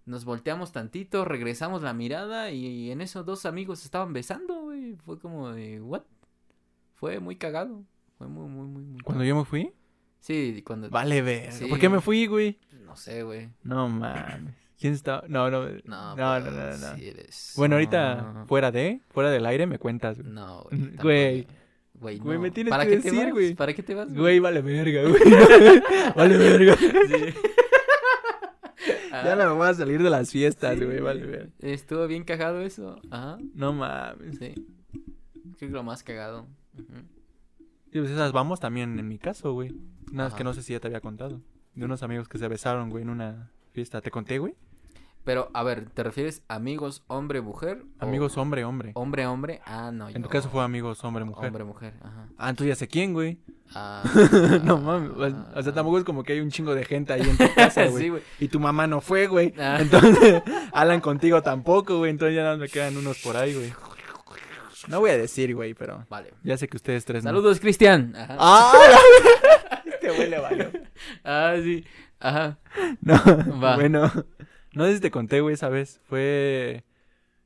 Nos 0.09 0.25
volteamos 0.25 0.71
tantito, 0.71 1.23
regresamos 1.23 1.83
la 1.83 1.93
mirada 1.93 2.49
y 2.49 2.89
en 2.89 2.99
esos 3.01 3.27
dos 3.27 3.45
amigos 3.45 3.85
estaban 3.85 4.11
besando, 4.11 4.61
güey. 4.63 4.95
Fue 5.05 5.19
como 5.19 5.51
de, 5.51 5.79
¿what? 5.81 6.01
Fue 6.95 7.19
muy 7.19 7.35
cagado. 7.35 7.83
Fue 8.17 8.27
muy, 8.27 8.49
muy, 8.49 8.65
muy, 8.65 8.81
muy 8.83 9.01
Cuando 9.01 9.23
yo 9.23 9.35
me 9.35 9.45
fui. 9.45 9.71
Sí, 10.19 10.63
cuando... 10.65 10.89
Vale, 10.89 11.21
ver. 11.21 11.51
Sí, 11.53 11.65
¿Por 11.67 11.77
qué 11.77 11.89
me 11.89 11.97
güey. 11.97 12.01
fui, 12.03 12.25
güey? 12.25 12.59
No 12.85 12.95
sé, 12.95 13.21
güey. 13.21 13.49
No 13.61 13.87
mames. 13.87 14.55
¿Quién 14.79 14.93
estaba? 14.93 15.23
No, 15.27 15.51
no. 15.51 15.65
No, 15.83 16.15
No, 16.15 16.39
no, 16.39 16.45
pues, 16.49 16.55
no, 16.81 16.87
no. 16.89 16.95
sí 16.95 17.07
eres- 17.09 17.53
Bueno, 17.55 17.73
no. 17.73 17.75
ahorita, 17.75 18.45
fuera 18.47 18.71
de, 18.71 19.01
fuera 19.11 19.29
del 19.29 19.45
aire, 19.45 19.67
me 19.67 19.77
cuentas, 19.77 20.17
güey. 20.19 20.31
No, 20.33 20.63
güey. 20.71 20.95
güey. 21.03 21.47
Güey, 21.93 22.17
Güey, 22.17 22.37
me 22.39 22.49
tienes 22.49 22.71
¿Para 22.71 22.85
que 22.85 22.91
qué 22.91 22.97
te 22.97 23.11
decir, 23.11 23.25
vas? 23.25 23.33
güey. 23.33 23.53
¿Para 23.53 23.73
qué 23.73 23.83
te 23.83 23.93
vas? 23.93 24.11
Güey, 24.11 24.39
vale 24.39 24.61
verga, 24.61 25.03
güey. 25.07 25.21
vale 26.15 26.35
verga. 26.37 26.75
Sí. 27.07 27.33
Ya 29.11 29.35
no 29.35 29.45
me 29.45 29.53
voy 29.53 29.67
a 29.67 29.73
salir 29.73 30.01
de 30.01 30.09
las 30.09 30.31
fiestas, 30.31 30.79
güey, 30.79 30.99
vale 30.99 31.25
verga. 31.25 31.51
Estuvo 31.59 32.07
bien 32.07 32.23
cagado 32.23 32.61
eso. 32.61 32.99
Ajá. 33.09 33.37
No 33.53 33.73
mames. 33.73 34.37
Sí. 34.37 34.53
Creo 35.57 35.69
que 35.71 35.75
lo 35.75 35.83
más 35.83 36.03
cagado. 36.03 36.47
Y 37.91 37.99
pues 37.99 38.11
esas 38.11 38.31
vamos 38.31 38.59
también 38.59 38.99
en 38.99 39.07
mi 39.07 39.17
caso, 39.17 39.53
güey. 39.53 39.75
Nada 40.11 40.29
más 40.29 40.37
que 40.37 40.43
no 40.43 40.53
sé 40.53 40.63
si 40.63 40.73
ya 40.73 40.79
te 40.79 40.87
había 40.87 41.01
contado. 41.01 41.41
De 41.75 41.85
unos 41.85 42.03
amigos 42.03 42.27
que 42.27 42.37
se 42.37 42.47
besaron, 42.47 42.89
güey, 42.89 43.03
en 43.03 43.09
una 43.09 43.51
fiesta. 43.71 44.01
¿Te 44.01 44.11
conté, 44.11 44.37
güey? 44.39 44.55
Pero, 45.29 45.51
a 45.53 45.61
ver, 45.61 45.91
¿te 45.91 46.01
refieres 46.01 46.41
amigos 46.47 47.03
hombre, 47.05 47.39
mujer? 47.41 47.83
o 47.99 48.03
Amigos 48.03 48.35
hombre, 48.39 48.63
hombre. 48.65 48.93
Hombre, 48.95 49.27
hombre. 49.27 49.61
Ah, 49.63 49.91
no. 49.93 50.07
En 50.09 50.15
yo- 50.15 50.21
tu 50.23 50.29
caso 50.29 50.49
fue 50.49 50.63
amigos 50.63 51.03
hombre, 51.03 51.23
mujer. 51.23 51.45
Hombre, 51.49 51.63
mujer. 51.65 51.93
Ajá. 52.01 52.25
Ah, 52.39 52.49
entonces 52.49 52.69
ya 52.69 52.75
sé 52.79 52.87
quién, 52.87 53.13
güey. 53.13 53.37
Ah, 53.75 54.01
no 54.63 54.79
mames. 54.79 55.11
O 55.55 55.61
sea, 55.61 55.71
tampoco 55.71 55.99
es 55.99 56.03
como 56.03 56.23
que 56.23 56.33
hay 56.33 56.39
un 56.39 56.49
chingo 56.49 56.73
de 56.73 56.83
gente 56.83 57.13
ahí 57.13 57.21
en 57.21 57.37
tu 57.37 57.53
casa, 57.53 57.85
güey. 57.89 58.03
Sí, 58.05 58.09
güey. 58.09 58.23
Y 58.39 58.47
tu 58.47 58.59
mamá 58.59 58.87
no 58.87 59.01
fue, 59.01 59.27
güey. 59.27 59.53
Ah. 59.59 59.77
Entonces, 59.79 60.41
Alan 60.73 60.99
contigo 60.99 61.43
tampoco, 61.43 61.99
güey. 61.99 62.09
Entonces 62.09 62.35
ya 62.35 62.41
nada 62.41 62.55
más 62.55 62.61
me 62.61 62.67
quedan 62.69 62.97
unos 62.97 63.19
por 63.19 63.37
ahí, 63.37 63.53
güey. 63.53 63.71
No 64.87 64.99
voy 64.99 65.11
a 65.11 65.17
decir, 65.19 65.53
güey, 65.53 65.75
pero 65.75 66.07
Vale. 66.09 66.33
ya 66.43 66.57
sé 66.57 66.67
que 66.67 66.77
ustedes 66.77 67.05
tres 67.05 67.23
no. 67.23 67.29
Saludos, 67.29 67.59
Cristian. 67.59 68.15
Ajá. 68.15 68.35
¡Ah! 68.39 68.71
Este 69.85 70.09
güey 70.09 70.27
le 70.27 70.39
valió. 70.39 70.71
Ah, 71.23 71.53
sí. 71.61 71.85
Ajá. 72.19 72.57
No, 73.01 73.13
Va. 73.61 73.75
bueno. 73.75 74.11
No 74.79 74.85
sé 74.85 74.93
si 74.93 75.01
te 75.01 75.11
conté, 75.11 75.41
güey, 75.41 75.55
esa 75.55 75.67
vez. 75.67 75.99
Fue... 76.05 76.85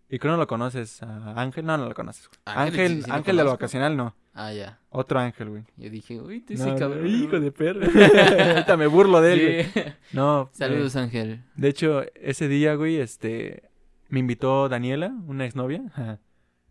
¿Y 0.08 0.19
cómo 0.19 0.34
no 0.34 0.38
lo 0.38 0.46
conoces? 0.46 1.02
¿A 1.02 1.41
Ángel? 1.41 1.65
No, 1.65 1.76
no 1.80 1.89
lo 1.89 1.96
conoces. 1.96 2.30
Ángel, 2.46 2.67
Ángel, 2.67 2.98
sí, 2.98 3.02
sí 3.02 3.10
lo 3.10 3.15
Ángel 3.15 3.38
de 3.38 3.43
lo 3.43 3.50
vacacional, 3.50 3.98
no. 3.98 4.15
Ah, 4.36 4.54
ya. 4.54 4.80
Otro 4.91 5.19
Ángel, 5.19 5.50
güey. 5.50 5.63
Yo 5.78 5.89
dije, 5.89 6.22
uy, 6.22 6.41
tú 6.41 6.54
No, 6.54 6.63
sí, 6.63 6.69
no, 6.69 6.78
cabrón. 6.78 7.08
hijo 7.08 7.39
de 7.39 7.52
perra. 7.52 7.88
Ahorita 8.54 8.78
me 8.78 8.86
burlo 8.86 9.19
de 9.19 9.34
él, 9.34 9.41
güey. 9.41 9.63
Sí. 9.63 9.91
No. 10.12 10.52
Saludos, 10.54 10.96
eh, 10.96 11.00
Ángel. 11.00 11.43
de 11.56 11.69
hecho, 11.69 12.04
ese 12.13 12.48
día, 12.48 12.76
güey, 12.76 12.98
este... 12.98 13.63
Me 14.10 14.19
invitó 14.19 14.69
Daniela, 14.69 15.12
una 15.26 15.46
exnovia. 15.46 15.82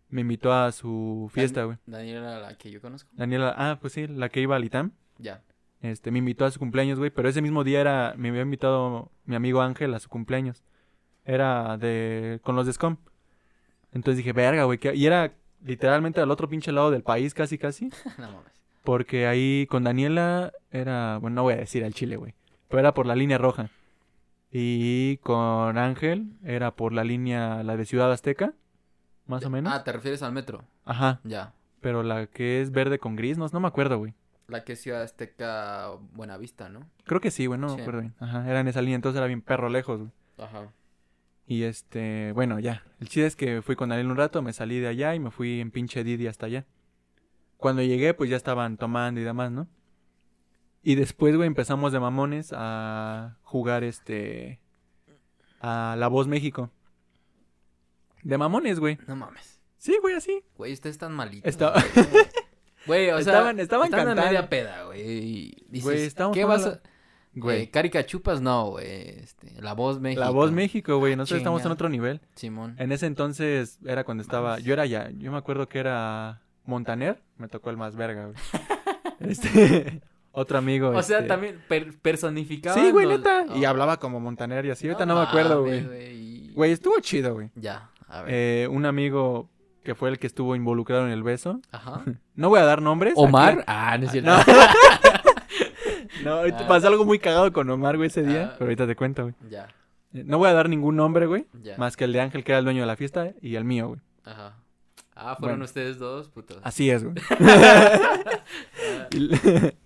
Me 0.07 0.21
invitó 0.21 0.53
a 0.53 0.71
su 0.71 1.29
fiesta, 1.33 1.65
güey. 1.65 1.77
Daniela, 1.85 2.39
la 2.39 2.57
que 2.57 2.71
yo 2.71 2.79
conozco. 2.79 3.09
Daniela, 3.11 3.53
ah, 3.57 3.79
pues 3.81 3.91
sí, 3.91 4.07
la 4.07 4.29
que 4.29 4.39
iba 4.39 4.55
al 4.55 4.63
ITAM. 4.63 4.93
Ya. 5.17 5.41
Este, 5.83 6.09
me 6.09 6.17
invitó 6.19 6.45
a 6.45 6.49
su 6.51 6.57
cumpleaños, 6.59 6.97
güey, 6.97 7.11
pero 7.11 7.29
ese 7.29 7.41
mismo 7.41 7.63
día 7.63 7.81
era, 7.81 8.15
me 8.17 8.29
había 8.29 8.41
invitado 8.41 9.11
mi 9.25 9.35
amigo 9.35 9.61
Ángel 9.61 9.93
a 9.93 9.99
su 9.99 10.09
cumpleaños. 10.09 10.63
Era 11.25 11.77
de, 11.77 12.39
con 12.43 12.55
los 12.55 12.65
de 12.65 12.73
SCOM. 12.73 12.97
Entonces 13.91 14.17
dije, 14.17 14.33
verga, 14.33 14.63
güey, 14.63 14.79
¿qué-?" 14.79 14.95
y 14.95 15.05
era 15.05 15.33
literalmente 15.63 16.19
al 16.21 16.31
otro 16.31 16.49
pinche 16.49 16.71
lado 16.71 16.89
del 16.89 17.03
país, 17.03 17.33
casi, 17.35 17.57
casi. 17.59 17.89
no 18.17 18.31
mames. 18.31 18.51
Porque 18.83 19.27
ahí 19.27 19.67
con 19.69 19.83
Daniela 19.83 20.51
era, 20.71 21.17
bueno, 21.19 21.35
no 21.35 21.43
voy 21.43 21.53
a 21.53 21.57
decir 21.57 21.83
al 21.85 21.93
Chile, 21.93 22.15
güey, 22.17 22.33
pero 22.69 22.79
era 22.79 22.93
por 22.93 23.05
la 23.05 23.15
línea 23.15 23.37
roja. 23.37 23.69
Y 24.51 25.17
con 25.17 25.77
Ángel 25.77 26.33
era 26.43 26.71
por 26.75 26.93
la 26.93 27.03
línea, 27.03 27.63
la 27.63 27.75
de 27.77 27.85
Ciudad 27.85 28.11
Azteca, 28.11 28.53
más 29.25 29.43
o 29.45 29.49
menos. 29.49 29.73
Ah, 29.73 29.83
¿te 29.83 29.91
refieres 29.91 30.21
al 30.23 30.31
metro? 30.33 30.63
Ajá, 30.85 31.19
Ya. 31.23 31.53
pero 31.81 32.03
la 32.03 32.27
que 32.27 32.61
es 32.61 32.71
verde 32.71 32.99
con 32.99 33.15
gris, 33.15 33.37
no, 33.37 33.47
no 33.51 33.59
me 33.59 33.67
acuerdo, 33.67 33.97
güey. 33.97 34.13
La 34.53 34.63
que 34.63 34.73
es 34.73 34.81
Ciudad 34.81 35.01
Azteca 35.01 35.89
Buenavista, 36.13 36.69
¿no? 36.69 36.89
Creo 37.05 37.19
que 37.19 37.31
sí, 37.31 37.45
güey, 37.47 37.59
no 37.59 37.69
Sí. 37.69 37.75
me 37.75 37.81
acuerdo 37.81 38.01
bien. 38.01 38.15
Ajá, 38.19 38.49
era 38.49 38.59
en 38.61 38.67
esa 38.69 38.81
línea, 38.81 38.95
entonces 38.95 39.17
era 39.17 39.27
bien 39.27 39.41
perro 39.41 39.67
lejos, 39.69 39.99
güey. 39.99 40.11
Ajá. 40.37 40.71
Y 41.45 41.63
este, 41.63 42.31
bueno, 42.33 42.59
ya. 42.59 42.83
El 43.01 43.09
chiste 43.09 43.25
es 43.25 43.35
que 43.35 43.61
fui 43.61 43.75
con 43.75 43.89
Daniel 43.89 44.07
un 44.11 44.15
rato, 44.17 44.41
me 44.41 44.53
salí 44.53 44.79
de 44.79 44.87
allá 44.87 45.13
y 45.13 45.19
me 45.19 45.29
fui 45.31 45.59
en 45.59 45.71
pinche 45.71 46.03
Didi 46.03 46.27
hasta 46.27 46.45
allá. 46.45 46.65
Cuando 47.57 47.81
llegué, 47.81 48.13
pues 48.13 48.29
ya 48.29 48.37
estaban 48.37 48.77
tomando 48.77 49.19
y 49.19 49.23
demás, 49.23 49.51
¿no? 49.51 49.67
Y 50.81 50.95
después, 50.95 51.35
güey, 51.35 51.47
empezamos 51.47 51.91
de 51.93 51.99
mamones 51.99 52.53
a 52.55 53.37
jugar 53.43 53.83
este. 53.83 54.59
a 55.61 55.95
La 55.97 56.07
Voz 56.07 56.27
México. 56.27 56.71
De 58.21 58.37
mamones, 58.37 58.79
güey. 58.79 58.97
No 59.07 59.15
mames. 59.15 59.59
Sí, 59.77 59.97
güey, 60.01 60.15
así. 60.15 60.43
Güey, 60.57 60.73
ustedes 60.73 60.95
están 60.95 61.13
malitos. 61.13 61.47
Estaba- 61.49 61.81
güey. 62.85 63.09
O 63.11 63.21
sea, 63.21 63.33
Estaban- 63.33 63.59
estaban 63.59 63.89
cantando. 63.91 64.21
media 64.23 64.49
peda, 64.49 64.83
güey. 64.85 65.01
y 65.01 65.65
Dices, 65.69 65.83
Güey, 65.83 66.03
estábamos 66.03 66.35
¿qué 66.37 66.45
vas 66.45 66.65
a...? 66.65 66.69
Güey. 66.69 66.79
Güey, 67.35 67.67
caricachupas 67.71 68.41
no, 68.41 68.71
güey. 68.71 68.85
Este, 69.09 69.59
la 69.59 69.73
voz 69.73 69.99
México. 69.99 70.19
La 70.21 70.29
Voz 70.29 70.51
México, 70.51 70.99
güey. 70.99 71.15
Nosotros 71.15 71.39
estamos 71.39 71.61
en 71.61 71.63
Chinga. 71.63 71.73
otro 71.73 71.89
nivel. 71.89 72.21
Simón. 72.35 72.75
En 72.77 72.91
ese 72.91 73.07
entonces 73.07 73.79
era 73.85 74.03
cuando 74.03 74.21
estaba. 74.21 74.59
Yo 74.59 74.71
era 74.73 74.85
ya. 74.85 75.09
Yo 75.17 75.31
me 75.31 75.37
acuerdo 75.39 75.67
que 75.67 75.79
era 75.79 76.43
Montaner. 76.65 77.23
Me 77.37 77.47
tocó 77.47 77.71
el 77.71 77.77
más 77.77 77.95
verga, 77.95 78.27
güey. 78.27 78.35
Este. 79.19 80.01
Otro 80.31 80.57
amigo. 80.57 80.89
O 80.89 81.01
sea, 81.03 81.17
este, 81.19 81.27
también 81.27 81.59
per- 81.67 81.97
personificaba. 81.99 82.75
Sí, 82.75 82.91
güey, 82.91 83.07
neta. 83.07 83.45
Y 83.55 83.65
hablaba 83.65 83.97
como 83.97 84.19
Montaner 84.19 84.65
y 84.65 84.71
así. 84.71 84.87
Ahorita 84.87 85.05
no, 85.05 85.15
me 85.15 85.21
acuerdo, 85.21 85.61
güey. 85.63 85.83
güey. 85.83 86.51
Güey, 86.53 86.71
estuvo 86.71 86.99
chido, 86.99 87.33
güey. 87.35 87.49
Ya, 87.55 87.89
a 88.07 88.21
ver. 88.23 88.33
Eh, 88.33 88.67
un 88.67 88.85
amigo 88.85 89.49
que 89.83 89.95
fue 89.95 90.09
el 90.09 90.17
que 90.19 90.27
estuvo 90.27 90.55
involucrado 90.55 91.05
en 91.05 91.11
el 91.11 91.23
beso. 91.23 91.59
Ajá. 91.71 92.01
No 92.35 92.49
voy 92.49 92.59
a 92.59 92.63
dar 92.63 92.81
nombres. 92.81 93.13
Omar. 93.15 93.53
aquí- 93.53 93.63
Ah, 93.67 93.97
no 93.99 94.05
es 94.05 94.11
cierto. 94.11 94.31
No. 94.31 94.37
No, 96.23 96.39
Ah. 96.41 96.67
pasó 96.67 96.87
algo 96.87 97.05
muy 97.05 97.19
cagado 97.19 97.51
con 97.51 97.69
Omar, 97.69 97.97
güey, 97.97 98.07
ese 98.07 98.23
día. 98.23 98.45
Ah. 98.51 98.55
Pero 98.57 98.65
ahorita 98.69 98.87
te 98.87 98.95
cuento, 98.95 99.23
güey. 99.23 99.35
Ya, 99.49 99.67
Eh, 100.13 100.23
No 100.25 100.37
voy 100.37 100.49
a 100.49 100.53
dar 100.53 100.69
ningún 100.69 100.95
nombre, 100.95 101.25
güey. 101.25 101.47
ya. 101.63 101.77
Más 101.77 101.97
que 101.97 102.05
el 102.05 102.13
de 102.13 102.21
Ángel, 102.21 102.43
que 102.43 102.51
era 102.53 102.59
el 102.59 102.65
dueño 102.65 102.81
de 102.81 102.87
la 102.87 102.95
fiesta, 102.95 103.31
y 103.41 103.55
el 103.55 103.65
mío, 103.65 103.87
güey. 103.89 103.99
Ajá. 104.23 104.57
Ah, 105.15 105.35
fueron 105.37 105.57
Bueno. 105.57 105.65
ustedes 105.65 105.99
dos, 105.99 106.29
putos. 106.29 106.59
Así 106.63 106.89
es, 106.89 107.03
güey. 107.03 107.15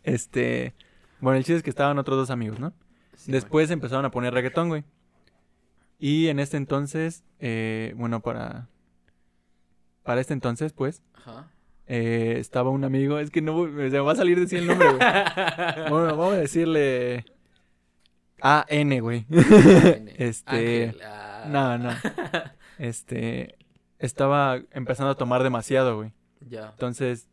Este. 0.03 0.73
Bueno, 1.19 1.37
el 1.37 1.43
chiste 1.43 1.57
es 1.57 1.63
que 1.63 1.69
estaban 1.69 1.97
otros 1.97 2.17
dos 2.17 2.29
amigos, 2.29 2.59
¿no? 2.59 2.73
sí, 3.15 3.31
Después 3.31 3.71
empezaron 3.71 4.05
a 4.05 4.11
poner 4.11 4.33
reggaetón, 4.33 4.69
güey. 4.69 4.83
Y 5.99 6.27
en 6.27 6.39
este 6.39 6.57
entonces, 6.57 7.23
eh, 7.39 7.93
bueno, 7.97 8.21
para. 8.21 8.67
Para 10.07 10.21
este 10.21 10.33
entonces, 10.33 10.71
pues. 10.71 11.03
Ajá. 11.13 11.51
eh, 11.85 12.35
estaba 12.39 12.69
un 12.69 12.85
amigo. 12.85 13.19
Es 13.19 13.29
que 13.29 13.41
no 13.41 13.65
se 13.65 13.71
me 13.71 13.99
va 13.99 14.13
a 14.13 14.15
salir 14.15 14.39
decir 14.39 14.59
el 14.59 14.67
nombre, 14.67 14.87
güey. 14.87 14.99
Bueno, 15.89 16.15
vamos 16.17 16.33
a 16.33 16.37
decirle. 16.37 17.25
A-N, 18.41 19.01
güey. 19.01 19.25
Este, 20.17 20.95
ah. 21.03 21.45
No, 21.49 21.77
no. 21.77 21.89
Este. 22.79 23.57
Estaba 23.99 24.61
empezando 24.71 25.11
a 25.11 25.15
tomar 25.15 25.43
demasiado, 25.43 25.97
güey. 25.97 26.13
Ya, 26.47 26.69
Entonces, 26.69 27.27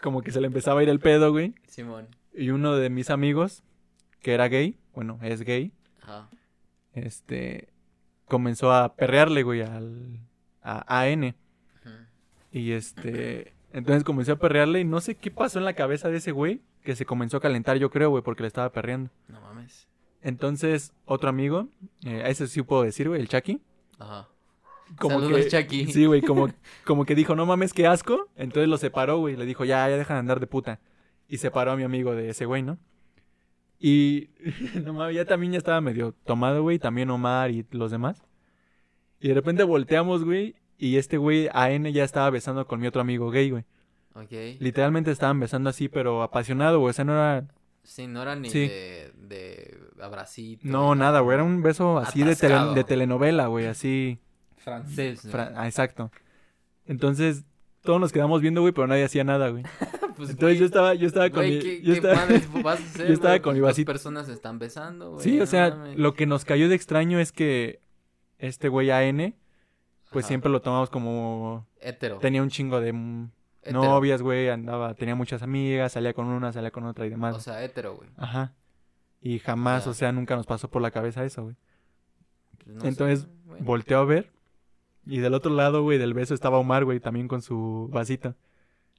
como 0.00 0.22
que 0.22 0.30
se 0.30 0.40
le 0.40 0.46
empezaba 0.46 0.80
a 0.80 0.82
ir 0.82 0.88
el 0.88 1.00
pedo, 1.00 1.30
güey. 1.32 1.54
Simón. 1.68 2.06
Y 2.32 2.50
uno 2.50 2.76
de 2.76 2.88
mis 2.88 3.10
amigos, 3.10 3.64
que 4.22 4.32
era 4.32 4.48
gay, 4.48 4.78
bueno, 4.94 5.18
es 5.22 5.42
gay, 5.42 5.72
Ajá. 6.02 6.28
este, 6.94 7.68
comenzó 8.26 8.72
a 8.72 8.94
perrearle, 8.94 9.42
güey, 9.42 9.62
al, 9.62 10.20
a 10.62 11.00
AN. 11.02 11.34
Y 12.56 12.72
este, 12.72 13.52
entonces 13.70 14.02
comenzó 14.02 14.32
a 14.32 14.36
perrearle 14.36 14.80
y 14.80 14.84
no 14.84 15.02
sé 15.02 15.14
qué 15.14 15.30
pasó 15.30 15.58
en 15.58 15.66
la 15.66 15.74
cabeza 15.74 16.08
de 16.08 16.16
ese 16.16 16.32
güey, 16.32 16.62
que 16.82 16.96
se 16.96 17.04
comenzó 17.04 17.36
a 17.36 17.40
calentar, 17.40 17.76
yo 17.76 17.90
creo, 17.90 18.08
güey, 18.08 18.22
porque 18.22 18.44
le 18.44 18.46
estaba 18.46 18.72
perreando. 18.72 19.10
No 19.28 19.42
mames. 19.42 19.88
Entonces, 20.22 20.94
otro 21.04 21.28
amigo, 21.28 21.68
eh, 22.06 22.22
a 22.24 22.30
ese 22.30 22.46
sí 22.46 22.62
puedo 22.62 22.82
decir, 22.82 23.08
güey, 23.08 23.20
el 23.20 23.28
Chucky. 23.28 23.60
Ajá. 23.98 24.28
Como 24.98 25.20
Saludos, 25.20 25.44
que, 25.44 25.50
Chucky. 25.50 25.92
Sí, 25.92 26.06
güey, 26.06 26.22
como, 26.22 26.48
como 26.86 27.04
que 27.04 27.14
dijo, 27.14 27.36
no 27.36 27.44
mames, 27.44 27.74
qué 27.74 27.86
asco. 27.86 28.30
Entonces 28.36 28.70
lo 28.70 28.78
separó, 28.78 29.18
güey. 29.18 29.36
Le 29.36 29.44
dijo, 29.44 29.66
ya, 29.66 29.86
ya 29.90 29.98
deja 29.98 30.14
de 30.14 30.20
andar 30.20 30.40
de 30.40 30.46
puta. 30.46 30.80
Y 31.28 31.36
separó 31.36 31.72
a 31.72 31.76
mi 31.76 31.82
amigo 31.82 32.14
de 32.14 32.30
ese 32.30 32.46
güey, 32.46 32.62
¿no? 32.62 32.78
Y 33.78 34.30
no 34.82 34.94
mames, 34.94 35.14
ya 35.14 35.26
también 35.26 35.52
ya 35.52 35.58
estaba 35.58 35.82
medio 35.82 36.14
tomado, 36.24 36.62
güey. 36.62 36.78
También 36.78 37.10
Omar 37.10 37.50
y 37.50 37.66
los 37.72 37.90
demás. 37.90 38.22
Y 39.20 39.28
de 39.28 39.34
repente 39.34 39.62
volteamos, 39.62 40.24
güey. 40.24 40.56
Y 40.78 40.96
este 40.96 41.16
güey, 41.16 41.48
AN, 41.52 41.84
ya 41.92 42.04
estaba 42.04 42.28
besando 42.30 42.66
con 42.66 42.80
mi 42.80 42.86
otro 42.86 43.00
amigo 43.00 43.30
gay, 43.30 43.50
güey. 43.50 43.64
Ok. 44.14 44.32
Literalmente 44.60 45.10
estaban 45.10 45.38
besando 45.40 45.70
así, 45.70 45.88
pero 45.88 46.22
apasionado, 46.22 46.80
güey. 46.80 46.90
O 46.90 46.92
sea, 46.92 47.04
no 47.04 47.12
era... 47.12 47.46
Sí, 47.82 48.06
no 48.06 48.20
era 48.22 48.34
ni 48.34 48.50
Sí. 48.50 48.60
de, 48.60 49.12
de 49.16 49.78
abracito. 50.02 50.62
No, 50.66 50.94
nada, 50.94 51.20
güey. 51.20 51.34
Era 51.34 51.44
un 51.44 51.62
beso 51.62 51.98
así 51.98 52.20
de, 52.22 52.34
tele- 52.34 52.54
Atascado. 52.54 52.74
de 52.74 52.84
telenovela, 52.84 53.46
güey. 53.46 53.66
Así... 53.66 54.18
francés. 54.56 55.24
¿no? 55.24 55.30
Fra- 55.30 55.52
ah, 55.56 55.66
exacto. 55.66 56.10
Entonces, 56.86 57.44
todos 57.82 58.00
nos 58.00 58.12
quedamos 58.12 58.40
viendo, 58.42 58.60
güey, 58.60 58.72
pero 58.72 58.86
nadie 58.86 59.04
hacía 59.04 59.24
nada, 59.24 59.48
güey. 59.50 59.62
Pues, 60.16 60.30
Entonces 60.30 60.56
güey, 60.56 60.58
yo 60.60 60.64
estaba, 60.64 60.94
yo 60.94 61.06
estaba 61.06 61.28
con 61.28 61.40
güey, 61.44 61.56
mi, 61.56 61.62
¿qué, 61.62 61.82
yo 61.82 61.92
qué 61.92 61.98
estaba- 61.98 62.26
vas 62.62 62.80
a 62.80 62.82
hacer, 62.84 63.06
yo 63.08 63.12
estaba 63.12 63.32
güey? 63.34 63.42
con 63.42 63.52
mi 63.52 63.60
Dos 63.60 63.68
vasito. 63.68 63.92
personas 63.92 64.24
se 64.26 64.32
están 64.32 64.58
besando, 64.58 65.10
güey. 65.10 65.22
Sí, 65.22 65.36
o 65.36 65.40
no 65.40 65.46
sea, 65.46 65.68
lo 65.94 66.14
que 66.14 66.24
nos 66.24 66.46
cayó 66.46 66.70
de 66.70 66.74
extraño 66.74 67.20
es 67.20 67.32
que 67.32 67.80
este 68.38 68.70
güey 68.70 68.90
AN, 68.90 69.34
pues 70.10 70.24
Ajá. 70.24 70.28
siempre 70.28 70.50
lo 70.50 70.60
tomamos 70.60 70.90
como 70.90 71.66
Hétero. 71.80 72.18
tenía 72.18 72.42
un 72.42 72.50
chingo 72.50 72.80
de 72.80 72.92
novias, 73.72 74.22
güey, 74.22 74.48
andaba, 74.48 74.94
tenía 74.94 75.14
muchas 75.14 75.42
amigas, 75.42 75.92
salía 75.92 76.12
con 76.12 76.26
una, 76.26 76.52
salía 76.52 76.70
con 76.70 76.84
otra 76.84 77.06
y 77.06 77.10
demás. 77.10 77.36
O 77.36 77.40
sea, 77.40 77.62
hétero, 77.64 77.96
güey. 77.96 78.08
Ajá. 78.16 78.54
Y 79.20 79.38
jamás, 79.38 79.86
o 79.86 79.94
sea, 79.94 80.12
nunca 80.12 80.36
nos 80.36 80.46
pasó 80.46 80.68
por 80.68 80.82
la 80.82 80.90
cabeza 80.90 81.24
eso, 81.24 81.44
güey. 81.44 81.56
Pues 82.64 82.82
sé, 82.82 82.88
Entonces, 82.88 83.28
bueno. 83.44 83.64
Volteó 83.64 83.98
a 83.98 84.04
ver 84.04 84.30
y 85.06 85.18
del 85.18 85.34
otro 85.34 85.54
lado, 85.54 85.82
güey, 85.82 85.98
del 85.98 86.14
beso 86.14 86.34
estaba 86.34 86.58
Omar, 86.58 86.84
güey, 86.84 87.00
también 87.00 87.28
con 87.28 87.40
su 87.42 87.88
vasito. 87.92 88.34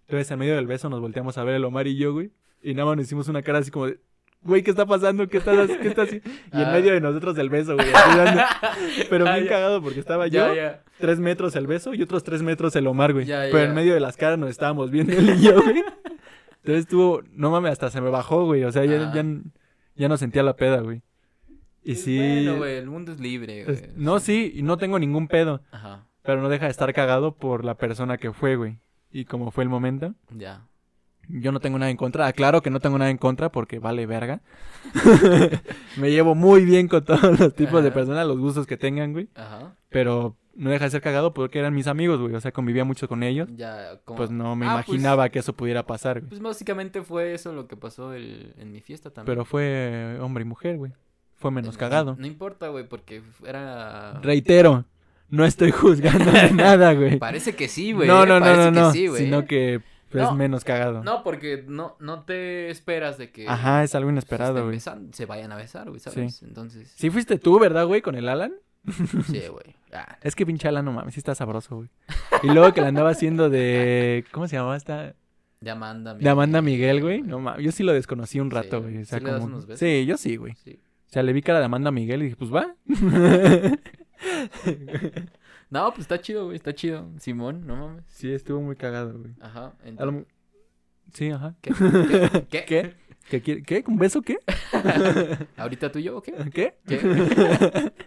Entonces, 0.02 0.32
en 0.32 0.40
medio 0.40 0.56
del 0.56 0.68
beso 0.68 0.90
nos 0.90 1.02
volteamos 1.02 1.38
a 1.38 1.44
ver 1.44 1.56
el 1.56 1.66
Omar 1.66 1.88
y 1.88 1.98
yo, 1.98 2.14
güey, 2.14 2.32
y 2.62 2.74
nada 2.74 2.86
más 2.88 2.98
nos 2.98 3.06
hicimos 3.06 3.28
una 3.28 3.42
cara 3.42 3.60
así 3.60 3.72
como 3.72 3.88
de, 3.88 4.00
güey, 4.42 4.64
¿qué 4.64 4.72
está 4.72 4.86
pasando? 4.86 5.28
¿Qué 5.28 5.38
estás, 5.38 5.68
qué 5.68 5.88
estás 5.88 6.08
haciendo? 6.08 6.30
Y 6.54 6.62
en 6.62 6.68
Ah. 6.70 6.72
medio 6.72 6.94
de 6.94 7.02
nosotros 7.02 7.36
del 7.36 7.50
beso, 7.50 7.76
güey, 7.76 7.88
pero 9.10 9.28
Ah, 9.28 9.36
bien 9.36 9.48
cagado 9.48 9.82
porque 9.82 10.00
estaba 10.00 10.28
yo, 10.28 10.54
Ya, 10.54 10.56
ya. 10.56 10.84
tres 11.00 11.20
metros 11.20 11.56
el 11.56 11.68
beso 11.68 11.94
y 11.94 12.02
otros 12.02 12.24
tres 12.24 12.42
metros 12.42 12.76
el 12.76 12.88
Omar, 12.88 13.14
güey. 13.14 13.26
Ya, 13.26 13.44
pero 13.52 13.60
en 13.66 13.74
medio 13.76 13.94
de 13.94 14.00
las 14.00 14.18
caras 14.18 14.38
nos 14.40 14.50
estábamos 14.50 14.92
viendo 14.92 15.14
él 15.14 15.30
y 15.38 15.42
yo, 15.42 15.62
güey. 15.62 15.84
Entonces 16.64 16.84
estuvo, 16.86 17.22
no 17.32 17.52
mames, 17.52 17.72
hasta 17.74 17.90
se 17.90 18.02
me 18.02 18.10
bajó, 18.10 18.46
güey, 18.46 18.64
o 18.64 18.72
sea, 18.72 18.84
ya, 18.86 19.10
Ah. 19.10 19.12
ya, 19.14 19.24
ya 19.96 20.10
no 20.10 20.18
sentía 20.18 20.44
la 20.44 20.56
peda, 20.56 20.82
güey. 20.82 21.02
Y 21.84 21.96
sí. 21.96 22.18
Bueno, 22.18 22.58
güey, 22.58 22.76
el 22.76 22.88
mundo 22.88 23.14
es 23.14 23.20
libre, 23.22 23.64
güey. 23.64 23.76
es- 23.78 23.96
no, 23.96 24.20
sí, 24.20 24.52
y 24.54 24.62
no 24.64 24.78
tengo 24.78 25.00
ningún 25.00 25.28
pedo. 25.28 25.62
Ajá, 25.72 26.06
Pero 26.24 26.42
no 26.42 26.50
deja 26.50 26.66
de 26.66 26.72
estar 26.72 26.94
cagado 26.94 27.36
por 27.36 27.64
la 27.64 27.76
persona 27.76 28.18
que 28.18 28.34
fue, 28.34 28.58
güey. 28.58 28.80
Y 29.12 29.24
como 29.24 29.52
fue 29.52 29.64
el 29.64 29.70
momento. 29.70 30.14
ya. 30.36 30.66
Yo 31.30 31.52
no 31.52 31.60
tengo 31.60 31.78
nada 31.78 31.90
en 31.92 31.98
contra. 31.98 32.26
Aclaro 32.28 32.62
que 32.62 32.70
no 32.70 32.80
tengo 32.80 32.98
nada 32.98 33.12
en 33.12 33.18
contra 33.18 33.52
porque 33.52 33.80
vale 33.80 34.06
verga. 34.06 34.42
Me 35.98 36.12
llevo 36.12 36.36
muy 36.36 36.64
bien 36.66 36.88
con 36.88 37.04
todos 37.04 37.40
los 37.40 37.54
tipos 37.56 37.84
de 37.84 37.92
personas, 37.92 38.26
los 38.28 38.38
gustos 38.40 38.66
que 38.68 38.78
tengan, 38.78 39.14
güey. 39.14 39.28
Ajá. 39.36 39.74
Pero 39.90 40.36
no 40.56 40.70
deja 40.70 40.86
de 40.86 40.92
ser 40.92 41.02
cagado 41.02 41.34
porque 41.34 41.60
eran 41.60 41.74
mis 41.74 41.88
amigos, 41.88 42.20
güey. 42.20 42.34
O 42.34 42.42
sea, 42.42 42.52
convivía 42.52 42.84
mucho 42.86 43.08
con 43.08 43.24
ellos. 43.24 43.50
Ya, 43.56 44.00
como... 44.06 44.18
Pues 44.18 44.32
no 44.32 44.56
me 44.56 44.66
Ah, 44.68 44.76
pues- 44.86 44.88
imaginaba 44.90 45.30
que 45.30 45.40
eso 45.40 45.54
pudiera 45.54 45.86
pasar, 45.86 46.20
güey. 46.20 46.30
Pues 46.30 46.42
básicamente 46.42 47.02
fue 47.02 47.34
eso 47.34 47.52
lo 47.54 47.68
que 47.68 47.76
pasó 47.78 48.14
el- 48.14 48.54
en 48.58 48.72
mi 48.72 48.82
fiesta 48.82 49.10
también. 49.10 49.26
Pero 49.36 49.46
fue 49.46 50.18
hombre 50.22 50.44
y 50.44 50.46
mujer, 50.48 50.78
güey. 50.78 50.92
Fue 51.36 51.52
menos 51.52 51.76
No- 51.76 51.80
cagado. 51.80 52.16
No, 52.18 52.26
importa, 52.26 52.70
güey, 52.70 52.88
porque 52.88 53.22
era... 53.46 54.20
Reitero, 54.22 54.86
no 55.30 55.46
estoy 55.46 55.72
juzgando 55.72 56.32
de 56.32 56.52
nada, 56.54 56.94
güey. 56.94 57.18
Parece 57.20 57.56
que 57.56 57.68
sí, 57.68 57.92
güey. 57.92 58.08
No, 58.08 58.24
eh, 58.24 58.28
no, 58.28 58.40
no, 58.40 58.46
parece 58.46 58.66
no, 58.66 58.72
que 58.74 58.80
no. 58.80 58.92
sí, 58.92 59.08
güey, 59.08 59.24
sino 59.24 59.40
eh. 59.40 59.46
que 59.46 59.82
es 60.12 60.16
No, 60.16 60.36
menos 60.36 60.64
cagado. 60.64 61.04
No, 61.04 61.24
porque 61.24 61.64
no, 61.68 61.96
no 62.00 62.24
te 62.24 62.70
esperas 62.70 63.18
de 63.18 63.32
que... 63.32 63.48
Ajá, 63.48 63.84
es 63.84 63.94
algo 63.96 64.10
inesperado, 64.10 64.66
güey. 64.66 64.80
se 64.80 65.26
vayan 65.26 65.52
a 65.52 65.56
besar, 65.56 65.90
güey, 65.90 66.00
¿sabes? 66.00 66.42
Entonces... 66.44 66.94
Sí 66.96 67.10
fuiste 67.10 67.38
tú, 67.38 67.60
¿verdad, 67.60 67.86
güey? 67.86 68.02
Con 68.02 68.16
el 68.16 68.30
Alan. 68.30 68.54
Sí, 69.26 69.42
güey. 69.52 69.76
Ah, 69.92 70.18
Es 70.22 70.36
que 70.36 70.46
pinche 70.46 70.68
Alan, 70.68 70.86
no 70.86 70.92
mames, 70.92 71.14
sí 71.14 71.20
está 71.20 71.36
sabroso, 71.36 71.76
güey. 71.78 71.90
Y 72.44 72.48
luego 72.48 72.74
que 72.74 72.82
la 72.82 72.88
andaba 72.88 73.10
haciendo 73.10 73.50
de... 73.50 74.26
¿Cómo 74.32 74.48
se 74.48 74.56
llamaba 74.56 74.78
esta? 74.78 75.14
de 75.60 75.72
Amanda. 75.72 76.14
De 76.14 76.30
Amanda 76.30 76.62
Miguel, 76.62 77.02
güey. 77.02 77.22
No 77.24 77.40
mames, 77.40 77.66
yo 77.66 77.72
sí 77.72 77.84
lo 77.84 77.92
desconocí 77.94 78.40
un 78.40 78.52
rato, 78.52 78.78
Sí, 78.78 78.84
güey. 78.84 78.98
O 78.98 79.00
¿sí 79.00 79.06
sea, 79.06 79.20
le 79.20 79.32
das 79.32 79.40
como... 79.42 79.54
unos 79.54 79.66
besos? 79.66 79.80
Sí, 79.80 80.06
yo 80.06 80.18
sí, 80.18 80.36
güey. 80.36 80.54
Sí. 80.64 80.80
O 81.08 81.10
sea, 81.10 81.24
le 81.24 81.34
vi 81.34 81.42
cara 81.42 81.60
de 81.60 81.66
Amanda 81.66 81.90
Miguel 81.90 82.22
y 82.22 82.26
dije, 82.26 82.36
pues 82.36 82.54
va. 82.54 82.76
No, 85.70 85.90
pues 85.90 86.02
está 86.02 86.20
chido, 86.22 86.46
güey, 86.46 86.56
está 86.56 86.74
chido. 86.74 87.08
Simón, 87.20 87.66
no 87.68 87.76
mames. 87.76 88.04
sí, 88.08 88.32
estuvo 88.32 88.62
muy 88.62 88.76
cagado, 88.76 89.18
güey. 89.20 89.34
Ajá. 89.42 89.74
Entonces- 89.84 90.26
Sí, 91.14 91.30
ajá. 91.30 91.56
¿Qué? 91.62 91.72
¿Qué? 91.74 92.48
¿Qué? 92.50 92.66
¿Qué? 92.66 92.96
¿Qué? 93.30 93.42
quiere- 93.42 93.64
¿Qué? 93.64 93.84
¿Un 93.88 93.98
beso 93.98 94.22
qué? 94.22 94.38
¿Ahorita 95.58 95.92
tú 95.92 96.00
y 96.00 96.04
yo 96.04 96.18
o 96.18 96.22
qué? 96.22 96.34
¿Qué? 96.54 96.78
¿Qué? 96.88 97.92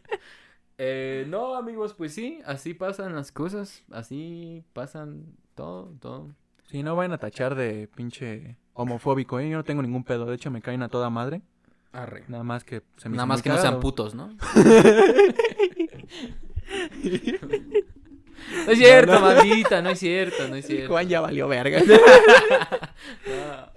Eh, 0.83 1.27
no, 1.29 1.57
amigos, 1.57 1.93
pues 1.93 2.15
sí, 2.15 2.41
así 2.47 2.73
pasan 2.73 3.15
las 3.15 3.33
cosas, 3.33 3.85
así 3.91 4.65
pasan 4.73 5.27
todo, 5.55 5.95
todo. 6.01 6.31
Sí, 6.71 6.83
no 6.83 6.97
vayan 6.97 7.13
a 7.13 7.19
tachar 7.19 7.55
de 7.55 7.87
pinche 7.95 8.57
homofóbico, 8.73 9.39
¿eh? 9.41 9.51
Yo 9.51 9.59
no 9.59 9.65
tengo 9.65 9.83
ningún 9.83 10.05
pedo. 10.05 10.25
De 10.25 10.37
hecho, 10.37 10.51
me 10.51 10.63
caen 10.63 10.83
a 10.83 10.89
toda 10.89 11.11
madre. 11.11 11.43
Arre. 11.93 12.25
Nada 12.29 12.45
más 12.45 12.65
que 12.65 12.81
se 12.97 13.11
me 13.11 13.17
Nada 13.17 13.27
más 13.27 13.43
que 13.43 13.51
no 13.51 13.59
sean 13.59 13.79
putos, 13.79 14.15
¿no? 14.15 14.31
No 18.67 18.73
es 18.73 18.79
cierto, 18.79 19.13
No, 19.13 19.21
no. 19.21 19.27
maldita, 19.35 19.83
no 19.83 19.91
es 19.91 19.99
cierto, 19.99 20.49
no 20.49 20.57
es 20.57 20.67
cierto. 20.67 20.89
Juan 20.89 21.09
ya 21.09 21.21
valió 21.21 21.47
verga. 21.47 21.81
No, 21.81 21.95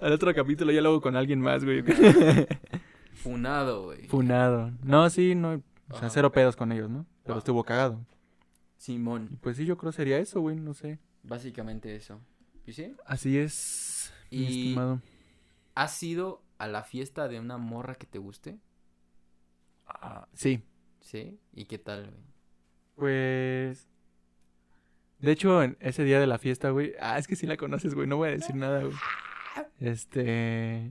Al 0.06 0.12
otro 0.12 0.34
capítulo 0.34 0.72
ya 0.72 0.80
lo 0.80 0.88
hago 0.90 1.00
con 1.00 1.16
alguien 1.16 1.40
más, 1.40 1.64
güey. 1.64 1.84
funado, 3.14 3.84
güey. 3.84 4.06
Funado. 4.08 4.72
No, 4.82 5.08
sí, 5.10 5.34
no. 5.34 5.62
O 5.90 5.94
sea, 5.94 5.98
Ajá. 6.06 6.10
cero 6.10 6.32
pedos 6.32 6.56
con 6.56 6.72
ellos, 6.72 6.90
¿no? 6.90 7.06
Pero 7.24 7.34
Ah. 7.36 7.38
estuvo 7.38 7.62
cagado. 7.64 8.04
Simón, 8.78 9.38
Pues 9.42 9.56
sí, 9.58 9.64
yo 9.66 9.76
creo 9.76 9.92
sería 9.92 10.18
eso, 10.18 10.40
güey. 10.40 10.56
No 10.56 10.74
sé. 10.74 10.98
básicamente 11.22 11.94
eso. 11.94 12.20
¿Y 12.66 12.72
sí? 12.72 12.94
Así 13.06 13.38
es. 13.38 14.12
mi 14.30 14.38
Y- 14.38 14.44
estimado. 14.46 15.00
¿Has 15.74 16.02
ido 16.02 16.42
a 16.58 16.66
la 16.68 16.82
fiesta 16.84 17.28
de 17.28 17.38
una 17.40 17.58
morra 17.58 17.94
que 17.94 18.06
te 18.06 18.18
guste? 18.18 18.58
Ah, 19.86 20.26
sí. 20.32 20.62
¿Sí? 21.00 21.38
¿Y 21.52 21.66
qué 21.66 21.78
tal, 21.78 22.10
güey? 22.10 22.33
Pues. 22.96 23.88
De 25.18 25.32
hecho, 25.32 25.62
en 25.62 25.76
ese 25.80 26.04
día 26.04 26.20
de 26.20 26.26
la 26.26 26.38
fiesta, 26.38 26.70
güey. 26.70 26.92
Ah, 27.00 27.18
es 27.18 27.26
que 27.26 27.36
sí 27.36 27.46
la 27.46 27.56
conoces, 27.56 27.94
güey. 27.94 28.06
No 28.06 28.16
voy 28.16 28.28
a 28.28 28.32
decir 28.32 28.54
nada, 28.54 28.82
güey. 28.82 28.94
Este. 29.80 30.90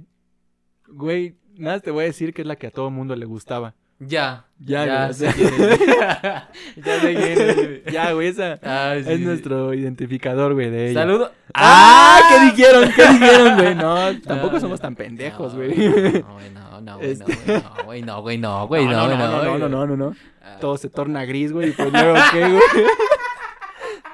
Güey, 0.88 1.38
nada 1.56 1.80
te 1.80 1.92
voy 1.92 2.04
a 2.04 2.08
decir 2.08 2.34
que 2.34 2.42
es 2.42 2.48
la 2.48 2.56
que 2.56 2.68
a 2.68 2.72
todo 2.72 2.90
mundo 2.90 3.16
le 3.16 3.26
gustaba. 3.26 3.76
Ya. 4.08 4.46
Ya, 4.66 4.86
ya 4.86 5.04
güey, 5.08 5.14
sé 5.14 5.34
quién 5.36 5.54
es. 5.54 5.80
ya 6.86 7.00
sé 7.02 7.16
quién 7.16 7.50
es, 7.50 7.56
güey. 7.56 7.84
Ya, 7.92 8.14
güey, 8.14 8.28
esa 8.30 8.60
Ah, 8.64 8.94
sí, 8.96 9.10
es 9.12 9.18
sí. 9.20 9.26
nuestro 9.26 9.74
identificador, 9.74 10.54
güey, 10.54 10.70
de 10.70 10.92
ella. 10.92 11.02
Saludo. 11.02 11.32
¡Ah! 11.54 12.22
¿Qué 12.30 12.46
dijeron? 12.56 12.90
¿Qué 12.96 13.08
dijeron, 13.08 13.56
güey? 13.58 13.76
No, 13.76 14.20
tampoco 14.22 14.54
No, 14.54 14.60
somos 14.62 14.80
no. 14.80 14.84
tan 14.84 14.96
pendejos, 14.96 15.54
No, 15.54 15.60
güey. 15.60 15.76
No, 15.78 15.94
güey, 16.34 16.50
no, 16.52 16.82
no, 16.82 16.98
güey, 16.98 17.16
no, 17.18 17.28
Este- 17.28 17.38
güey, 17.86 18.02
no, 18.02 18.22
güey, 18.22 18.38
no, 18.38 18.68
güey, 18.68 18.86
no, 18.86 18.86
güey, 18.86 18.86
no, 18.86 18.92
no, 18.92 19.06
güey, 19.08 19.18
no, 19.18 19.28
no, 19.28 19.40
güey. 19.50 19.60
no, 19.60 19.70
no, 19.70 19.86
no, 19.88 19.98
no. 19.98 20.16
Ah, 20.42 20.58
Todo 20.62 20.78
se 20.78 20.90
torna 20.90 21.26
gris, 21.26 21.52
güey, 21.52 21.70
y 21.70 21.72
pues 21.74 21.92
luego, 21.92 22.16
¿qué, 22.32 22.40
güey? 22.48 22.62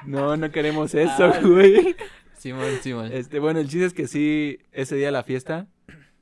No, 0.06 0.36
no 0.36 0.50
queremos 0.50 0.94
eso, 0.94 1.24
Ah. 1.26 1.38
güey. 1.42 1.94
Simón, 2.38 2.78
Simón. 2.82 3.10
Este, 3.12 3.38
bueno, 3.38 3.60
el 3.60 3.68
chiste 3.68 3.84
es 3.86 3.92
que 3.92 4.06
sí, 4.08 4.58
ese 4.72 4.96
día 4.96 5.06
de 5.06 5.12
la 5.12 5.22
fiesta, 5.22 5.66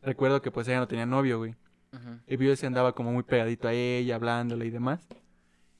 recuerdo 0.02 0.42
que 0.42 0.50
pues 0.50 0.66
ella 0.68 0.78
no 0.80 0.88
tenía 0.88 1.06
novio, 1.06 1.38
güey. 1.38 1.54
Ujú. 1.92 2.18
Y 2.26 2.36
yo 2.46 2.56
se 2.56 2.66
andaba 2.66 2.92
como 2.92 3.12
muy 3.12 3.22
pegadito 3.22 3.68
a 3.68 3.72
ella, 3.72 4.16
hablándole 4.16 4.66
y 4.66 4.70
demás. 4.70 5.06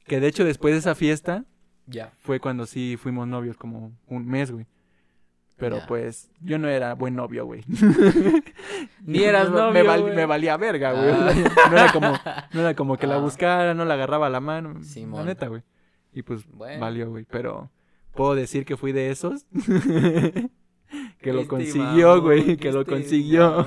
Que 0.05 0.21
de 0.21 0.27
hecho 0.29 0.45
después 0.45 0.73
de 0.75 0.79
esa 0.79 0.95
fiesta 0.95 1.45
Ya. 1.87 2.13
fue 2.19 2.41
cuando 2.41 2.67
sí 2.67 2.97
fuimos 2.99 3.27
novios 3.29 3.57
como 3.57 3.93
un 4.07 4.27
mes, 4.27 4.51
güey. 4.51 4.67
Pero 5.59 5.79
Ya. 5.79 5.87
pues 5.87 6.31
yo 6.41 6.57
no 6.59 6.69
era 6.69 6.95
buen 6.95 7.17
novio, 7.17 7.45
güey. 7.45 7.63
Ni 9.05 9.19
eras 9.25 9.51
novio, 9.51 9.73
me, 9.73 9.83
val- 9.83 10.15
me 10.15 10.25
valía 10.25 10.57
verga, 10.57 10.93
güey. 10.93 11.11
Ah. 11.11 11.33
No 11.71 11.77
era 11.77 11.93
como, 11.93 12.13
no 12.53 12.61
era 12.61 12.75
como 12.75 12.97
que 12.97 13.07
la 13.07 13.17
Ah. 13.17 13.21
buscara, 13.21 13.75
no 13.75 13.85
la 13.85 13.95
agarraba 13.95 14.31
la 14.31 14.41
mano. 14.41 14.83
Simón. 14.83 15.21
La 15.21 15.27
neta, 15.27 15.49
güey. 15.49 15.63
Y 16.13 16.23
pues 16.23 16.47
Bueno. 16.51 16.81
valió, 16.81 17.11
güey. 17.11 17.27
Pero 17.29 17.71
puedo 18.15 18.35
decir 18.35 18.65
que 18.65 18.77
fui 18.77 18.93
de 18.93 19.11
esos. 19.11 19.45
que 21.21 21.33
lo 21.33 21.47
consiguió, 21.49 22.23
güey. 22.23 22.57
Que 22.57 22.73
lo 22.73 22.85
consiguió. 22.87 23.65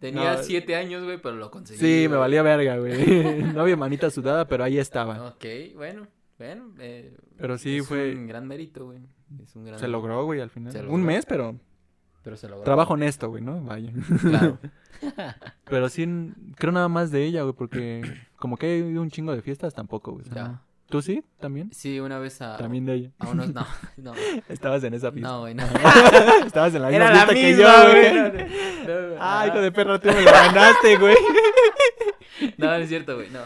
Tenía 0.00 0.34
No. 0.34 0.42
siete 0.42 0.76
años, 0.76 1.02
güey, 1.04 1.20
pero 1.20 1.34
lo 1.36 1.50
conseguí. 1.50 1.78
sí, 1.80 2.06
me 2.08 2.16
valía 2.16 2.42
verga, 2.42 2.76
güey. 2.78 3.42
no 3.54 3.60
había 3.62 3.76
manita 3.76 4.10
sudada, 4.10 4.46
pero 4.46 4.62
ahí 4.64 4.78
estaba. 4.78 5.28
Ok, 5.28 5.44
bueno, 5.74 6.06
bueno. 6.38 6.72
eh, 6.78 7.16
Pero 7.36 7.58
sí 7.58 7.78
es 7.78 7.86
fue. 7.88 8.14
un 8.14 8.26
gran 8.28 8.46
mérito, 8.46 8.86
güey. 8.86 8.98
Es 9.42 9.54
un 9.56 9.64
gran... 9.64 9.78
Se 9.78 9.88
logró, 9.88 10.24
güey, 10.24 10.40
al 10.40 10.50
final. 10.50 10.88
Un 10.88 11.02
mes, 11.02 11.26
pero 11.26 11.56
Pero 12.22 12.36
se 12.36 12.48
logró. 12.48 12.64
trabajo 12.64 12.94
honesto, 12.94 13.28
güey, 13.28 13.42
¿no? 13.42 13.60
Vaya. 13.62 13.92
Claro. 14.20 14.58
Pero 15.64 15.88
sí, 15.88 16.06
creo 16.56 16.72
nada 16.72 16.88
más 16.88 17.10
de 17.12 17.24
ella, 17.24 17.42
güey, 17.42 17.54
porque 17.54 18.02
como 18.36 18.56
que 18.56 18.78
ido 18.78 19.00
un 19.02 19.10
chingo 19.10 19.32
de 19.32 19.42
fiestas 19.42 19.72
tampoco, 19.74 20.12
güey. 20.12 20.24
Ya. 20.34 20.60
¿Tú 20.88 21.02
sí? 21.02 21.22
¿También? 21.38 21.70
Sí, 21.72 22.00
una 22.00 22.18
vez 22.18 22.40
a... 22.40 22.56
También 22.56 22.86
de 22.86 22.94
ella. 22.94 23.10
A 23.18 23.28
unos... 23.28 23.52
No, 23.52 23.66
no. 23.98 24.14
Estabas 24.48 24.82
en 24.84 24.94
esa 24.94 25.12
fiesta. 25.12 25.28
No, 25.28 25.40
güey, 25.40 25.54
no. 25.54 25.64
Estabas 26.46 26.74
en 26.74 26.82
la 26.82 26.88
misma 26.88 27.04
Era 27.10 27.26
la 27.26 27.34
que 27.34 27.56
yo, 27.56 27.90
güey. 27.90 28.14
No, 28.14 29.08
no, 29.10 29.16
Ah, 29.20 29.46
hijo 29.46 29.60
de 29.60 29.70
perro, 29.70 30.00
tú 30.00 30.08
me 30.08 30.22
lo 30.22 30.30
ganaste, 30.32 30.96
güey. 30.96 31.16
No, 32.56 32.66
no 32.68 32.74
es 32.76 32.88
cierto, 32.88 33.16
güey, 33.16 33.30
no. 33.30 33.40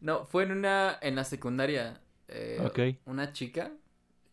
No, 0.00 0.24
fue 0.24 0.42
en 0.44 0.52
una... 0.52 0.98
En 1.02 1.14
la 1.16 1.24
secundaria. 1.24 2.00
eh, 2.28 2.58
Ok. 2.64 2.98
Una 3.06 3.32
chica 3.32 3.70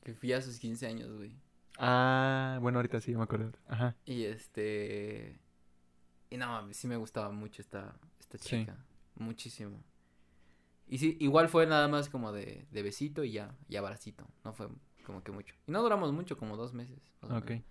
que 0.04 0.14
fui 0.14 0.32
a 0.34 0.42
sus 0.42 0.58
15 0.60 0.88
años, 0.88 1.12
güey. 1.16 1.36
Ah, 1.78 2.58
bueno, 2.62 2.78
ahorita 2.80 3.02
sí, 3.02 3.14
me 3.16 3.24
acuerdo. 3.24 3.52
Ajá. 3.68 3.96
Y 4.06 4.24
este... 4.24 5.38
Y 6.30 6.38
no, 6.38 6.68
sí 6.74 6.88
me 6.88 6.96
gustaba 6.98 7.30
mucho 7.32 7.62
esta, 7.62 7.94
esta 8.20 8.38
Sí. 8.38 8.60
chica. 8.62 8.76
Muchísimo. 9.16 9.84
Y 10.88 10.98
sí, 11.00 11.18
igual 11.20 11.50
fue 11.50 11.66
nada 11.66 11.88
más 11.88 12.10
como 12.10 12.32
de, 12.32 12.68
de 12.72 12.84
besito 12.84 13.24
y 13.24 13.32
ya, 13.32 13.56
y 13.68 13.76
abracito. 13.76 14.26
No 14.44 14.54
fue 14.54 14.68
como 15.06 15.24
que 15.24 15.32
mucho. 15.32 15.56
Y 15.68 15.72
no 15.72 15.82
duramos 15.82 16.12
mucho, 16.14 16.38
como 16.38 16.58
dos 16.58 16.74
meses. 16.74 17.00
Ok. 17.22 17.50
menos. 17.50 17.64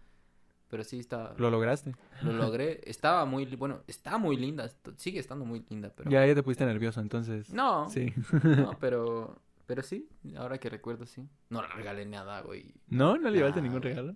Pero 0.69 0.83
sí 0.83 0.99
estaba... 0.99 1.35
Lo 1.39 1.51
lograste. 1.51 1.95
Lo 2.23 2.33
logré. 2.33 2.81
Estaba 2.85 3.25
muy... 3.27 3.45
Bueno, 3.57 3.83
está 3.87 4.19
muy 4.19 4.37
linda. 4.37 4.69
Sigue 4.97 5.21
estando 5.21 5.45
muy 5.45 5.65
linda, 5.69 5.93
pero... 5.95 6.11
Ya, 6.11 6.27
ya 6.27 6.35
te 6.35 6.43
pusiste 6.43 6.67
nervioso, 6.67 7.01
entonces. 7.01 7.53
No. 7.53 7.89
Sí. 7.89 8.13
No, 8.43 8.77
pero... 8.81 9.41
Pero 9.67 9.83
sí, 9.83 10.09
ahora 10.37 10.59
que 10.59 10.69
recuerdo, 10.69 11.07
sí. 11.07 11.27
No 11.49 11.63
le 11.63 11.69
regalé 11.69 12.05
nada, 12.05 12.43
güey. 12.43 12.75
¿No? 12.89 13.17
¿No 13.17 13.31
le 13.31 13.39
llevaste 13.39 13.63
ningún 13.63 13.81
güey. 13.81 13.95
regalo? 13.95 14.15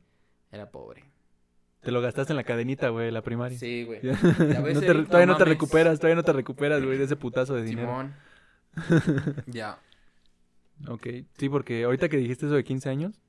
Era 0.50 0.70
pobre. 0.70 1.04
Te 1.80 1.90
lo 1.90 2.00
gastaste 2.02 2.32
en 2.32 2.36
la 2.36 2.44
cadenita, 2.44 2.88
güey, 2.90 3.10
la 3.10 3.22
primaria. 3.22 3.58
Sí, 3.58 3.84
güey. 3.84 4.00
Ya. 4.02 4.12
Ya 4.12 4.60
No 4.60 4.80
te- 4.80 5.04
todavía 5.04 5.26
no 5.26 5.36
te 5.36 5.44
recuperas, 5.44 5.98
todavía 5.98 6.16
no 6.16 6.22
te 6.24 6.32
recuperas, 6.34 6.84
güey, 6.84 6.98
de 6.98 7.04
ese 7.04 7.16
putazo 7.16 7.54
de 7.54 7.62
dinero. 7.62 7.88
Simón. 7.88 8.14
ya. 9.46 9.78
Ok, 10.88 11.06
sí, 11.36 11.48
porque 11.48 11.84
ahorita 11.84 12.08
que 12.08 12.16
dijiste 12.16 12.46
eso 12.46 12.54
de 12.54 12.64
15 12.64 12.88
años, 12.88 13.20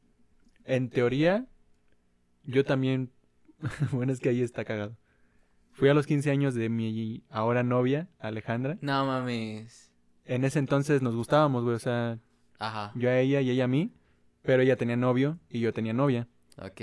en 0.66 0.90
teoría, 0.90 1.48
yo 2.44 2.64
también, 2.64 3.12
bueno, 3.92 4.12
es 4.14 4.20
que 4.20 4.30
ahí 4.30 4.42
está 4.42 4.66
cagado. 4.66 4.96
Fui 5.72 5.90
a 5.90 5.94
los 5.94 6.06
15 6.06 6.30
años 6.32 6.54
de 6.56 6.70
mi 6.70 7.24
ahora 7.30 7.64
novia, 7.64 8.10
Alejandra. 8.20 8.78
No 8.82 9.06
mames. 9.06 9.92
En 10.26 10.44
ese 10.44 10.60
entonces 10.60 11.02
nos 11.02 11.16
gustábamos, 11.16 11.64
güey, 11.64 11.76
o 11.76 11.80
sea, 11.80 12.20
Ajá. 12.60 12.92
yo 12.96 13.10
a 13.10 13.18
ella 13.20 13.42
y 13.42 13.50
ella 13.50 13.64
a 13.64 13.68
mí, 13.68 13.92
pero 14.44 14.62
ella 14.62 14.76
tenía 14.76 14.96
novio 14.98 15.40
y 15.50 15.60
yo 15.62 15.74
tenía 15.74 15.94
novia. 15.94 16.28
Ok. 16.58 16.82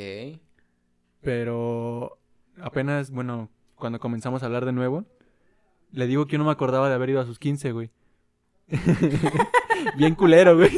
Pero 1.21 2.19
apenas, 2.61 3.11
bueno, 3.11 3.51
cuando 3.75 4.01
comenzamos 4.01 4.43
a 4.43 4.47
hablar 4.47 4.64
de 4.64 4.73
nuevo, 4.73 5.05
Le 5.93 6.07
digo 6.09 6.27
que 6.27 6.33
yo 6.33 6.39
no 6.39 6.45
me 6.45 6.51
acordaba 6.51 6.89
de 6.89 6.95
haber 6.95 7.11
ido 7.11 7.21
a 7.21 7.27
sus 7.27 7.39
15, 7.39 7.71
güey. 7.73 7.91
Bien 9.97 10.14
culero, 10.14 10.57
güey. 10.57 10.71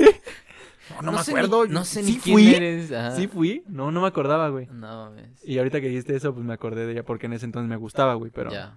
No, 0.96 1.02
no, 1.02 1.12
me 1.12 1.18
sé 1.24 1.30
acuerdo. 1.32 1.66
Ni, 1.66 1.72
no 1.72 1.84
sé 1.84 2.02
sí 2.02 2.12
ni 2.14 2.18
quién 2.18 2.34
fui. 2.34 2.54
eres. 2.54 2.92
ajá. 2.92 3.16
¿Sí 3.16 3.28
fui? 3.28 3.62
No, 3.68 3.90
no 3.90 4.00
me 4.00 4.06
acordaba, 4.08 4.48
güey. 4.48 4.66
No 4.66 5.10
mames. 5.10 5.42
Y 5.44 5.58
ahorita 5.58 5.80
que 5.80 5.88
dijiste 5.88 6.16
eso, 6.16 6.32
pues 6.34 6.44
me 6.46 6.54
acordé 6.54 6.86
de 6.86 6.92
ella 6.92 7.04
porque 7.04 7.26
en 7.26 7.34
ese 7.34 7.44
entonces 7.44 7.68
me 7.68 7.76
gustaba, 7.76 8.14
güey. 8.14 8.30
Pero 8.30 8.50
Ya. 8.50 8.74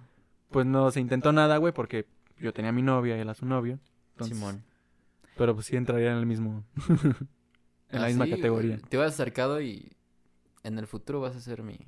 pues 0.50 0.66
no 0.66 0.90
se 0.90 1.00
intentó 1.00 1.32
nada, 1.32 1.56
güey, 1.56 1.72
porque 1.72 2.06
yo 2.38 2.52
tenía 2.52 2.70
a 2.70 2.72
mi 2.72 2.82
novia 2.82 3.16
y 3.16 3.20
él 3.20 3.28
a 3.28 3.34
su 3.34 3.46
novio. 3.46 3.78
Entonces, 4.12 4.36
Simón. 4.36 4.62
Pero 5.36 5.54
pues 5.54 5.66
sí 5.66 5.76
entraría 5.76 6.12
en 6.12 6.18
el 6.18 6.26
mismo. 6.26 6.64
en 7.88 8.00
la 8.00 8.06
Así, 8.06 8.14
misma 8.14 8.28
categoría. 8.36 8.78
Te 8.88 8.96
vas 8.98 9.12
acercado 9.14 9.60
y 9.62 9.92
en 10.62 10.78
el 10.78 10.86
futuro 10.86 11.20
vas 11.20 11.34
a 11.34 11.40
ser 11.40 11.62
mi, 11.62 11.78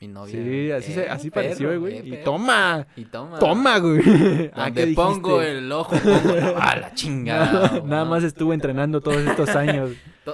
mi 0.00 0.08
novia. 0.08 0.32
Sí, 0.32 0.70
así, 0.70 0.92
se, 0.92 1.04
Eh, 1.04 1.08
así 1.08 1.30
perro, 1.30 1.44
pareció, 1.46 1.80
güey. 1.80 1.94
eh, 1.96 2.02
y 2.04 2.10
perro. 2.10 2.24
toma, 2.24 2.86
Y 2.96 3.04
toma. 3.06 3.38
toma, 3.38 3.78
güey. 3.78 4.50
Ah, 4.54 4.66
Donde 4.66 4.86
¿qué 4.88 4.94
pongo 4.94 5.40
dijiste? 5.40 5.58
el 5.58 5.72
ojo, 5.72 5.96
pongo 5.96 6.34
la, 6.36 6.48
a 6.70 6.76
la 6.76 6.94
chingada. 6.94 7.80
Nada 7.82 8.04
más 8.04 8.22
estuve 8.24 8.54
entrenando 8.54 9.00
todos 9.00 9.18
estos 9.18 9.48
años. 9.56 9.90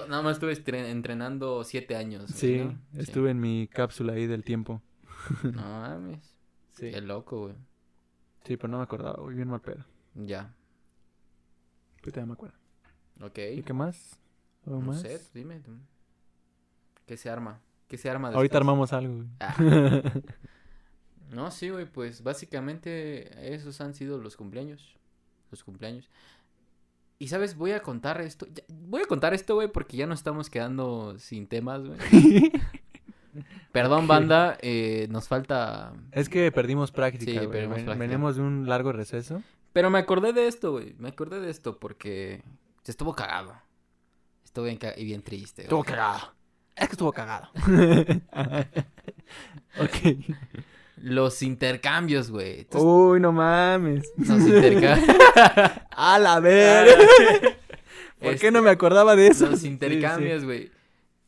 Nada 0.08 0.22
más 0.22 0.38
estuve 0.38 0.52
entrenando 0.90 1.62
siete 1.64 1.94
años. 1.96 2.24
güey, 2.26 2.34
Sí, 2.38 2.58
¿no? 2.92 3.00
estuve 3.00 3.30
en 3.30 3.40
mi 3.40 3.68
cápsula 3.68 4.14
ahí 4.14 4.26
del 4.26 4.42
tiempo. 4.42 4.82
No 5.42 5.52
mames. 5.62 6.36
Sí. 6.72 6.90
Qué 6.90 7.00
loco, 7.00 7.42
güey. 7.42 7.54
Sí, 8.44 8.56
pero 8.56 8.68
no 8.68 8.78
me 8.78 8.82
acordaba, 8.84 9.20
güey, 9.22 9.36
bien 9.36 9.48
mal 9.48 9.60
pedo. 9.60 9.84
Ya. 10.14 10.52
Ahorita 12.00 12.20
ya 12.20 12.26
me 12.26 12.32
acuerdo. 12.32 12.56
Ok. 13.20 13.38
¿Y 13.54 13.62
qué 13.62 13.72
más? 13.72 14.18
¿Algo 14.66 14.80
No 14.80 14.86
más? 14.88 15.00
sé, 15.02 15.20
dime. 15.32 15.62
¿Qué 17.06 17.16
se 17.16 17.30
arma? 17.30 17.60
¿Qué 17.93 17.99
se 17.99 18.09
arma 18.09 18.28
Ahorita 18.28 18.40
después? 18.40 18.57
armamos 18.57 18.93
algo, 18.95 19.16
güey. 19.16 19.28
Ah. 19.40 19.55
No, 21.30 21.51
sí, 21.51 21.68
güey, 21.68 21.84
pues 21.84 22.22
básicamente 22.22 23.55
esos 23.55 23.82
han 23.82 23.93
sido 23.93 24.16
los 24.16 24.34
cumpleaños. 24.38 24.97
Los 25.51 25.62
cumpleaños. 25.62 26.09
Y 27.18 27.28
sabes, 27.28 27.55
voy 27.55 27.72
a 27.72 27.80
contar 27.82 28.22
esto. 28.22 28.47
ya- 28.55 28.64
voy 28.68 29.03
a 29.03 29.07
contar 29.07 29.34
esto, 29.34 29.55
güey, 29.57 29.68
porque 29.68 29.99
ya 29.99 30.07
nos 30.07 30.20
estamos 30.20 30.49
quedando 30.49 31.18
sin 31.18 31.47
temas, 31.47 31.82
güey. 31.84 31.99
Perdón, 33.72 34.07
banda, 34.09 34.57
eh, 34.62 35.07
nos 35.11 35.28
falta. 35.28 35.93
Es 36.12 36.30
que 36.30 36.51
perdimos 36.51 36.93
práctica, 36.93 37.40
Sí, 37.43 37.47
perdimos 37.47 37.76
Ven- 37.76 37.84
práctica. 37.84 37.95
Venimos 38.07 38.36
de 38.36 38.43
un 38.43 38.66
largo 38.68 38.93
receso. 38.93 39.43
Pero 39.74 39.90
me 39.90 39.99
acordé 39.99 40.32
de 40.32 40.47
esto, 40.49 40.72
güey. 40.72 40.95
Me 40.99 41.09
acordé 41.09 41.40
de 41.40 41.51
esto 41.51 41.78
porque 41.78 42.43
se 42.84 42.90
estuvo 42.90 43.14
cagado. 43.14 43.55
Estuvo 44.45 44.64
bien, 44.64 44.78
ca- 44.78 44.95
y 44.99 45.05
bien 45.05 45.22
triste. 45.22 45.62
Estuvo 45.62 45.84
cagado. 45.84 46.34
Es 46.77 46.89
que 46.89 46.93
estuvo 46.93 47.12
cagado. 47.12 47.49
ok. 49.79 50.16
Los 50.97 51.43
intercambios, 51.43 52.31
güey. 52.31 52.61
Entonces, 52.61 52.83
Uy, 52.89 53.20
no 53.20 53.33
mames. 53.33 54.05
Los 54.16 54.41
intercambios. 54.41 55.16
A 55.91 56.18
la 56.18 56.39
ver. 56.41 56.89
¿Por 58.20 58.37
qué 58.37 58.51
no 58.53 58.62
me 58.62 58.70
acordaba 58.70 59.16
de 59.16 59.27
eso? 59.29 59.49
Los 59.51 59.61
Sí, 59.61 59.68
intercambios, 59.68 60.45
güey. 60.45 60.70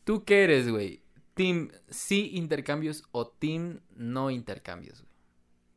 ¿Tú 0.05 0.23
qué 0.25 0.45
eres, 0.45 0.69
güey? 0.71 1.03
¿Team 1.35 1.71
sí 1.89 2.31
intercambios 2.35 3.03
o 3.11 3.27
team 3.27 3.81
no 3.97 4.31
intercambios, 4.31 5.01
güey? 5.01 5.13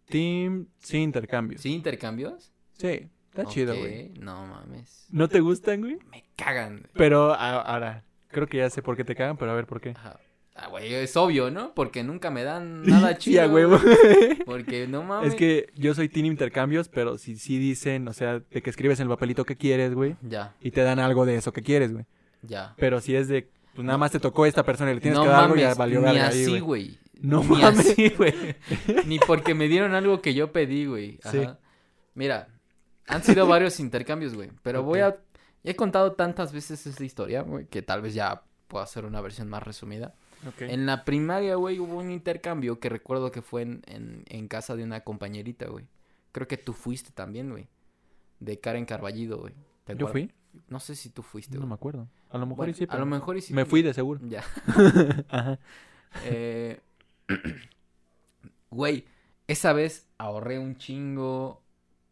sí. 0.06 0.12
Team 0.12 0.68
sin 0.80 1.02
intercambios. 1.02 1.62
¿Sí 1.62 1.74
intercambios? 1.74 2.52
Sí, 2.74 3.10
está 3.30 3.46
chido, 3.46 3.76
güey. 3.76 4.10
No 4.20 4.46
mames. 4.46 5.08
¿No 5.10 5.28
te 5.28 5.40
gustan, 5.40 5.82
güey? 5.82 5.98
Me 6.12 6.24
cagan. 6.36 6.88
Pero 6.94 7.34
ahora, 7.34 8.04
creo 8.30 8.48
que 8.48 8.58
ya 8.58 8.70
sé 8.70 8.82
por 8.82 8.96
qué 8.98 9.04
te 9.04 9.16
cagan, 9.16 9.38
pero 9.38 9.52
a 9.52 9.56
ver 9.56 9.66
por 9.66 9.82
qué. 9.82 9.92
Ajá. 9.92 10.20
Ah, 10.60 10.70
güey, 10.70 10.92
es 10.92 11.16
obvio, 11.16 11.52
¿no? 11.52 11.74
Porque 11.76 12.04
nunca 12.04 12.32
me 12.32 12.44
dan 12.44 12.82
nada 12.86 13.16
chido. 13.18 13.34
Sí, 13.34 13.38
a 13.40 13.48
huevo. 13.48 13.80
Porque 14.46 14.88
no 14.88 15.04
mames. 15.04 15.30
Es 15.30 15.36
que 15.36 15.68
yo 15.76 15.94
soy 15.94 16.10
team 16.10 16.26
intercambios, 16.26 16.90
pero 16.90 17.20
si 17.20 17.36
sí 17.38 17.60
dicen, 17.60 18.08
o 18.08 18.14
sea, 18.14 18.40
de 18.40 18.62
que 18.64 18.70
escribes 18.72 19.00
en 19.00 19.04
el 19.04 19.10
papelito 19.10 19.46
que 19.46 19.56
quieres, 19.56 19.94
güey, 19.94 20.16
Ya, 20.24 20.56
y 20.60 20.72
te 20.72 20.82
dan 20.82 20.98
algo 20.98 21.28
de 21.28 21.36
eso 21.36 21.54
que 21.54 21.62
quieres, 21.62 21.94
güey. 21.94 22.06
ya. 22.42 22.74
Pero 22.78 23.02
si 23.02 23.16
es 23.16 23.28
de, 23.28 23.52
pues 23.76 23.86
nada 23.86 24.00
más 24.00 24.12
te 24.12 24.20
tocó 24.20 24.48
esta 24.48 24.64
persona 24.64 24.90
y 24.92 24.96
le 24.96 25.02
tienes 25.02 25.20
no 25.20 25.26
que 25.26 25.30
dar 25.30 25.42
algo, 25.44 25.56
mames, 25.56 25.70
ya 25.70 25.76
valió 25.76 26.02
ni 26.02 26.08
ahí, 26.08 26.18
así, 26.18 26.60
güey. 26.60 26.98
No 27.22 27.44
ni 27.44 27.50
mames. 27.62 27.80
así, 27.92 28.10
güey. 28.18 28.34
Ni 29.06 29.20
porque 29.20 29.54
me 29.54 29.68
dieron 29.68 29.94
algo 29.94 30.22
que 30.24 30.34
yo 30.34 30.52
pedí, 30.52 30.86
güey. 30.88 31.20
Sí. 31.30 31.38
Ajá. 31.44 31.60
Mira, 32.16 32.48
han 33.06 33.22
sido 33.24 33.46
varios 33.46 33.80
intercambios, 33.80 34.34
güey. 34.34 34.50
Pero 34.64 34.82
voy 34.82 35.02
a... 35.02 35.16
He 35.70 35.76
contado 35.76 36.14
tantas 36.14 36.54
veces 36.54 36.86
esta 36.88 37.04
historia, 37.04 37.42
güey, 37.42 37.66
que 37.68 37.82
tal 37.82 38.02
vez 38.02 38.14
ya 38.14 38.44
puedo 38.68 38.84
hacer 38.84 39.06
una 39.06 39.22
versión 39.22 39.50
más 39.50 39.64
resumida. 39.64 40.16
En 40.60 40.86
la 40.86 41.04
primaria, 41.04 41.56
güey, 41.56 41.80
hubo 41.80 41.98
un 41.98 42.12
intercambio 42.12 42.80
que 42.80 42.90
recuerdo 42.90 43.32
que 43.32 43.42
fue 43.42 43.64
en, 43.64 43.82
en, 43.88 44.24
en 44.28 44.48
casa 44.48 44.76
de 44.76 44.84
una 44.84 45.02
compañerita, 45.02 45.68
güey. 45.68 45.86
Creo 46.32 46.48
que 46.48 46.58
tú 46.58 46.74
fuiste 46.74 47.12
también, 47.12 47.50
güey. 47.50 47.68
De 48.40 48.60
Karen 48.60 48.86
Carballido, 48.86 49.40
güey. 49.40 49.54
¿Te 49.84 49.96
¿Yo 49.96 50.08
acuerdas? 50.08 50.12
fui? 50.12 50.32
No 50.70 50.80
sé 50.80 50.96
si 50.96 51.10
tú 51.10 51.24
fuiste, 51.24 51.56
No 51.56 51.62
güey. 51.62 51.70
me 51.70 51.76
acuerdo. 51.76 52.08
A 52.30 52.38
lo 52.38 52.46
mejor 52.46 52.58
Bueno, 52.58 52.72
y 52.72 52.74
sí, 52.76 52.86
a 52.88 52.88
pero 52.88 53.00
lo 53.00 53.06
mejor 53.06 53.38
y 53.38 53.42
sí. 53.42 53.54
me 53.54 53.66
fui 53.66 53.82
de 53.82 53.94
seguro. 53.94 54.20
Ya. 54.24 54.44
Ajá. 55.30 55.60
Eh, 56.24 56.80
Güey, 58.70 59.06
esa 59.48 59.74
vez 59.74 60.08
ahorré 60.18 60.60
un 60.60 60.78
chingo. 60.78 61.62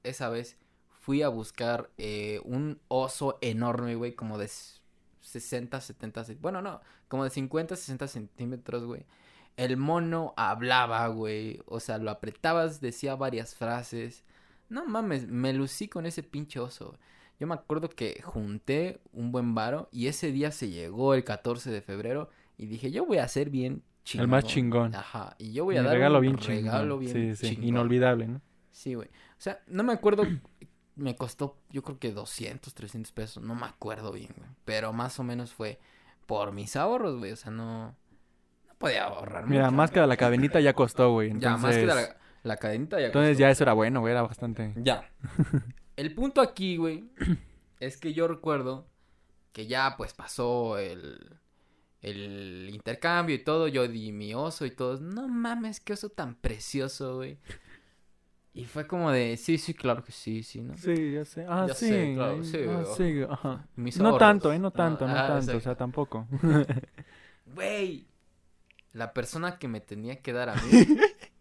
Esa 0.03 0.30
vez 0.30 0.58
fui 1.06 1.22
a 1.22 1.30
buscar 1.30 1.89
eh, 1.97 2.39
un 2.43 2.80
oso 2.88 3.38
enorme, 3.41 3.95
güey, 3.95 4.14
como 4.16 4.38
de 4.38 4.45
s- 4.45 4.80
60, 5.22 5.80
70, 5.82 6.24
ce- 6.24 6.36
bueno, 6.36 6.62
no, 6.62 6.82
como 7.08 7.24
de 7.24 7.30
50, 7.30 7.76
60 7.76 8.08
centímetros, 8.08 8.86
güey. 8.86 9.06
El 9.58 9.78
mono 9.78 10.34
hablaba, 10.36 11.08
güey. 11.08 11.62
O 11.68 11.80
sea, 11.80 11.97
lo 11.97 12.12
apretabas, 12.12 12.82
decía 12.82 13.16
varias 13.16 13.56
frases. 13.56 14.24
No 14.70 14.86
mames, 14.86 15.28
me 15.28 15.53
lucí 15.53 15.88
con 15.88 16.06
ese 16.06 16.24
pinche 16.24 16.60
oso. 16.60 16.97
Yo 17.39 17.47
me 17.47 17.53
acuerdo 17.53 17.89
que 17.89 18.22
junté 18.24 18.99
un 19.14 19.32
buen 19.32 19.53
varo 19.56 19.89
y 19.91 20.08
ese 20.08 20.32
día 20.32 20.51
se 20.51 20.70
llegó 20.70 21.14
el 21.14 21.24
14 21.24 21.70
de 21.72 21.82
febrero 21.82 22.30
y 22.58 22.66
dije, 22.66 22.91
yo 22.91 23.06
voy 23.06 23.18
a 23.20 23.26
hacer 23.26 23.49
bien 23.49 23.84
chingón. 24.03 24.24
El 24.26 24.28
más 24.32 24.43
chingón. 24.45 24.95
Ajá, 24.95 25.36
y 25.38 25.51
yo 25.53 25.66
voy 25.66 25.78
a 25.78 25.84
dar 25.84 25.93
regalo 25.93 26.16
un 26.16 26.22
bien 26.22 26.38
regalo 26.38 26.95
chingón. 26.95 26.99
bien 26.99 27.36
sí, 27.36 27.36
sí. 27.36 27.56
chingón. 27.56 27.68
Inolvidable, 27.70 28.28
¿no? 28.28 28.41
Sí, 28.72 28.93
güey. 28.95 29.08
O 29.08 29.41
sea, 29.41 29.60
no 29.68 29.84
me 29.84 29.93
acuerdo, 29.93 30.24
me 30.95 31.15
costó 31.15 31.57
yo 31.69 31.83
creo 31.83 31.99
que 31.99 32.11
200, 32.11 32.73
300 32.73 33.11
pesos, 33.11 33.43
no 33.43 33.55
me 33.55 33.65
acuerdo 33.65 34.11
bien, 34.11 34.33
güey. 34.37 34.49
Pero 34.65 34.93
más 34.93 35.19
o 35.19 35.23
menos 35.23 35.53
fue 35.53 35.79
por 36.25 36.51
mis 36.51 36.75
ahorros, 36.75 37.17
güey. 37.17 37.31
O 37.31 37.35
sea, 37.35 37.51
no, 37.51 37.87
no 38.67 38.75
podía 38.77 39.05
ahorrar 39.05 39.47
Mira, 39.47 39.65
mucho. 39.65 39.75
más 39.77 39.91
que 39.91 39.99
la 39.99 40.17
cadenita 40.17 40.59
ya 40.59 40.73
costó, 40.73 41.11
güey. 41.11 41.29
Ya, 41.37 41.55
Entonces, 41.55 41.61
más 41.61 41.75
que 41.77 41.85
la, 41.85 42.17
la 42.43 42.57
cadenita 42.57 42.99
ya 42.99 43.07
entonces 43.07 43.31
costó. 43.31 43.39
ya 43.41 43.49
eso 43.51 43.63
era 43.63 43.73
bueno, 43.73 43.99
güey. 44.01 44.11
Era 44.11 44.21
bastante. 44.21 44.73
Ya. 44.77 45.09
El 45.97 46.13
punto 46.13 46.41
aquí, 46.41 46.77
güey, 46.77 47.09
es 47.79 47.97
que 47.97 48.13
yo 48.13 48.27
recuerdo 48.27 48.87
que 49.53 49.67
ya 49.67 49.95
pues 49.95 50.13
pasó 50.13 50.77
el, 50.77 51.37
el 52.01 52.69
intercambio 52.69 53.35
y 53.35 53.43
todo. 53.43 53.67
Yo 53.69 53.87
di 53.87 54.11
mi 54.11 54.33
oso 54.33 54.65
y 54.65 54.71
todo. 54.71 54.99
No 54.99 55.27
mames, 55.29 55.79
qué 55.79 55.93
oso 55.93 56.09
tan 56.09 56.35
precioso, 56.35 57.15
güey. 57.15 57.37
Y 58.58 58.64
fue 58.66 58.88
como 58.88 59.12
de, 59.12 59.36
sí, 59.36 59.58
sí, 59.58 59.74
claro 59.74 60.01
que 60.03 60.14
sí, 60.14 60.41
sí, 60.41 60.62
¿no? 60.62 60.78
Sí, 60.78 61.12
ya 61.12 61.26
sé. 61.26 61.45
Ah, 61.47 61.66
Ya 61.68 61.74
sí. 61.74 61.88
sé, 61.89 62.14
claro, 62.16 62.43
sí, 62.43 62.58
ah, 62.70 62.84
sí, 62.95 63.22
ajá. 63.30 63.68
Mis 63.76 63.97
No 63.97 64.06
ahorros. 64.06 64.20
tanto, 64.20 64.53
¿eh? 64.53 64.60
No 64.60 64.72
tanto, 64.72 65.06
no, 65.06 65.12
ah, 65.14 65.28
tanto. 65.28 65.36
exacto. 65.38 65.58
O 65.58 65.62
sea, 65.62 65.76
tampoco. 65.76 66.28
Güey, 67.53 68.08
la 68.93 69.14
persona 69.14 69.60
que 69.60 69.68
me 69.68 69.82
tenía 69.82 70.22
que 70.22 70.32
dar 70.34 70.49
a 70.49 70.56
mí 70.56 70.62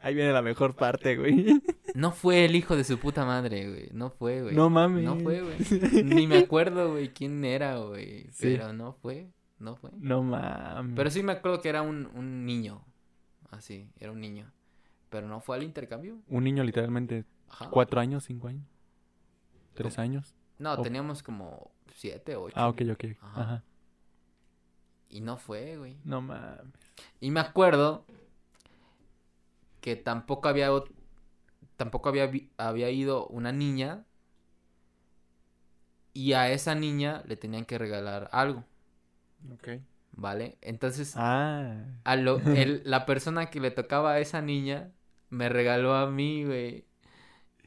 Ahí 0.01 0.15
viene 0.15 0.33
la 0.33 0.43
mejor 0.43 0.75
parte, 0.77 1.17
güey. 1.17 1.62
no 1.95 2.11
fue 2.12 2.45
el 2.45 2.57
hijo 2.57 2.77
de 2.77 2.85
su 2.85 2.99
puta 2.99 3.25
madre, 3.25 3.71
güey. 3.71 3.89
No 3.93 4.11
fue, 4.11 4.43
güey. 4.43 4.55
No 4.55 4.69
mames. 4.69 5.05
No 5.05 5.17
fue, 5.21 5.41
güey. 5.41 6.03
Ni 6.05 6.27
me 6.27 6.39
acuerdo, 6.39 6.91
güey, 6.93 7.09
quién 7.15 7.43
era, 7.45 7.79
güey. 7.79 8.25
Sí. 8.33 8.57
Pero 8.57 8.73
no 8.75 8.93
fue, 8.93 9.31
no 9.59 9.77
fue. 9.77 9.91
No 9.99 10.23
mames. 10.23 10.93
Pero 10.97 11.11
sí 11.11 11.23
me 11.23 11.33
acuerdo 11.33 11.62
que 11.62 11.69
era 11.71 11.81
un, 11.81 12.11
un 12.15 12.45
niño. 12.45 12.85
Así, 13.51 13.89
era 13.99 14.11
un 14.12 14.21
niño. 14.21 14.53
Pero 15.11 15.28
no 15.28 15.40
fue 15.40 15.57
al 15.57 15.62
intercambio. 15.62 16.18
Un 16.28 16.44
niño 16.44 16.64
literalmente 16.64 17.24
Ajá. 17.48 17.70
cuatro 17.70 18.00
años, 18.00 18.24
cinco 18.24 18.48
años. 18.48 18.66
Tres 19.74 19.98
años. 19.98 20.34
No, 20.59 20.72
o- 20.72 20.82
teníamos 20.82 21.22
como 21.22 21.70
siete, 21.94 22.36
ocho. 22.36 22.55
Ah, 22.57 22.68
ok, 22.68 22.82
ok. 22.92 23.05
Ajá. 23.20 23.40
Ajá. 23.42 23.64
Y 25.09 25.20
no 25.20 25.36
fue, 25.36 25.76
güey. 25.76 25.96
No 26.05 26.20
mames. 26.20 26.64
Y 27.20 27.30
me 27.30 27.40
acuerdo 27.40 28.05
que 29.80 29.96
tampoco 29.96 30.48
había 30.48 30.70
tampoco 31.76 32.09
había, 32.09 32.30
había 32.57 32.90
ido 32.90 33.26
una 33.28 33.52
niña 33.52 34.05
y 36.12 36.32
a 36.32 36.50
esa 36.50 36.74
niña 36.74 37.22
le 37.26 37.36
tenían 37.36 37.64
que 37.64 37.78
regalar 37.78 38.28
algo, 38.32 38.64
Ok. 39.52 39.68
¿Vale? 40.17 40.59
Entonces, 40.62 41.15
Ah. 41.17 41.85
a 42.05 42.17
lo, 42.17 42.39
el- 42.57 42.83
la 42.85 43.07
persona 43.07 43.47
que 43.47 43.61
le 43.61 43.71
tocaba 43.71 44.12
a 44.12 44.19
esa 44.21 44.41
niña 44.43 44.91
me 45.31 45.49
regaló 45.49 45.95
a 45.95 46.11
mí, 46.11 46.45
güey. 46.45 46.85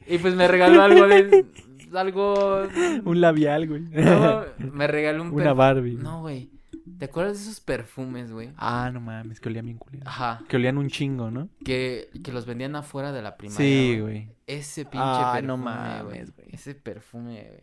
Y 0.06 0.18
pues 0.18 0.34
me 0.34 0.48
regaló 0.48 0.82
algo 0.82 1.06
de... 1.06 1.46
algo... 1.94 2.62
Un 3.04 3.20
labial, 3.20 3.66
güey. 3.68 3.82
no, 3.82 4.44
me 4.72 4.86
regaló 4.86 5.22
un... 5.22 5.32
Una 5.34 5.52
Barbie. 5.52 5.96
No, 5.96 6.20
güey. 6.22 6.50
¿Te 6.98 7.04
acuerdas 7.04 7.36
de 7.36 7.42
esos 7.44 7.60
perfumes, 7.60 8.32
güey? 8.32 8.50
Ah, 8.56 8.90
no 8.92 9.00
mames, 9.00 9.38
que 9.40 9.48
olían 9.48 9.66
bien 9.66 9.78
culero. 9.78 10.04
Ajá. 10.06 10.42
Que 10.48 10.56
olían 10.56 10.78
un 10.78 10.88
chingo, 10.88 11.30
¿no? 11.30 11.48
Que, 11.64 12.08
que 12.24 12.32
los 12.32 12.44
vendían 12.46 12.74
afuera 12.74 13.12
de 13.12 13.22
la 13.22 13.36
primaria. 13.36 13.58
Sí, 13.64 14.00
güey. 14.00 14.30
Ese 14.46 14.84
pinche 14.84 14.98
Ah, 15.00 15.30
perfume, 15.34 15.46
no 15.46 15.56
mames, 15.58 16.34
güey. 16.34 16.48
Ese 16.50 16.74
perfume, 16.74 17.44
güey. 17.48 17.62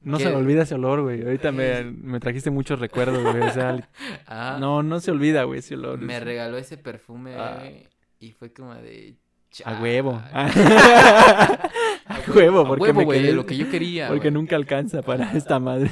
No 0.00 0.16
¿Qué? 0.18 0.24
se 0.24 0.30
me 0.30 0.36
olvida 0.36 0.62
ese 0.62 0.74
olor, 0.76 1.02
güey. 1.02 1.22
Ahorita 1.22 1.50
me, 1.52 1.84
me 1.90 2.20
trajiste 2.20 2.50
muchos 2.50 2.78
recuerdos, 2.78 3.22
güey. 3.22 3.40
O 3.42 3.50
sea, 3.52 3.88
Ah, 4.26 4.56
no, 4.60 4.82
no 4.82 5.00
se 5.00 5.10
olvida, 5.10 5.42
güey, 5.44 5.58
ese 5.60 5.74
olor. 5.74 5.98
Me 5.98 6.20
regaló 6.20 6.56
ese 6.56 6.76
perfume, 6.76 7.34
Ah. 7.36 7.56
güey. 7.58 7.86
Y 8.20 8.32
fue 8.32 8.52
como 8.52 8.74
de. 8.74 9.16
A 9.64 9.80
huevo. 9.80 10.22
"Chale". 10.32 10.52
A 12.06 12.20
huevo, 12.34 12.60
A 12.60 12.66
porque 12.68 12.82
huevo, 12.84 12.98
me 13.00 13.04
güey, 13.04 13.20
quedé- 13.22 13.32
lo 13.32 13.44
que 13.46 13.56
yo 13.56 13.70
quería. 13.70 14.08
Porque 14.08 14.28
güey. 14.30 14.32
nunca 14.34 14.56
alcanza 14.56 15.02
para 15.02 15.32
esta 15.32 15.58
madre. 15.58 15.90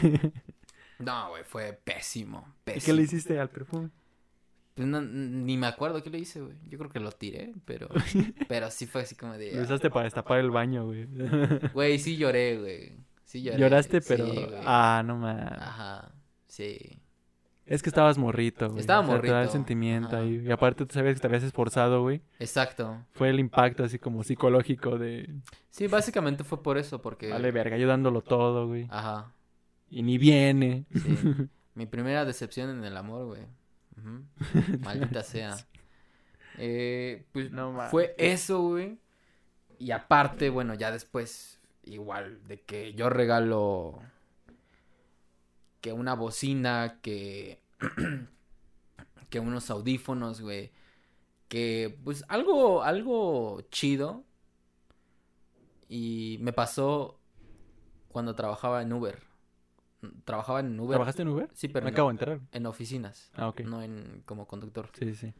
No, 0.98 1.30
güey, 1.30 1.42
fue 1.44 1.78
pésimo. 1.84 2.54
¿Y 2.74 2.80
qué 2.80 2.92
le 2.92 3.02
hiciste 3.02 3.38
al 3.38 3.50
perfume? 3.50 3.90
Pues 4.74 4.86
no, 4.88 5.00
ni 5.00 5.56
me 5.56 5.66
acuerdo 5.66 6.02
qué 6.02 6.10
le 6.10 6.18
hice, 6.18 6.40
güey. 6.42 6.56
Yo 6.68 6.78
creo 6.78 6.90
que 6.90 7.00
lo 7.00 7.10
tiré, 7.12 7.52
pero. 7.64 7.88
pero 8.48 8.70
sí 8.70 8.86
fue 8.86 9.02
así 9.02 9.14
como 9.14 9.34
de. 9.38 9.52
Lo 9.52 9.62
usaste 9.62 9.90
para 9.90 10.04
destapar 10.04 10.38
el 10.40 10.50
baño, 10.50 10.84
güey. 10.86 11.06
Güey, 11.72 11.98
sí 11.98 12.16
lloré, 12.16 12.58
güey. 12.58 12.92
Sí 13.26 13.42
lloré. 13.42 13.58
Lloraste, 13.58 14.00
pero... 14.00 14.24
ah, 14.64 15.02
no 15.04 15.16
mames. 15.16 15.60
Ajá. 15.60 16.12
Sí. 16.46 17.02
Es 17.66 17.82
que 17.82 17.88
estabas 17.88 18.16
morrito, 18.16 18.68
güey. 18.68 18.78
Estaba 18.78 19.00
O 19.00 19.06
sea, 19.06 19.20
te 19.20 19.26
da 19.26 19.32
el 19.32 19.36
morrito, 19.46 19.52
sentimiento 19.52 20.10
ajá. 20.10 20.18
ahí. 20.20 20.44
Y 20.46 20.52
aparte 20.52 20.86
tú 20.86 20.94
sabías 20.94 21.14
que 21.14 21.20
te 21.20 21.26
habías 21.26 21.42
esforzado, 21.42 22.02
güey. 22.02 22.22
Exacto. 22.38 23.04
Fue 23.10 23.28
el 23.28 23.40
impacto 23.40 23.82
así 23.82 23.98
como 23.98 24.22
psicológico 24.22 24.96
de... 24.96 25.34
Sí, 25.70 25.88
básicamente 25.88 26.44
fue 26.44 26.62
por 26.62 26.78
eso, 26.78 27.02
porque. 27.02 27.28
Vale, 27.28 27.50
verga, 27.50 27.76
yo 27.76 27.88
dándolo 27.88 28.22
todo, 28.22 28.68
güey. 28.68 28.86
Ajá. 28.88 29.32
Y 29.90 30.04
ni 30.04 30.18
viene. 30.18 30.86
Sí. 30.92 31.18
Mi 31.74 31.86
primera 31.86 32.24
decepción 32.24 32.70
en 32.70 32.84
el 32.84 32.96
amor, 32.96 33.26
güey. 33.26 33.42
Ujú. 33.98 34.22
Maldita 34.84 35.24
sea. 35.24 35.56
Eh, 36.58 37.26
pues 37.32 37.50
No 37.50 37.76
fue 37.90 38.14
eso, 38.18 38.62
güey. 38.62 39.00
Y 39.78 39.90
aparte, 39.90 40.48
bueno, 40.50 40.74
ya 40.74 40.92
después, 40.92 41.55
igual, 41.86 42.46
de 42.46 42.60
que 42.60 42.92
yo 42.94 43.08
regalo 43.08 44.00
que 45.80 45.92
una 45.92 46.14
bocina, 46.14 46.98
que, 47.02 47.60
que 49.30 49.40
unos 49.40 49.70
audífonos, 49.70 50.40
güey. 50.40 50.72
Que, 51.48 51.98
pues, 52.04 52.24
algo, 52.28 52.82
algo 52.82 53.60
chido. 53.70 54.24
Y 55.88 56.38
me 56.40 56.52
pasó 56.52 57.20
cuando 58.08 58.34
trabajaba 58.34 58.82
en 58.82 58.92
Uber. 58.92 59.22
Trabajaba 60.24 60.60
en 60.60 60.78
Uber. 60.78 60.96
¿Trabajaste 60.96 61.22
en 61.22 61.28
Uber? 61.28 61.48
Sí, 61.54 61.68
pero 61.68 61.84
Me 61.84 61.90
no, 61.90 61.94
acabo 61.94 62.08
de 62.08 62.12
enterar. 62.14 62.40
en 62.52 62.66
oficinas, 62.66 63.30
Ah, 63.34 63.48
ok. 63.48 63.60
no 63.60 63.82
en 63.82 64.22
como 64.26 64.46
conductor. 64.46 64.90
Sí, 64.98 65.14
sí. 65.14 65.32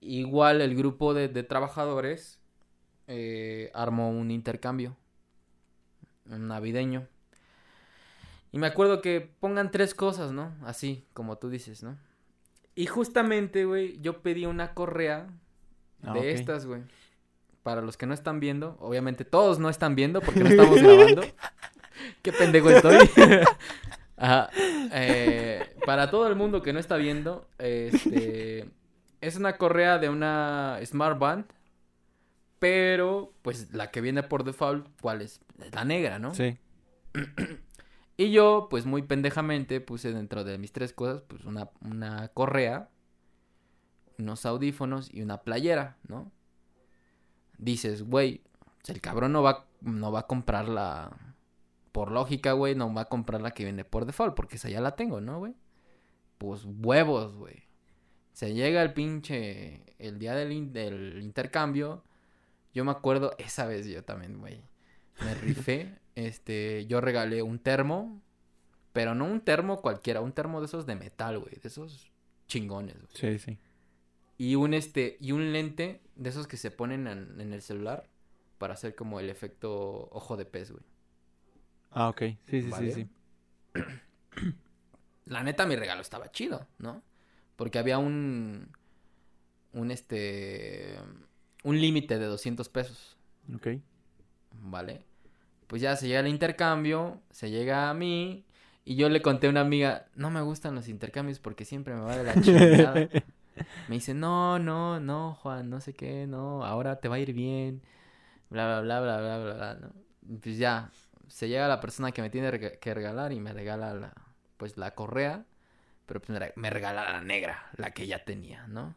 Igual 0.00 0.60
el 0.60 0.74
grupo 0.74 1.14
de, 1.14 1.28
de 1.28 1.42
trabajadores 1.42 2.40
eh, 3.06 3.70
armó 3.74 4.10
un 4.10 4.30
intercambio 4.30 4.96
navideño. 6.26 7.06
Y 8.52 8.58
me 8.58 8.66
acuerdo 8.66 9.00
que 9.00 9.20
pongan 9.40 9.70
tres 9.70 9.94
cosas, 9.94 10.32
¿no? 10.32 10.52
Así, 10.64 11.06
como 11.14 11.38
tú 11.38 11.48
dices, 11.48 11.82
¿no? 11.82 11.96
Y 12.74 12.86
justamente, 12.86 13.64
güey, 13.64 14.00
yo 14.00 14.22
pedí 14.22 14.46
una 14.46 14.74
correa 14.74 15.26
Ah, 16.04 16.14
de 16.14 16.32
estas, 16.32 16.66
güey. 16.66 16.82
Para 17.62 17.80
los 17.80 17.96
que 17.96 18.06
no 18.06 18.14
están 18.14 18.40
viendo, 18.40 18.76
obviamente 18.80 19.24
todos 19.24 19.58
no 19.58 19.68
están 19.68 19.94
viendo 19.94 20.20
porque 20.20 20.40
no 20.40 20.48
estamos 20.48 20.76
grabando. 20.82 21.22
Qué 22.22 22.32
pendejo 22.32 22.70
estoy. 22.70 22.96
Ajá. 24.16 24.50
Eh, 24.92 25.76
para 25.86 26.10
todo 26.10 26.26
el 26.26 26.34
mundo 26.34 26.62
que 26.62 26.72
no 26.72 26.78
está 26.78 26.96
viendo, 26.96 27.48
este 27.58 28.68
es 29.20 29.36
una 29.36 29.56
correa 29.56 29.98
de 29.98 30.08
una 30.08 30.80
Smart 30.84 31.18
Band, 31.18 31.46
pero 32.62 33.34
pues 33.42 33.74
la 33.74 33.90
que 33.90 34.00
viene 34.00 34.22
por 34.22 34.44
default, 34.44 34.86
¿cuál 35.00 35.20
es? 35.20 35.40
La 35.72 35.84
negra, 35.84 36.20
¿no? 36.20 36.32
Sí. 36.32 36.56
Y 38.16 38.30
yo, 38.30 38.68
pues 38.70 38.86
muy 38.86 39.02
pendejamente, 39.02 39.80
puse 39.80 40.12
dentro 40.12 40.44
de 40.44 40.56
mis 40.58 40.70
tres 40.70 40.92
cosas, 40.92 41.22
pues 41.22 41.44
una, 41.44 41.70
una 41.80 42.28
correa, 42.28 42.88
unos 44.18 44.46
audífonos 44.46 45.12
y 45.12 45.22
una 45.22 45.42
playera, 45.42 45.96
¿no? 46.06 46.30
Dices, 47.58 48.02
güey, 48.04 48.42
el 48.86 49.00
cabrón 49.00 49.32
no 49.32 49.42
va, 49.42 49.66
no 49.80 50.12
va 50.12 50.20
a 50.20 50.26
comprar 50.28 50.68
la... 50.68 51.10
Por 51.90 52.12
lógica, 52.12 52.52
güey, 52.52 52.76
no 52.76 52.92
va 52.94 53.00
a 53.02 53.08
comprar 53.08 53.40
la 53.40 53.52
que 53.52 53.64
viene 53.64 53.84
por 53.84 54.04
default, 54.06 54.36
porque 54.36 54.54
esa 54.56 54.68
ya 54.68 54.80
la 54.80 54.94
tengo, 54.94 55.20
¿no, 55.20 55.38
güey? 55.40 55.54
Pues 56.38 56.64
huevos, 56.64 57.34
güey. 57.34 57.64
Se 58.34 58.54
llega 58.54 58.82
el 58.82 58.92
pinche... 58.92 59.82
El 59.98 60.18
día 60.20 60.34
del, 60.34 60.52
in- 60.52 60.72
del 60.72 61.20
intercambio. 61.22 62.04
Yo 62.74 62.84
me 62.84 62.90
acuerdo, 62.90 63.34
esa 63.38 63.66
vez 63.66 63.86
yo 63.86 64.02
también, 64.04 64.38
güey. 64.38 64.62
Me 65.24 65.34
rifé. 65.34 65.98
Este, 66.14 66.84
yo 66.86 67.00
regalé 67.00 67.40
un 67.42 67.58
termo. 67.58 68.20
Pero 68.92 69.14
no 69.14 69.24
un 69.24 69.40
termo 69.40 69.80
cualquiera, 69.80 70.20
un 70.20 70.32
termo 70.32 70.60
de 70.60 70.66
esos 70.66 70.84
de 70.84 70.94
metal, 70.94 71.38
güey. 71.38 71.54
De 71.56 71.68
esos 71.68 72.12
chingones, 72.48 72.96
güey. 72.96 73.08
Sí, 73.14 73.38
sí. 73.38 73.58
Y 74.36 74.56
un 74.56 74.74
este, 74.74 75.16
y 75.20 75.32
un 75.32 75.52
lente 75.54 76.02
de 76.16 76.28
esos 76.28 76.46
que 76.46 76.58
se 76.58 76.70
ponen 76.70 77.06
en, 77.06 77.40
en 77.40 77.52
el 77.54 77.62
celular. 77.62 78.10
Para 78.58 78.74
hacer 78.74 78.94
como 78.94 79.18
el 79.20 79.30
efecto 79.30 80.08
ojo 80.12 80.36
de 80.36 80.44
pez, 80.44 80.70
güey. 80.70 80.84
Ah, 81.90 82.08
ok. 82.10 82.22
Sí, 82.44 82.62
sí, 82.62 82.68
Vale. 82.68 82.92
sí, 82.92 83.08
sí. 83.74 83.80
La 85.24 85.42
neta, 85.42 85.66
mi 85.66 85.76
regalo 85.76 86.02
estaba 86.02 86.30
chido, 86.30 86.66
¿no? 86.78 87.02
Porque 87.56 87.78
había 87.78 87.98
un. 87.98 88.68
Un 89.72 89.90
este. 89.90 90.96
Un 91.62 91.80
límite 91.80 92.18
de 92.18 92.26
200 92.26 92.68
pesos. 92.68 93.16
Ok. 93.54 93.68
¿vale? 94.60 95.04
Pues 95.66 95.82
ya 95.82 95.96
se 95.96 96.06
llega 96.06 96.20
el 96.20 96.28
intercambio, 96.28 97.20
se 97.30 97.50
llega 97.50 97.90
a 97.90 97.94
mí 97.94 98.44
y 98.84 98.96
yo 98.96 99.08
le 99.08 99.22
conté 99.22 99.46
a 99.46 99.50
una 99.50 99.60
amiga, 99.60 100.06
no 100.14 100.30
me 100.30 100.42
gustan 100.42 100.74
los 100.74 100.88
intercambios 100.88 101.38
porque 101.38 101.64
siempre 101.64 101.94
me 101.94 102.02
va 102.02 102.16
de 102.16 102.24
la 102.24 102.40
chingada. 102.40 103.08
Me 103.86 103.96
dice, 103.96 104.14
no, 104.14 104.58
no, 104.58 104.98
no, 104.98 105.34
Juan, 105.34 105.68
no 105.68 105.80
sé 105.80 105.92
qué, 105.92 106.26
no, 106.26 106.64
ahora 106.64 107.00
te 107.00 107.08
va 107.08 107.16
a 107.16 107.18
ir 107.18 107.34
bien, 107.34 107.82
bla, 108.48 108.80
bla, 108.80 108.80
bla, 108.80 109.00
bla, 109.00 109.18
bla, 109.18 109.38
bla, 109.38 109.54
bla, 109.54 109.74
¿no? 109.74 110.38
Pues 110.40 110.56
ya, 110.56 110.90
se 111.28 111.48
llega 111.48 111.68
la 111.68 111.78
persona 111.78 112.12
que 112.12 112.22
me 112.22 112.30
tiene 112.30 112.50
que 112.78 112.94
regalar 112.94 113.30
y 113.30 113.40
me 113.40 113.52
regala 113.52 113.92
la, 113.92 114.14
pues 114.56 114.78
la 114.78 114.94
correa, 114.94 115.44
pero 116.06 116.20
pues 116.20 116.40
me 116.56 116.70
regala 116.70 117.12
la 117.12 117.20
negra, 117.20 117.70
la 117.76 117.90
que 117.90 118.06
ya 118.06 118.24
tenía, 118.24 118.66
¿no? 118.68 118.96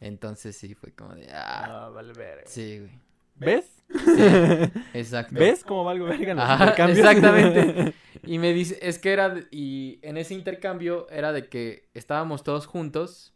Entonces 0.00 0.56
sí, 0.56 0.74
fue 0.74 0.92
como 0.92 1.14
de, 1.14 1.28
ah, 1.32 1.86
Ah, 1.86 1.88
vale, 1.90 2.12
verga. 2.12 2.42
sí, 2.46 2.78
güey. 2.78 2.90
¿Ves? 3.36 3.84
Exacto. 4.94 5.34
¿Ves 5.36 5.62
cómo 5.64 5.84
valgo 5.84 6.06
verga 6.06 6.32
en 6.32 6.36
los 6.38 6.44
Ajá, 6.44 6.64
intercambios? 6.64 6.98
exactamente. 6.98 7.94
Y 8.24 8.38
me 8.38 8.52
dice, 8.52 8.76
es 8.82 8.98
que 8.98 9.12
era, 9.12 9.36
y 9.52 10.00
en 10.02 10.16
ese 10.18 10.34
intercambio 10.34 11.08
era 11.08 11.32
de 11.32 11.48
que 11.48 11.88
estábamos 11.94 12.42
todos 12.42 12.66
juntos 12.66 13.32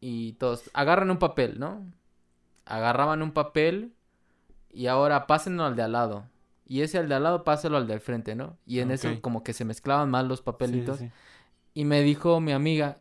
y 0.00 0.32
todos 0.34 0.70
agarran 0.72 1.10
un 1.10 1.18
papel, 1.18 1.60
¿no? 1.60 1.86
Agarraban 2.64 3.22
un 3.22 3.32
papel 3.32 3.92
y 4.72 4.86
ahora 4.86 5.26
pásenlo 5.26 5.64
al 5.64 5.76
de 5.76 5.82
al 5.82 5.92
lado. 5.92 6.28
Y 6.66 6.80
ese 6.80 6.96
al 6.98 7.08
de 7.10 7.14
al 7.14 7.22
lado, 7.24 7.44
páselo 7.44 7.76
al 7.76 7.86
del 7.86 8.00
frente, 8.00 8.34
¿no? 8.34 8.56
Y 8.66 8.80
en 8.80 8.90
eso 8.90 9.08
como 9.20 9.44
que 9.44 9.52
se 9.52 9.66
mezclaban 9.66 10.10
más 10.10 10.24
los 10.24 10.38
Sí, 10.38 10.42
sí, 10.42 10.44
papelitos. 10.46 10.98
sí. 10.98 11.10
Y 11.74 11.84
me 11.84 12.00
dijo 12.02 12.40
mi 12.40 12.52
amiga, 12.52 12.96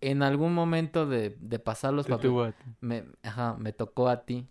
en 0.00 0.22
algún 0.22 0.54
momento 0.54 1.06
de, 1.06 1.36
de 1.40 1.58
pasar 1.58 1.92
los 1.92 2.06
papeles, 2.06 2.54
me, 2.80 3.04
ajá, 3.22 3.56
me 3.58 3.72
tocó 3.72 4.08
a 4.08 4.24
ti. 4.24 4.46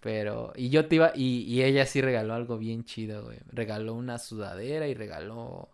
Pero, 0.00 0.52
y 0.54 0.68
yo 0.68 0.86
te 0.86 0.94
iba, 0.94 1.10
y, 1.14 1.40
y 1.42 1.62
ella 1.64 1.84
sí 1.84 2.00
regaló 2.00 2.34
algo 2.34 2.56
bien 2.56 2.84
chido, 2.84 3.24
güey. 3.24 3.38
Regaló 3.50 3.94
una 3.94 4.18
sudadera 4.18 4.86
y 4.86 4.94
regaló, 4.94 5.70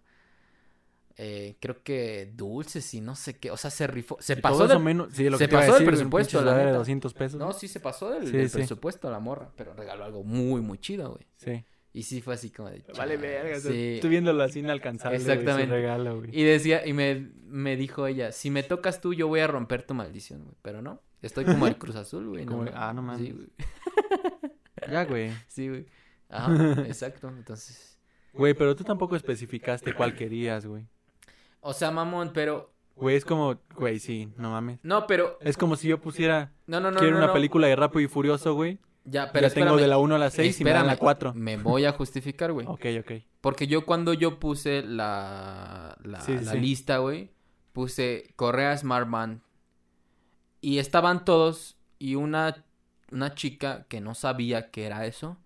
eh, 1.17 1.57
creo 1.61 1.83
que 1.83 2.33
dulces 2.35 2.95
y 2.95 3.01
no 3.03 3.15
sé 3.17 3.39
qué. 3.39 3.51
O 3.51 3.57
sea, 3.59 3.71
se 3.71 3.87
rifó, 3.87 4.17
se 4.21 4.33
Y 4.33 4.37
pasó 4.37 4.67
del- 4.67 4.79
menos, 4.81 5.13
sí, 5.13 5.29
lo 5.29 5.37
se 5.37 5.47
pasó 5.47 5.73
del 5.75 5.83
decir, 5.83 5.87
presupuesto, 5.87 6.41
la 6.43 6.55
de 6.57 6.65
neta. 6.65 6.79
200 6.79 7.13
pesos. 7.15 7.39
No, 7.39 7.53
sí 7.53 7.69
se 7.69 7.81
pasó 7.81 8.11
del, 8.11 8.27
Sí, 8.27 8.33
del 8.37 8.49
sí. 8.49 8.57
presupuesto 8.57 9.11
la 9.11 9.21
morra, 9.21 9.51
pero 9.57 9.75
regaló 9.75 10.05
algo 10.05 10.25
muy, 10.25 10.61
muy 10.63 10.79
chido, 10.79 11.11
güey. 11.11 11.27
Sí. 11.37 11.65
Y 11.95 12.03
sí 12.03 12.21
fue 12.21 12.35
así 12.35 12.51
como 12.51 12.69
de... 12.71 12.85
Vale, 12.99 13.17
verga. 13.17 13.59
Sí. 13.61 13.95
Estoy 13.95 14.11
viéndolo 14.11 14.43
así 14.43 14.59
inalcanzable. 14.59 15.17
güey, 15.19 15.31
Exactamente. 15.31 15.73
regalo, 15.73 16.17
güey. 16.19 16.31
Y 16.39 16.43
decía, 16.43 16.85
y 16.87 16.93
me, 16.93 17.31
me 17.47 17.77
dijo 17.77 18.07
ella, 18.09 18.33
si 18.33 18.51
me 18.51 18.63
tocas 18.65 19.01
tú, 19.01 19.15
yo 19.15 19.29
voy 19.29 19.41
a 19.41 19.47
romper 19.47 19.85
tu 19.87 19.95
maldición, 19.95 20.43
güey. 20.43 20.57
Pero 20.61 20.83
no, 20.83 21.01
estoy 21.23 21.45
como 21.45 21.67
el 21.69 21.79
Cruz 21.79 21.95
Azul, 21.97 22.27
güey. 22.29 22.45
Como- 22.47 22.65
no, 22.65 22.73
ah, 22.75 22.93
no 22.93 23.01
mames. 23.01 23.25
Sí, 23.27 23.33
güey. 23.33 23.47
Ya, 24.91 25.05
güey. 25.07 25.31
Sí, 25.49 25.69
güey. 25.69 25.87
Ajá, 26.29 26.53
exacto. 26.87 27.29
Entonces, 27.29 27.99
Güey, 28.33 28.53
pero 28.55 28.75
tú 28.75 28.83
tampoco 28.85 29.15
especificaste 29.17 29.95
cuál 29.95 30.15
querías, 30.17 30.67
güey. 30.67 30.87
o 31.61 31.73
sea, 31.73 31.91
mamón, 31.93 32.33
pero 32.35 32.73
Güey, 32.97 33.17
es 33.17 33.25
como, 33.25 33.57
güey, 33.77 33.99
sí, 34.01 34.33
no 34.37 34.51
mames. 34.51 34.79
no, 34.83 35.07
pero 35.07 35.39
Es 35.41 35.57
como 35.57 35.77
si 35.77 35.89
yo 35.89 36.01
pusiera, 36.01 36.53
no, 36.67 36.81
no, 36.81 36.91
no, 36.91 36.99
quiero 36.99 37.13
no, 37.15 37.19
una 37.19 37.27
no. 37.29 37.33
película 37.33 37.67
de 37.69 37.77
Rápido 37.77 38.01
y 38.03 38.09
Furioso, 38.09 38.55
güey. 38.55 38.79
Ya, 39.05 39.31
pero 39.33 39.47
ya 39.49 39.55
tengo 39.55 39.77
de 39.77 39.87
la 39.87 39.99
1 39.99 40.15
a 40.15 40.19
la 40.19 40.31
6 40.31 40.61
y 40.61 40.65
me 40.65 40.71
dan 40.71 40.87
la 40.87 40.95
Espérame, 40.95 41.05
4. 41.05 41.35
Me 41.35 41.57
voy 41.59 41.85
a 41.85 41.93
justificar, 41.93 42.53
güey. 42.53 42.67
Ok, 42.67 42.87
ok. 43.01 43.13
Porque 43.41 43.67
yo 43.67 43.85
cuando 43.85 44.15
yo 44.15 44.39
puse 44.41 44.83
la 44.83 45.97
la, 46.03 46.21
Sí, 46.23 46.39
sí, 46.39 46.45
la 46.45 46.53
sí. 46.53 46.59
lista, 46.61 46.99
güey, 46.99 47.31
puse 47.73 48.33
Correa 48.37 48.77
Smart 48.77 49.09
Band. 49.11 49.41
Y 50.61 50.79
estaban 50.79 51.25
todos 51.25 51.77
y 51.99 52.15
una, 52.15 52.65
una 53.13 53.35
chica 53.35 53.85
que 53.89 54.01
no 54.01 54.15
sabía 54.15 54.71
qué 54.71 54.87
era 54.87 55.05
eso, 55.07 55.37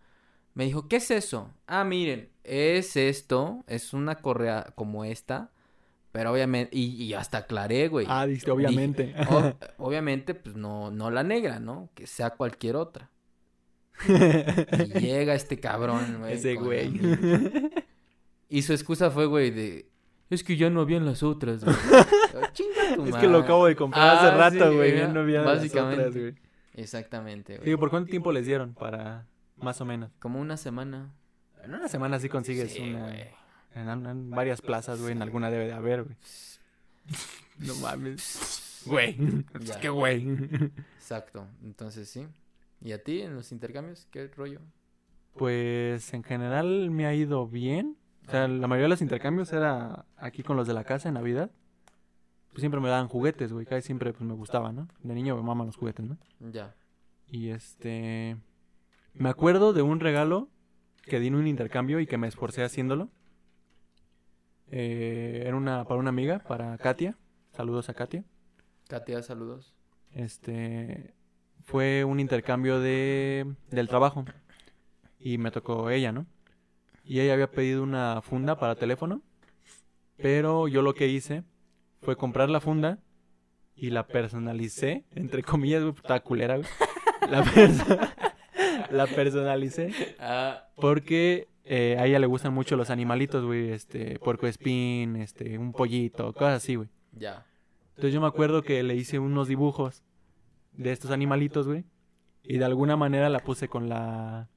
me 0.55 0.65
dijo, 0.65 0.89
¿qué 0.89 0.97
es 0.97 1.11
eso? 1.11 1.53
Ah, 1.67 1.85
miren, 1.85 2.31
es 2.45 2.97
esto, 2.97 3.65
es 3.67 3.93
una 3.93 4.17
correa 4.17 4.73
como 4.77 5.05
esta, 5.05 5.51
pero 6.13 6.33
obviamente, 6.33 6.77
y, 6.77 7.03
y 7.03 7.15
hasta 7.15 7.39
aclaré, 7.39 7.89
güey. 7.89 8.07
Ah, 8.09 8.27
dijiste, 8.27 8.51
obviamente. 8.51 9.07
Dije, 9.07 9.25
"O- 9.29 9.55
obviamente, 9.87 10.35
pues 10.35 10.55
no, 10.57 10.91
no 10.91 11.11
la 11.11 11.23
negra, 11.25 11.59
¿no? 11.61 11.91
Que 11.95 12.07
sea 12.07 12.31
cualquier 12.31 12.77
otra. 12.77 13.11
Y 14.07 15.01
llega 15.01 15.35
este 15.35 15.59
cabrón, 15.59 16.17
güey. 16.21 16.35
Ese 16.35 16.55
güey. 16.55 17.01
Y 18.49 18.63
su 18.63 18.73
excusa 18.73 19.11
fue, 19.11 19.27
güey, 19.27 19.51
de... 19.51 19.89
Es 20.31 20.45
que 20.45 20.57
ya 20.57 20.69
no 20.71 20.83
habían 20.83 21.07
las 21.07 21.23
otras, 21.23 21.65
güey. 21.65 21.77
"Chinga 22.53 22.95
tu 22.97 23.07
Es 23.07 23.17
que 23.17 23.27
lo 23.27 23.33
madre". 23.33 23.45
acabo 23.45 23.67
de 23.67 23.77
comprar 23.77 24.17
hace 24.19 24.27
Ah, 24.27 24.37
rato, 24.37 24.71
sí, 24.71 24.77
güey. 24.77 24.97
ya 24.99 25.09
no 25.09 25.21
había 25.21 25.41
las 25.43 25.57
básicamente. 25.59 26.01
otras, 26.05 26.17
güey. 26.23 26.35
Exactamente, 26.75 27.57
güey. 27.57 27.71
Sí, 27.71 27.77
¿por 27.77 27.91
cuánto 27.91 28.11
tiempo 28.11 28.31
les 28.31 28.45
dieron? 28.47 28.75
Para, 28.75 29.27
más 29.57 29.81
o 29.81 29.85
menos. 29.87 30.11
Como 30.19 30.39
una 30.41 30.57
semana. 30.59 31.15
En 31.65 31.75
una 31.75 31.89
semana 31.89 32.19
sí 32.21 32.29
consigues 32.29 32.73
Sí, 32.73 32.91
una... 32.91 33.11
En, 33.75 34.07
en 34.07 34.31
varias 34.31 34.61
plazas, 34.63 35.01
güey. 35.01 35.13
En 35.13 35.23
alguna 35.23 35.51
debe 35.51 35.67
de 35.67 35.73
haber, 35.73 36.05
güey. 36.05 36.17
No 37.59 37.75
mames. 37.77 38.83
Güey. 38.87 39.17
Es 39.61 39.77
que, 39.79 39.89
güey. 39.89 40.27
Exacto. 40.97 41.47
Entonces, 41.65 42.09
sí. 42.09 42.27
¿Y 42.81 42.93
a 42.93 43.03
ti 43.03 43.21
en 43.21 43.35
los 43.35 43.53
intercambios? 43.53 44.07
¿Qué 44.11 44.29
rollo? 44.29 44.61
Pues 45.35 46.13
en 46.15 46.23
general 46.23 46.91
me 46.91 47.07
ha 47.07 47.15
ido 47.15 47.47
bien. 47.49 47.97
O 48.27 48.31
sea, 48.31 48.47
la 48.47 48.67
mayoría 48.67 48.85
de 48.85 48.91
los 48.91 49.03
intercambios 49.03 49.53
era 49.53 50.05
aquí 50.17 50.43
con 50.43 50.57
los 50.57 50.67
de 50.67 50.75
la 50.75 50.85
casa 50.85 51.09
en 51.09 51.15
Navidad. 51.15 51.51
Pues 52.51 52.61
siempre 52.61 52.81
me 52.81 52.89
daban 52.89 53.09
juguetes, 53.09 53.53
güey. 53.53 53.67
Casi 53.67 53.87
siempre 53.87 54.13
pues 54.13 54.23
me 54.23 54.35
gustaba, 54.35 54.73
¿no? 54.73 54.89
De 55.03 55.15
niño 55.15 55.37
me 55.37 55.43
maman 55.43 55.67
los 55.67 55.77
juguetes, 55.77 56.07
¿no? 56.07 56.19
Ya. 56.41 56.75
Y 57.27 57.49
este... 57.49 58.37
Me 59.15 59.29
acuerdo 59.29 59.73
de 59.73 59.83
un 59.83 60.01
regalo 60.01 60.49
que 61.03 61.19
di 61.19 61.29
en 61.29 61.35
un 61.35 61.47
intercambio 61.47 62.01
y 62.01 62.07
que 62.07 62.19
me 62.19 62.29
esforcé 62.29 62.63
haciéndolo. 62.63 63.09
Eh, 64.71 65.45
era 65.47 65.57
una 65.57 65.85
para 65.85 65.99
una 65.99 66.11
amiga, 66.11 66.41
para 66.41 66.77
Katia. 66.79 67.17
Saludos 67.53 67.89
a 67.89 67.95
Katia. 67.95 68.25
Katia, 68.87 69.23
saludos. 69.23 69.75
Este 70.13 71.15
fue 71.69 72.03
un 72.05 72.19
intercambio 72.19 72.81
de 72.81 73.47
del 73.71 73.89
trabajo 73.89 74.25
y 75.21 75.37
me 75.37 75.51
tocó 75.51 75.91
ella, 75.91 76.13
¿no? 76.13 76.25
Y 77.05 77.21
ella 77.21 77.35
había 77.35 77.51
pedido 77.51 77.83
una 77.83 78.23
funda 78.23 78.59
para 78.59 78.75
teléfono, 78.75 79.21
pero 80.17 80.67
yo 80.69 80.81
lo 80.83 80.95
que 80.95 81.09
hice 81.09 81.45
fue 82.01 82.17
comprar 82.17 82.49
la 82.49 82.61
funda 82.61 82.99
y 83.75 83.91
la 83.91 84.07
personalicé, 84.07 85.05
entre 85.15 85.43
comillas, 85.43 85.83
güey, 85.83 85.95
estaba 85.95 86.21
culera, 86.21 86.57
güey. 86.57 86.69
La, 87.31 87.45
perso- 87.45 88.11
la 88.91 89.07
personalicé 89.07 89.93
Ah, 90.19 90.69
porque 90.77 91.49
eh, 91.65 91.97
a 91.99 92.07
ella 92.07 92.19
le 92.19 92.27
gustan 92.27 92.55
mucho 92.55 92.77
los 92.77 92.89
animalitos, 92.91 93.45
güey, 93.45 93.71
este, 93.71 94.19
puerco 94.19 94.47
espín, 94.47 95.17
este, 95.17 95.59
un 95.59 95.73
pollito, 95.73 96.33
cosas 96.33 96.63
así, 96.63 96.77
güey. 96.77 96.89
ya. 97.13 97.45
Entonces 97.91 98.15
yo 98.15 98.21
me 98.21 98.29
acuerdo 98.29 98.63
que 98.63 98.83
le 98.85 98.95
hice 98.95 99.19
unos 99.19 99.49
dibujos 99.49 100.03
de 100.79 100.93
estos 100.93 101.11
animalitos, 101.11 101.67
güey. 101.67 101.85
Y 102.43 102.57
de 102.57 102.65
alguna 102.65 102.97
manera 102.97 103.29
la 103.29 103.41
puse 103.41 103.69
con 103.69 103.89
la... 103.91 104.49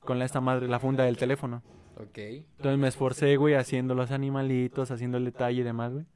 Con 0.00 0.18
la 0.18 0.24
esta 0.24 0.40
madre, 0.40 0.68
la 0.68 0.78
funda 0.78 1.04
del 1.04 1.18
teléfono. 1.18 1.62
Ok. 1.96 2.16
Entonces 2.16 2.78
me 2.78 2.88
esforcé, 2.88 3.36
güey, 3.36 3.54
haciendo 3.54 3.94
los 3.94 4.10
animalitos, 4.10 4.90
haciendo 4.90 5.18
el 5.18 5.24
detalle 5.26 5.60
y 5.60 5.64
demás, 5.64 5.92
güey. 5.92 6.06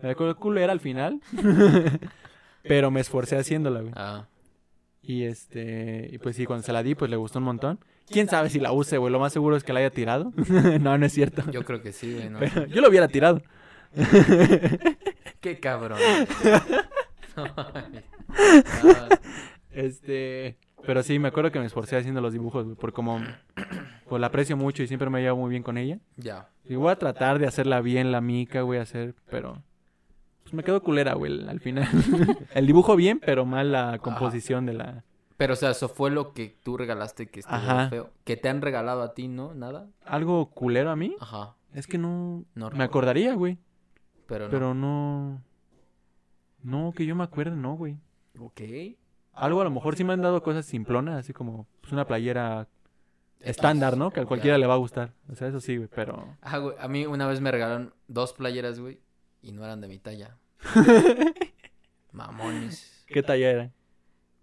Me 0.00 0.10
acuerdo 0.10 0.36
culera 0.36 0.72
al 0.72 0.80
final. 0.80 1.20
Pero 2.62 2.90
me 2.90 3.00
esforcé 3.00 3.36
haciéndola, 3.36 3.80
güey. 3.82 3.92
Ah, 3.96 4.28
Y 5.02 5.24
este... 5.24 6.08
Y 6.10 6.18
pues 6.18 6.36
sí, 6.36 6.46
cuando 6.46 6.64
se 6.64 6.72
la 6.72 6.82
di, 6.82 6.94
pues 6.94 7.10
le 7.10 7.16
gustó 7.16 7.40
un 7.40 7.44
montón. 7.44 7.80
¿Quién 8.08 8.28
sabe 8.28 8.48
si 8.50 8.60
la 8.60 8.72
use, 8.72 8.96
güey? 8.98 9.12
Lo 9.12 9.18
más 9.18 9.32
seguro 9.32 9.56
es 9.56 9.64
que 9.64 9.72
la 9.72 9.80
haya 9.80 9.90
tirado. 9.90 10.32
no, 10.80 10.96
no 10.96 11.04
es 11.04 11.12
cierto. 11.12 11.42
yo 11.50 11.64
creo 11.64 11.82
que 11.82 11.92
sí, 11.92 12.14
güey. 12.14 12.30
¿no? 12.30 12.38
Pero 12.38 12.66
yo 12.66 12.80
lo 12.80 12.88
hubiera 12.88 13.08
tirado. 13.08 13.42
Qué 15.40 15.58
cabrón. 15.60 15.98
No 17.36 17.46
mames. 17.56 18.04
Ah, 18.38 19.08
Este, 19.70 20.56
pero 20.86 21.02
sí, 21.02 21.18
me 21.18 21.28
acuerdo 21.28 21.50
que 21.50 21.58
me 21.58 21.66
esforcé 21.66 21.96
haciendo 21.96 22.20
los 22.20 22.32
dibujos, 22.32 22.64
güey, 22.64 22.76
por 22.76 22.92
como 22.92 23.20
pues 24.08 24.20
la 24.20 24.28
aprecio 24.28 24.56
mucho 24.56 24.82
y 24.82 24.86
siempre 24.86 25.10
me 25.10 25.20
llevo 25.20 25.38
muy 25.38 25.50
bien 25.50 25.62
con 25.62 25.78
ella. 25.78 25.98
ya. 26.16 26.48
Y 26.66 26.76
voy 26.76 26.90
a 26.90 26.96
tratar 26.96 27.38
de 27.38 27.46
hacerla 27.46 27.82
bien 27.82 28.10
la 28.10 28.22
mica, 28.22 28.62
güey, 28.62 28.80
hacer, 28.80 29.14
pero 29.28 29.62
pues 30.44 30.54
me 30.54 30.62
quedo 30.62 30.82
culera, 30.82 31.12
güey, 31.14 31.46
al 31.46 31.60
final. 31.60 31.86
El 32.54 32.66
dibujo 32.66 32.96
bien, 32.96 33.20
pero 33.20 33.44
mal 33.44 33.70
la 33.72 33.98
composición 33.98 34.64
de 34.64 34.72
la 34.72 35.04
Pero, 35.36 35.52
o 35.52 35.56
sea, 35.56 35.70
eso 35.72 35.88
fue 35.90 36.10
lo 36.10 36.32
que 36.32 36.56
tú 36.62 36.76
regalaste 36.78 37.26
que 37.26 37.40
estuvo 37.40 37.88
feo. 37.90 38.10
Que 38.24 38.36
te 38.38 38.48
han 38.48 38.62
regalado 38.62 39.02
a 39.02 39.12
ti, 39.12 39.28
¿no? 39.28 39.52
¿Nada? 39.54 39.88
algo 40.06 40.50
culero 40.50 40.90
a 40.90 40.96
mí. 40.96 41.14
Ajá. 41.20 41.54
Es 41.74 41.86
que 41.86 41.98
no 41.98 42.44
No 42.54 42.70
me 42.70 42.84
acordaría, 42.84 43.34
güey, 43.34 43.58
Pero 44.26 44.44
no. 44.46 44.50
pero 44.50 44.74
no 44.74 45.42
no 46.62 46.92
que 46.96 47.04
yo 47.04 47.14
me 47.14 47.24
acuerde, 47.24 47.56
no, 47.56 47.74
güey. 47.74 47.98
Ok. 48.38 48.60
Algo 49.32 49.60
a 49.60 49.64
lo 49.64 49.70
mejor 49.70 49.96
sí 49.96 50.04
me 50.04 50.12
han 50.12 50.22
dado 50.22 50.42
cosas 50.42 50.64
simplonas, 50.66 51.18
así 51.18 51.32
como 51.32 51.66
pues, 51.80 51.92
una 51.92 52.06
playera 52.06 52.68
estándar, 53.40 53.96
¿no? 53.96 54.10
Que 54.10 54.20
a 54.20 54.26
cualquiera 54.26 54.58
le 54.58 54.66
va 54.66 54.74
a 54.74 54.78
gustar. 54.78 55.12
O 55.30 55.34
sea, 55.34 55.48
eso 55.48 55.60
sí, 55.60 55.76
güey, 55.76 55.88
pero 55.94 56.36
Ah, 56.40 56.58
güey, 56.58 56.76
a 56.78 56.88
mí 56.88 57.04
una 57.06 57.26
vez 57.26 57.40
me 57.40 57.50
regalaron 57.50 57.92
dos 58.08 58.32
playeras, 58.32 58.78
güey, 58.80 59.00
y 59.42 59.52
no 59.52 59.64
eran 59.64 59.80
de 59.80 59.88
mi 59.88 59.98
talla. 59.98 60.38
Mamones. 62.12 63.04
¿qué 63.06 63.22
talla 63.22 63.50
era? 63.50 63.72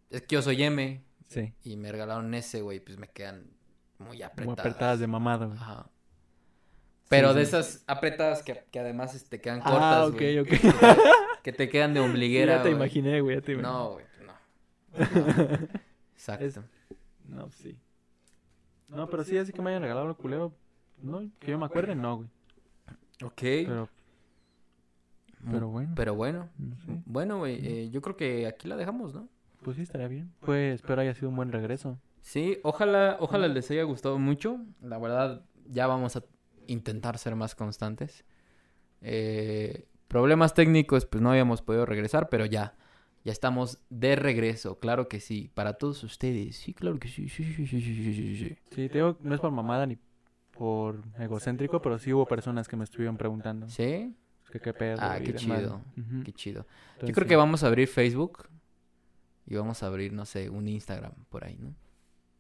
Es 0.10 0.22
que 0.24 0.36
yo 0.36 0.42
soy 0.42 0.62
M 0.64 1.04
Sí. 1.28 1.54
y 1.64 1.78
me 1.78 1.92
regalaron 1.92 2.34
ese, 2.34 2.62
güey, 2.62 2.80
pues 2.82 2.98
me 2.98 3.08
quedan 3.08 3.50
muy 3.98 4.22
apretadas. 4.22 4.46
Muy 4.46 4.54
apretadas 4.60 5.00
de 5.00 5.08
mamada, 5.08 5.46
güey. 5.46 5.58
Ajá. 5.58 5.90
Pero 7.08 7.30
Sí, 7.32 7.40
de 7.40 7.46
sí. 7.46 7.50
esas 7.50 7.84
apretadas 7.88 8.44
que, 8.44 8.66
que 8.72 8.80
además 8.80 9.16
este, 9.16 9.38
te 9.38 9.42
quedan 9.42 9.62
Ah, 9.64 9.72
cortas, 9.72 10.08
ok, 10.10 10.16
güey. 10.16 10.40
ok. 10.40 10.50
Que, 11.44 11.52
te- 11.52 11.58
que 11.58 11.66
te 11.66 11.70
quedan 11.70 11.94
de 11.94 12.00
ombliguera, 12.00 12.58
ya 12.58 12.64
te 12.64 12.72
imaginé, 12.72 13.22
güey, 13.22 13.36
ya 13.38 13.42
te 13.42 13.52
imaginé. 13.54 13.74
No, 13.74 13.92
güey, 13.94 14.06
no. 14.26 14.34
No. 15.00 15.00
Exacto. 16.14 16.46
Es- 16.46 16.60
No, 17.28 17.50
sí. 17.52 17.78
No, 18.90 19.10
pero 19.10 19.24
sí, 19.24 19.38
así 19.38 19.54
que 19.54 19.62
me 19.62 19.70
hayan 19.70 19.82
regalado 19.84 20.10
el 20.10 20.16
culero. 20.16 20.54
No, 21.02 21.22
que 21.40 21.52
yo 21.52 21.58
me 21.58 21.66
acuerde, 21.66 21.96
no, 21.96 22.18
güey. 22.18 22.30
Ok. 23.24 23.34
Pero, 23.42 23.90
pero 25.50 25.68
bueno. 25.70 25.94
Pero 25.96 26.16
bueno. 26.16 26.50
Bueno, 27.06 27.38
güey, 27.40 27.60
eh, 27.66 27.90
yo 27.90 28.02
creo 28.02 28.16
que 28.18 28.46
aquí 28.48 28.68
la 28.68 28.76
dejamos, 28.76 29.14
¿no? 29.14 29.28
Pues 29.64 29.78
sí, 29.78 29.84
estaría 29.84 30.08
bien. 30.08 30.32
Pues 30.42 30.76
espero 30.76 31.02
haya 31.02 31.14
sido 31.14 31.30
un 31.30 31.36
buen 31.36 31.52
regreso. 31.52 31.98
Sí, 32.22 32.60
ojalá, 32.64 33.18
ojalá 33.20 33.48
les 33.48 33.70
haya 33.72 33.84
gustado 33.84 34.20
mucho. 34.20 34.60
La 34.82 34.98
verdad, 35.00 35.44
ya 35.68 35.88
vamos 35.88 36.16
a 36.18 36.24
intentar 36.68 37.18
ser 37.18 37.36
más 37.36 37.56
constantes. 37.56 38.24
Eh, 39.02 39.88
problemas 40.12 40.54
técnicos, 40.54 41.06
pues 41.06 41.24
no 41.24 41.32
habíamos 41.32 41.62
podido 41.62 41.86
regresar, 41.86 42.28
pero 42.28 42.46
ya, 42.46 42.76
ya 43.24 43.32
estamos 43.32 43.80
de 43.90 44.18
regreso, 44.18 44.78
claro 44.78 45.08
que 45.08 45.22
sí, 45.22 45.50
para 45.54 45.76
todos 45.76 46.04
ustedes. 46.04 46.58
Sí, 46.58 46.74
claro 46.74 47.00
que 47.00 47.08
sí, 47.08 47.30
sí, 47.30 47.46
sí, 47.46 47.66
sí, 47.66 47.82
sí, 47.82 47.96
sí, 47.96 48.14
sí, 48.14 48.36
sí. 48.36 48.58
Sí, 48.72 48.90
te 48.90 48.96
digo, 48.96 49.18
no 49.22 49.34
es 49.34 49.40
por 49.40 49.52
mamada 49.52 49.86
ni 49.86 49.98
por 50.52 51.02
egocéntrico, 51.18 51.82
pero 51.82 51.98
sí 51.98 52.12
hubo 52.12 52.26
personas 52.26 52.68
que 52.68 52.76
me 52.76 52.84
estuvieron 52.84 53.16
preguntando. 53.16 53.70
¿Sí? 53.70 54.14
Que 54.52 54.60
qué 54.60 54.74
pedo. 54.74 54.98
Ah, 55.00 55.18
qué 55.24 55.34
chido, 55.34 55.82
qué 56.26 56.34
chido. 56.34 56.68
Yo 57.02 57.14
creo 57.14 57.26
que 57.26 57.38
vamos 57.38 57.64
a 57.64 57.68
abrir 57.68 57.88
Facebook 57.88 58.50
y 59.46 59.56
vamos 59.56 59.82
a 59.82 59.88
abrir, 59.88 60.12
no 60.12 60.26
sé, 60.26 60.50
un 60.50 60.68
Instagram 60.68 61.14
por 61.30 61.46
ahí, 61.46 61.56
¿no? 61.58 61.74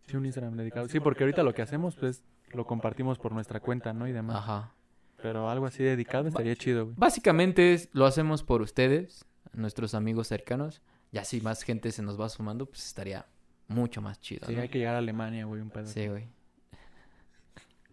Sí, 0.07 0.17
un 0.17 0.25
Instagram 0.25 0.57
dedicado. 0.57 0.89
Sí, 0.89 0.99
porque 0.99 1.23
ahorita 1.23 1.41
lo 1.41 1.53
que 1.53 1.61
hacemos, 1.61 1.95
pues, 1.95 2.25
lo 2.51 2.65
compartimos 2.65 3.17
por 3.17 3.31
nuestra 3.31 3.61
cuenta, 3.61 3.93
¿no? 3.93 4.09
Y 4.09 4.11
demás. 4.11 4.35
Ajá. 4.35 4.73
Pero 5.21 5.49
algo 5.49 5.65
así 5.65 5.83
dedicado 5.83 6.27
estaría 6.27 6.55
chido, 6.55 6.85
güey. 6.85 6.95
Básicamente 6.97 7.73
es- 7.73 7.89
lo 7.93 8.05
hacemos 8.05 8.43
por 8.43 8.61
ustedes, 8.61 9.25
nuestros 9.53 9.93
amigos 9.95 10.27
cercanos. 10.27 10.81
Ya 11.11 11.23
si 11.25 11.41
más 11.41 11.63
gente 11.63 11.91
se 11.91 12.01
nos 12.01 12.19
va 12.19 12.29
sumando, 12.29 12.65
pues 12.65 12.85
estaría 12.85 13.25
mucho 13.67 14.01
más 14.01 14.19
chido. 14.19 14.47
Sí, 14.47 14.55
¿no? 14.55 14.61
hay 14.61 14.69
que 14.69 14.79
llegar 14.79 14.95
a 14.95 14.99
Alemania, 14.99 15.45
güey, 15.45 15.61
un 15.61 15.69
pedo. 15.69 15.85
Sí, 15.87 16.07
güey. 16.07 16.27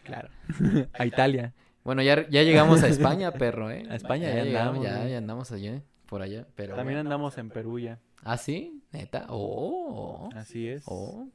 Claro. 0.05 0.29
a 0.93 1.07
Italia. 1.07 1.53
Bueno, 1.85 2.03
ya, 2.03 2.29
ya 2.29 2.43
llegamos 2.43 2.83
a 2.83 2.89
España, 2.89 3.33
perro, 3.33 3.71
¿eh? 3.71 3.85
A 3.91 3.95
España 3.97 4.29
ya 4.35 4.45
llegamos, 4.45 4.77
andamos, 4.79 5.03
Ya, 5.05 5.09
ya 5.09 5.19
andamos 5.19 5.53
allá, 5.53 5.83
por 6.07 6.23
allá. 6.23 6.47
Pero 6.55 6.75
También 6.77 6.99
bueno. 6.99 7.09
andamos 7.09 7.39
en 7.39 7.51
Perú 7.51 7.79
ya. 7.79 7.99
¿Ah, 8.25 8.37
sí? 8.37 8.83
¿Neta? 8.93 9.27
Oh, 9.29 10.29
Así 10.35 10.67
es. 10.69 10.83
oh. 10.87 11.29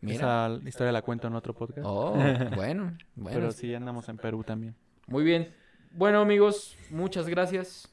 Mira. 0.00 0.16
Esa 0.56 0.68
historia 0.68 0.92
la 0.92 1.02
cuento 1.02 1.26
en 1.26 1.34
otro 1.34 1.52
podcast. 1.54 1.84
Oh, 1.84 2.12
bueno, 2.54 2.96
bueno. 3.16 3.38
Pero 3.38 3.52
sí 3.52 3.74
andamos 3.74 4.08
en 4.08 4.18
Perú 4.18 4.44
también. 4.44 4.74
Muy 5.08 5.24
bien. 5.24 5.54
Bueno, 5.90 6.20
amigos, 6.20 6.76
muchas 6.90 7.28
gracias. 7.28 7.88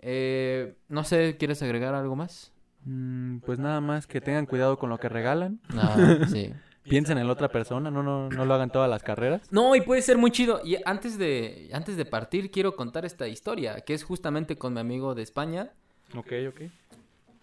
Eh, 0.00 0.74
no 0.88 1.02
sé, 1.02 1.36
¿quieres 1.38 1.62
agregar 1.62 1.94
algo 1.94 2.16
más? 2.16 2.52
Mm, 2.84 3.38
pues 3.38 3.58
nada 3.58 3.80
más 3.80 4.06
que 4.06 4.20
tengan 4.20 4.44
cuidado 4.44 4.78
con 4.78 4.90
lo 4.90 4.98
que 4.98 5.08
regalan. 5.08 5.58
Ah, 5.70 5.96
sí. 6.30 6.52
piensen 6.84 7.16
en 7.16 7.26
la 7.26 7.32
otra 7.32 7.48
persona, 7.48 7.90
no, 7.90 8.02
no, 8.02 8.28
no 8.28 8.44
lo 8.44 8.54
hagan 8.54 8.70
todas 8.70 8.90
las 8.90 9.02
carreras. 9.02 9.50
No, 9.50 9.74
y 9.74 9.80
puede 9.80 10.02
ser 10.02 10.18
muy 10.18 10.30
chido. 10.30 10.60
Y 10.62 10.76
antes 10.84 11.16
de, 11.16 11.70
antes 11.72 11.96
de 11.96 12.04
partir, 12.04 12.50
quiero 12.50 12.76
contar 12.76 13.06
esta 13.06 13.26
historia, 13.26 13.80
que 13.80 13.94
es 13.94 14.04
justamente 14.04 14.56
con 14.56 14.74
mi 14.74 14.80
amigo 14.80 15.14
de 15.14 15.22
España. 15.22 15.72
Ok, 16.14 16.32
ok. 16.50 16.60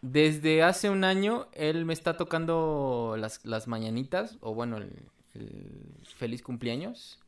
Desde 0.04 0.62
hace 0.62 0.92
un 0.92 1.04
año, 1.04 1.48
él 1.54 1.86
me 1.86 1.94
está 1.94 2.18
tocando 2.18 3.16
las, 3.18 3.44
las 3.44 3.68
mañanitas, 3.68 4.38
o 4.42 4.54
bueno, 4.54 4.78
el, 4.78 4.92
el 5.34 5.82
feliz 6.16 6.44
cumpleaños, 6.44 7.20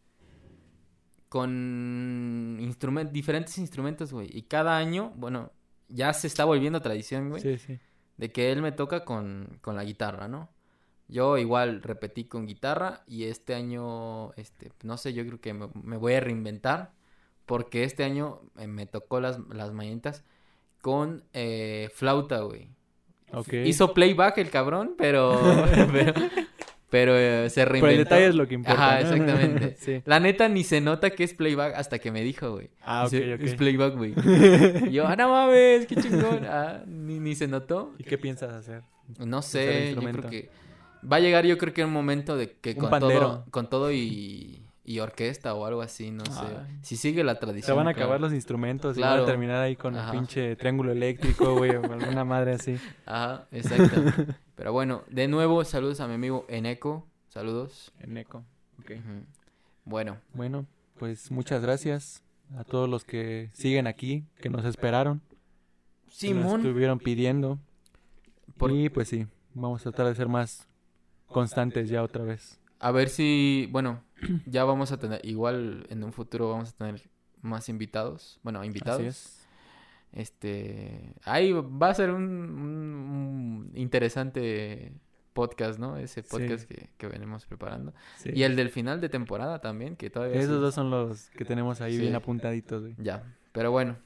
con 1.29 2.57
instrument- 2.59 3.11
diferentes 3.11 3.57
instrumentos, 3.57 4.13
güey. 4.13 4.29
Y 4.31 4.43
cada 4.43 4.77
año, 4.77 5.13
bueno, 5.15 5.51
ya 5.89 6.13
se 6.13 6.27
está 6.27 6.45
volviendo 6.45 6.81
tradición, 6.81 7.29
güey, 7.29 7.41
Sí, 7.41 7.57
sí. 7.57 7.79
de 8.17 8.31
que 8.31 8.51
él 8.51 8.61
me 8.61 8.71
toca 8.71 9.05
con, 9.05 9.59
con 9.61 9.75
la 9.75 9.83
guitarra, 9.83 10.27
¿no? 10.27 10.49
Yo 11.09 11.37
igual 11.37 11.81
repetí 11.83 12.25
con 12.25 12.45
guitarra 12.47 13.03
y 13.07 13.25
este 13.25 13.55
año, 13.55 14.33
este, 14.33 14.71
no 14.83 14.97
sé, 14.97 15.13
yo 15.13 15.25
creo 15.25 15.39
que 15.39 15.53
me, 15.53 15.69
me 15.83 15.95
voy 15.97 16.13
a 16.15 16.19
reinventar 16.19 16.91
porque 17.45 17.85
este 17.85 18.03
año 18.03 18.41
eh, 18.57 18.67
me 18.67 18.85
tocó 18.87 19.21
las, 19.21 19.39
las 19.49 19.71
mañanitas 19.71 20.25
con 20.81 21.23
eh, 21.33 21.89
flauta, 21.93 22.39
güey. 22.41 22.67
Ok. 23.31 23.53
Hizo 23.65 23.93
playback 23.93 24.37
el 24.39 24.49
cabrón, 24.49 24.95
pero, 24.97 25.39
pero, 25.93 26.13
pero, 26.89 27.17
eh, 27.17 27.49
se 27.49 27.61
Pero 27.61 27.71
reinventó. 27.73 27.91
el 27.99 28.03
detalle 28.05 28.27
es 28.27 28.35
lo 28.35 28.47
que 28.47 28.55
importa. 28.55 28.81
Ajá, 28.95 29.03
¿no? 29.03 29.11
exactamente. 29.11 29.75
sí. 29.79 30.01
La 30.05 30.19
neta 30.19 30.47
ni 30.47 30.63
se 30.63 30.79
nota 30.79 31.09
que 31.09 31.23
es 31.23 31.33
playback 31.33 31.75
hasta 31.75 31.99
que 31.99 32.11
me 32.11 32.21
dijo, 32.23 32.51
güey. 32.53 32.69
Ah, 32.81 33.05
ok, 33.05 33.11
Dice, 33.11 33.33
ok. 33.33 33.41
Es 33.41 33.55
playback, 33.55 33.95
güey. 33.95 34.13
Y 34.87 34.91
yo, 34.91 35.05
ah, 35.05 35.15
no 35.15 35.29
mames, 35.29 35.85
qué 35.85 35.95
chingón. 35.95 36.45
Ah, 36.45 36.83
ni, 36.85 37.19
ni 37.19 37.35
se 37.35 37.47
notó. 37.47 37.93
¿Y 37.97 38.03
qué 38.03 38.17
piensas 38.17 38.53
hacer? 38.53 38.83
No 39.19 39.41
sé, 39.41 39.95
yo 39.95 40.01
creo 40.01 40.29
que 40.29 40.49
va 41.09 41.17
a 41.17 41.19
llegar 41.19 41.45
yo 41.45 41.57
creo 41.57 41.73
que 41.73 41.83
un 41.83 41.91
momento 41.93 42.35
de 42.35 42.51
que 42.53 42.71
Un 42.71 42.77
con 42.77 42.89
pandero. 42.89 43.19
todo, 43.19 43.45
con 43.51 43.69
todo 43.69 43.91
y, 43.91 44.61
y 44.87 44.99
orquesta 44.99 45.53
o 45.53 45.65
algo 45.65 45.81
así, 45.81 46.09
no 46.11 46.25
sé. 46.25 46.41
Si 46.81 46.95
sigue 46.95 47.23
la 47.23 47.37
tradición. 47.39 47.65
Se 47.67 47.71
van 47.73 47.87
a 47.87 47.93
claro. 47.93 48.05
acabar 48.05 48.21
los 48.21 48.33
instrumentos 48.33 48.95
y 48.97 49.01
Claro. 49.01 49.21
van 49.21 49.23
a 49.23 49.25
terminar 49.25 49.61
ahí 49.61 49.75
con 49.75 49.95
Ajá. 49.95 50.11
el 50.13 50.17
pinche 50.17 50.55
triángulo 50.55 50.93
eléctrico, 50.93 51.55
güey, 51.57 51.71
o 51.75 51.83
alguna 51.83 52.23
madre 52.23 52.53
así. 52.53 52.77
Ajá, 53.05 53.47
exacto. 53.51 54.01
Pero 54.55 54.71
bueno, 54.71 55.03
de 55.09 55.27
nuevo, 55.27 55.63
saludos 55.65 55.99
a 55.99 56.07
mi 56.07 56.13
amigo 56.15 56.45
Eneco. 56.47 57.05
Saludos. 57.27 57.91
En 57.99 58.17
eco. 58.17 58.43
Ok. 58.79 58.91
Bueno, 59.83 60.17
Bueno, 60.33 60.65
pues 60.97 61.31
muchas 61.31 61.61
gracias 61.61 62.23
a 62.57 62.63
todos 62.63 62.89
los 62.89 63.03
que 63.03 63.49
siguen 63.53 63.87
aquí, 63.87 64.23
que 64.39 64.49
nos 64.49 64.63
esperaron, 64.65 65.19
que 65.29 65.35
nos 66.05 66.15
Simón. 66.15 66.61
estuvieron 66.61 66.97
pidiendo. 66.99 67.59
Por- 68.57 68.71
Y 68.71 68.87
pues 68.89 69.09
sí, 69.09 69.27
vamos 69.53 69.81
a 69.81 69.91
tratar 69.91 70.07
de 70.07 70.15
ser 70.15 70.29
más 70.29 70.65
constantes 71.27 71.89
ya 71.89 72.01
otra 72.03 72.23
vez. 72.23 72.57
A 72.79 72.91
ver 72.91 73.09
si, 73.09 73.67
bueno, 73.71 74.01
ya 74.45 74.63
vamos 74.63 74.91
a 74.91 74.97
tener, 74.99 75.19
igual 75.25 75.85
en 75.89 76.03
un 76.03 76.11
futuro 76.13 76.49
vamos 76.49 76.69
a 76.73 76.77
tener 76.77 77.09
más 77.41 77.69
invitados. 77.69 78.39
Bueno, 78.43 78.63
invitados. 78.63 78.99
Así 79.01 79.07
es. 79.07 79.47
Este, 80.13 81.13
ahí 81.25 81.51
va 81.51 81.89
a 81.89 81.93
ser 81.93 82.11
un, 82.11 82.23
un- 82.23 83.69
un 83.69 83.71
interesante 83.75 84.93
podcast, 85.33 85.77
¿no? 85.79 85.97
Ese 85.97 86.23
Sí. 86.23 86.27
podcast 86.29 86.67
que, 86.67 86.89
que 86.97 87.07
venimos 87.07 87.45
preparando. 87.45 87.93
Sí. 88.17 88.31
Y 88.33 88.43
el 88.43 88.55
del 88.55 88.69
final 88.69 88.99
de 89.01 89.09
temporada 89.09 89.59
también, 89.61 89.95
que 89.95 90.09
todavía... 90.09 90.39
Esos 90.39 90.55
sí- 90.55 90.61
dos 90.61 90.73
son 90.73 90.89
los 90.89 91.29
que 91.31 91.45
tenemos 91.45 91.81
ahí 91.81 91.97
bien 91.97 92.15
apuntaditos, 92.15 92.81
güey. 92.81 92.95
Ya, 92.97 93.23
pero 93.51 93.69
bueno, 93.71 93.97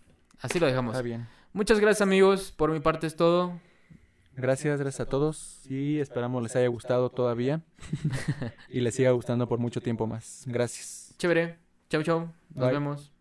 así 0.41 0.59
lo 0.59 0.66
dejamos. 0.68 0.93
Está 0.95 1.03
bien. 1.03 1.28
Muchas 1.53 1.80
gracias 1.80 2.01
amigos, 2.01 2.51
por 2.51 2.72
mi 2.72 2.80
parte 2.80 3.07
es 3.07 3.16
todo. 3.16 3.59
Gracias, 4.36 4.80
gracias 4.80 5.02
a 5.02 5.10
todos 5.10 5.62
y 5.70 6.00
esperamos 6.00 6.42
les 6.42 6.56
haya 6.56 6.68
gustado 6.68 7.10
todavía 7.10 7.62
y 8.70 8.80
les 8.80 8.96
siga 8.96 9.12
gustando 9.12 9.48
por 9.48 9.60
mucho 9.60 9.82
tiempo 9.82 10.08
más. 10.08 10.44
Gracias. 10.46 11.14
Chévere, 11.18 11.58
chau 11.90 12.02
chau, 12.04 12.20
nos 12.56 12.66
Bye. 12.66 12.72
vemos. 12.72 13.21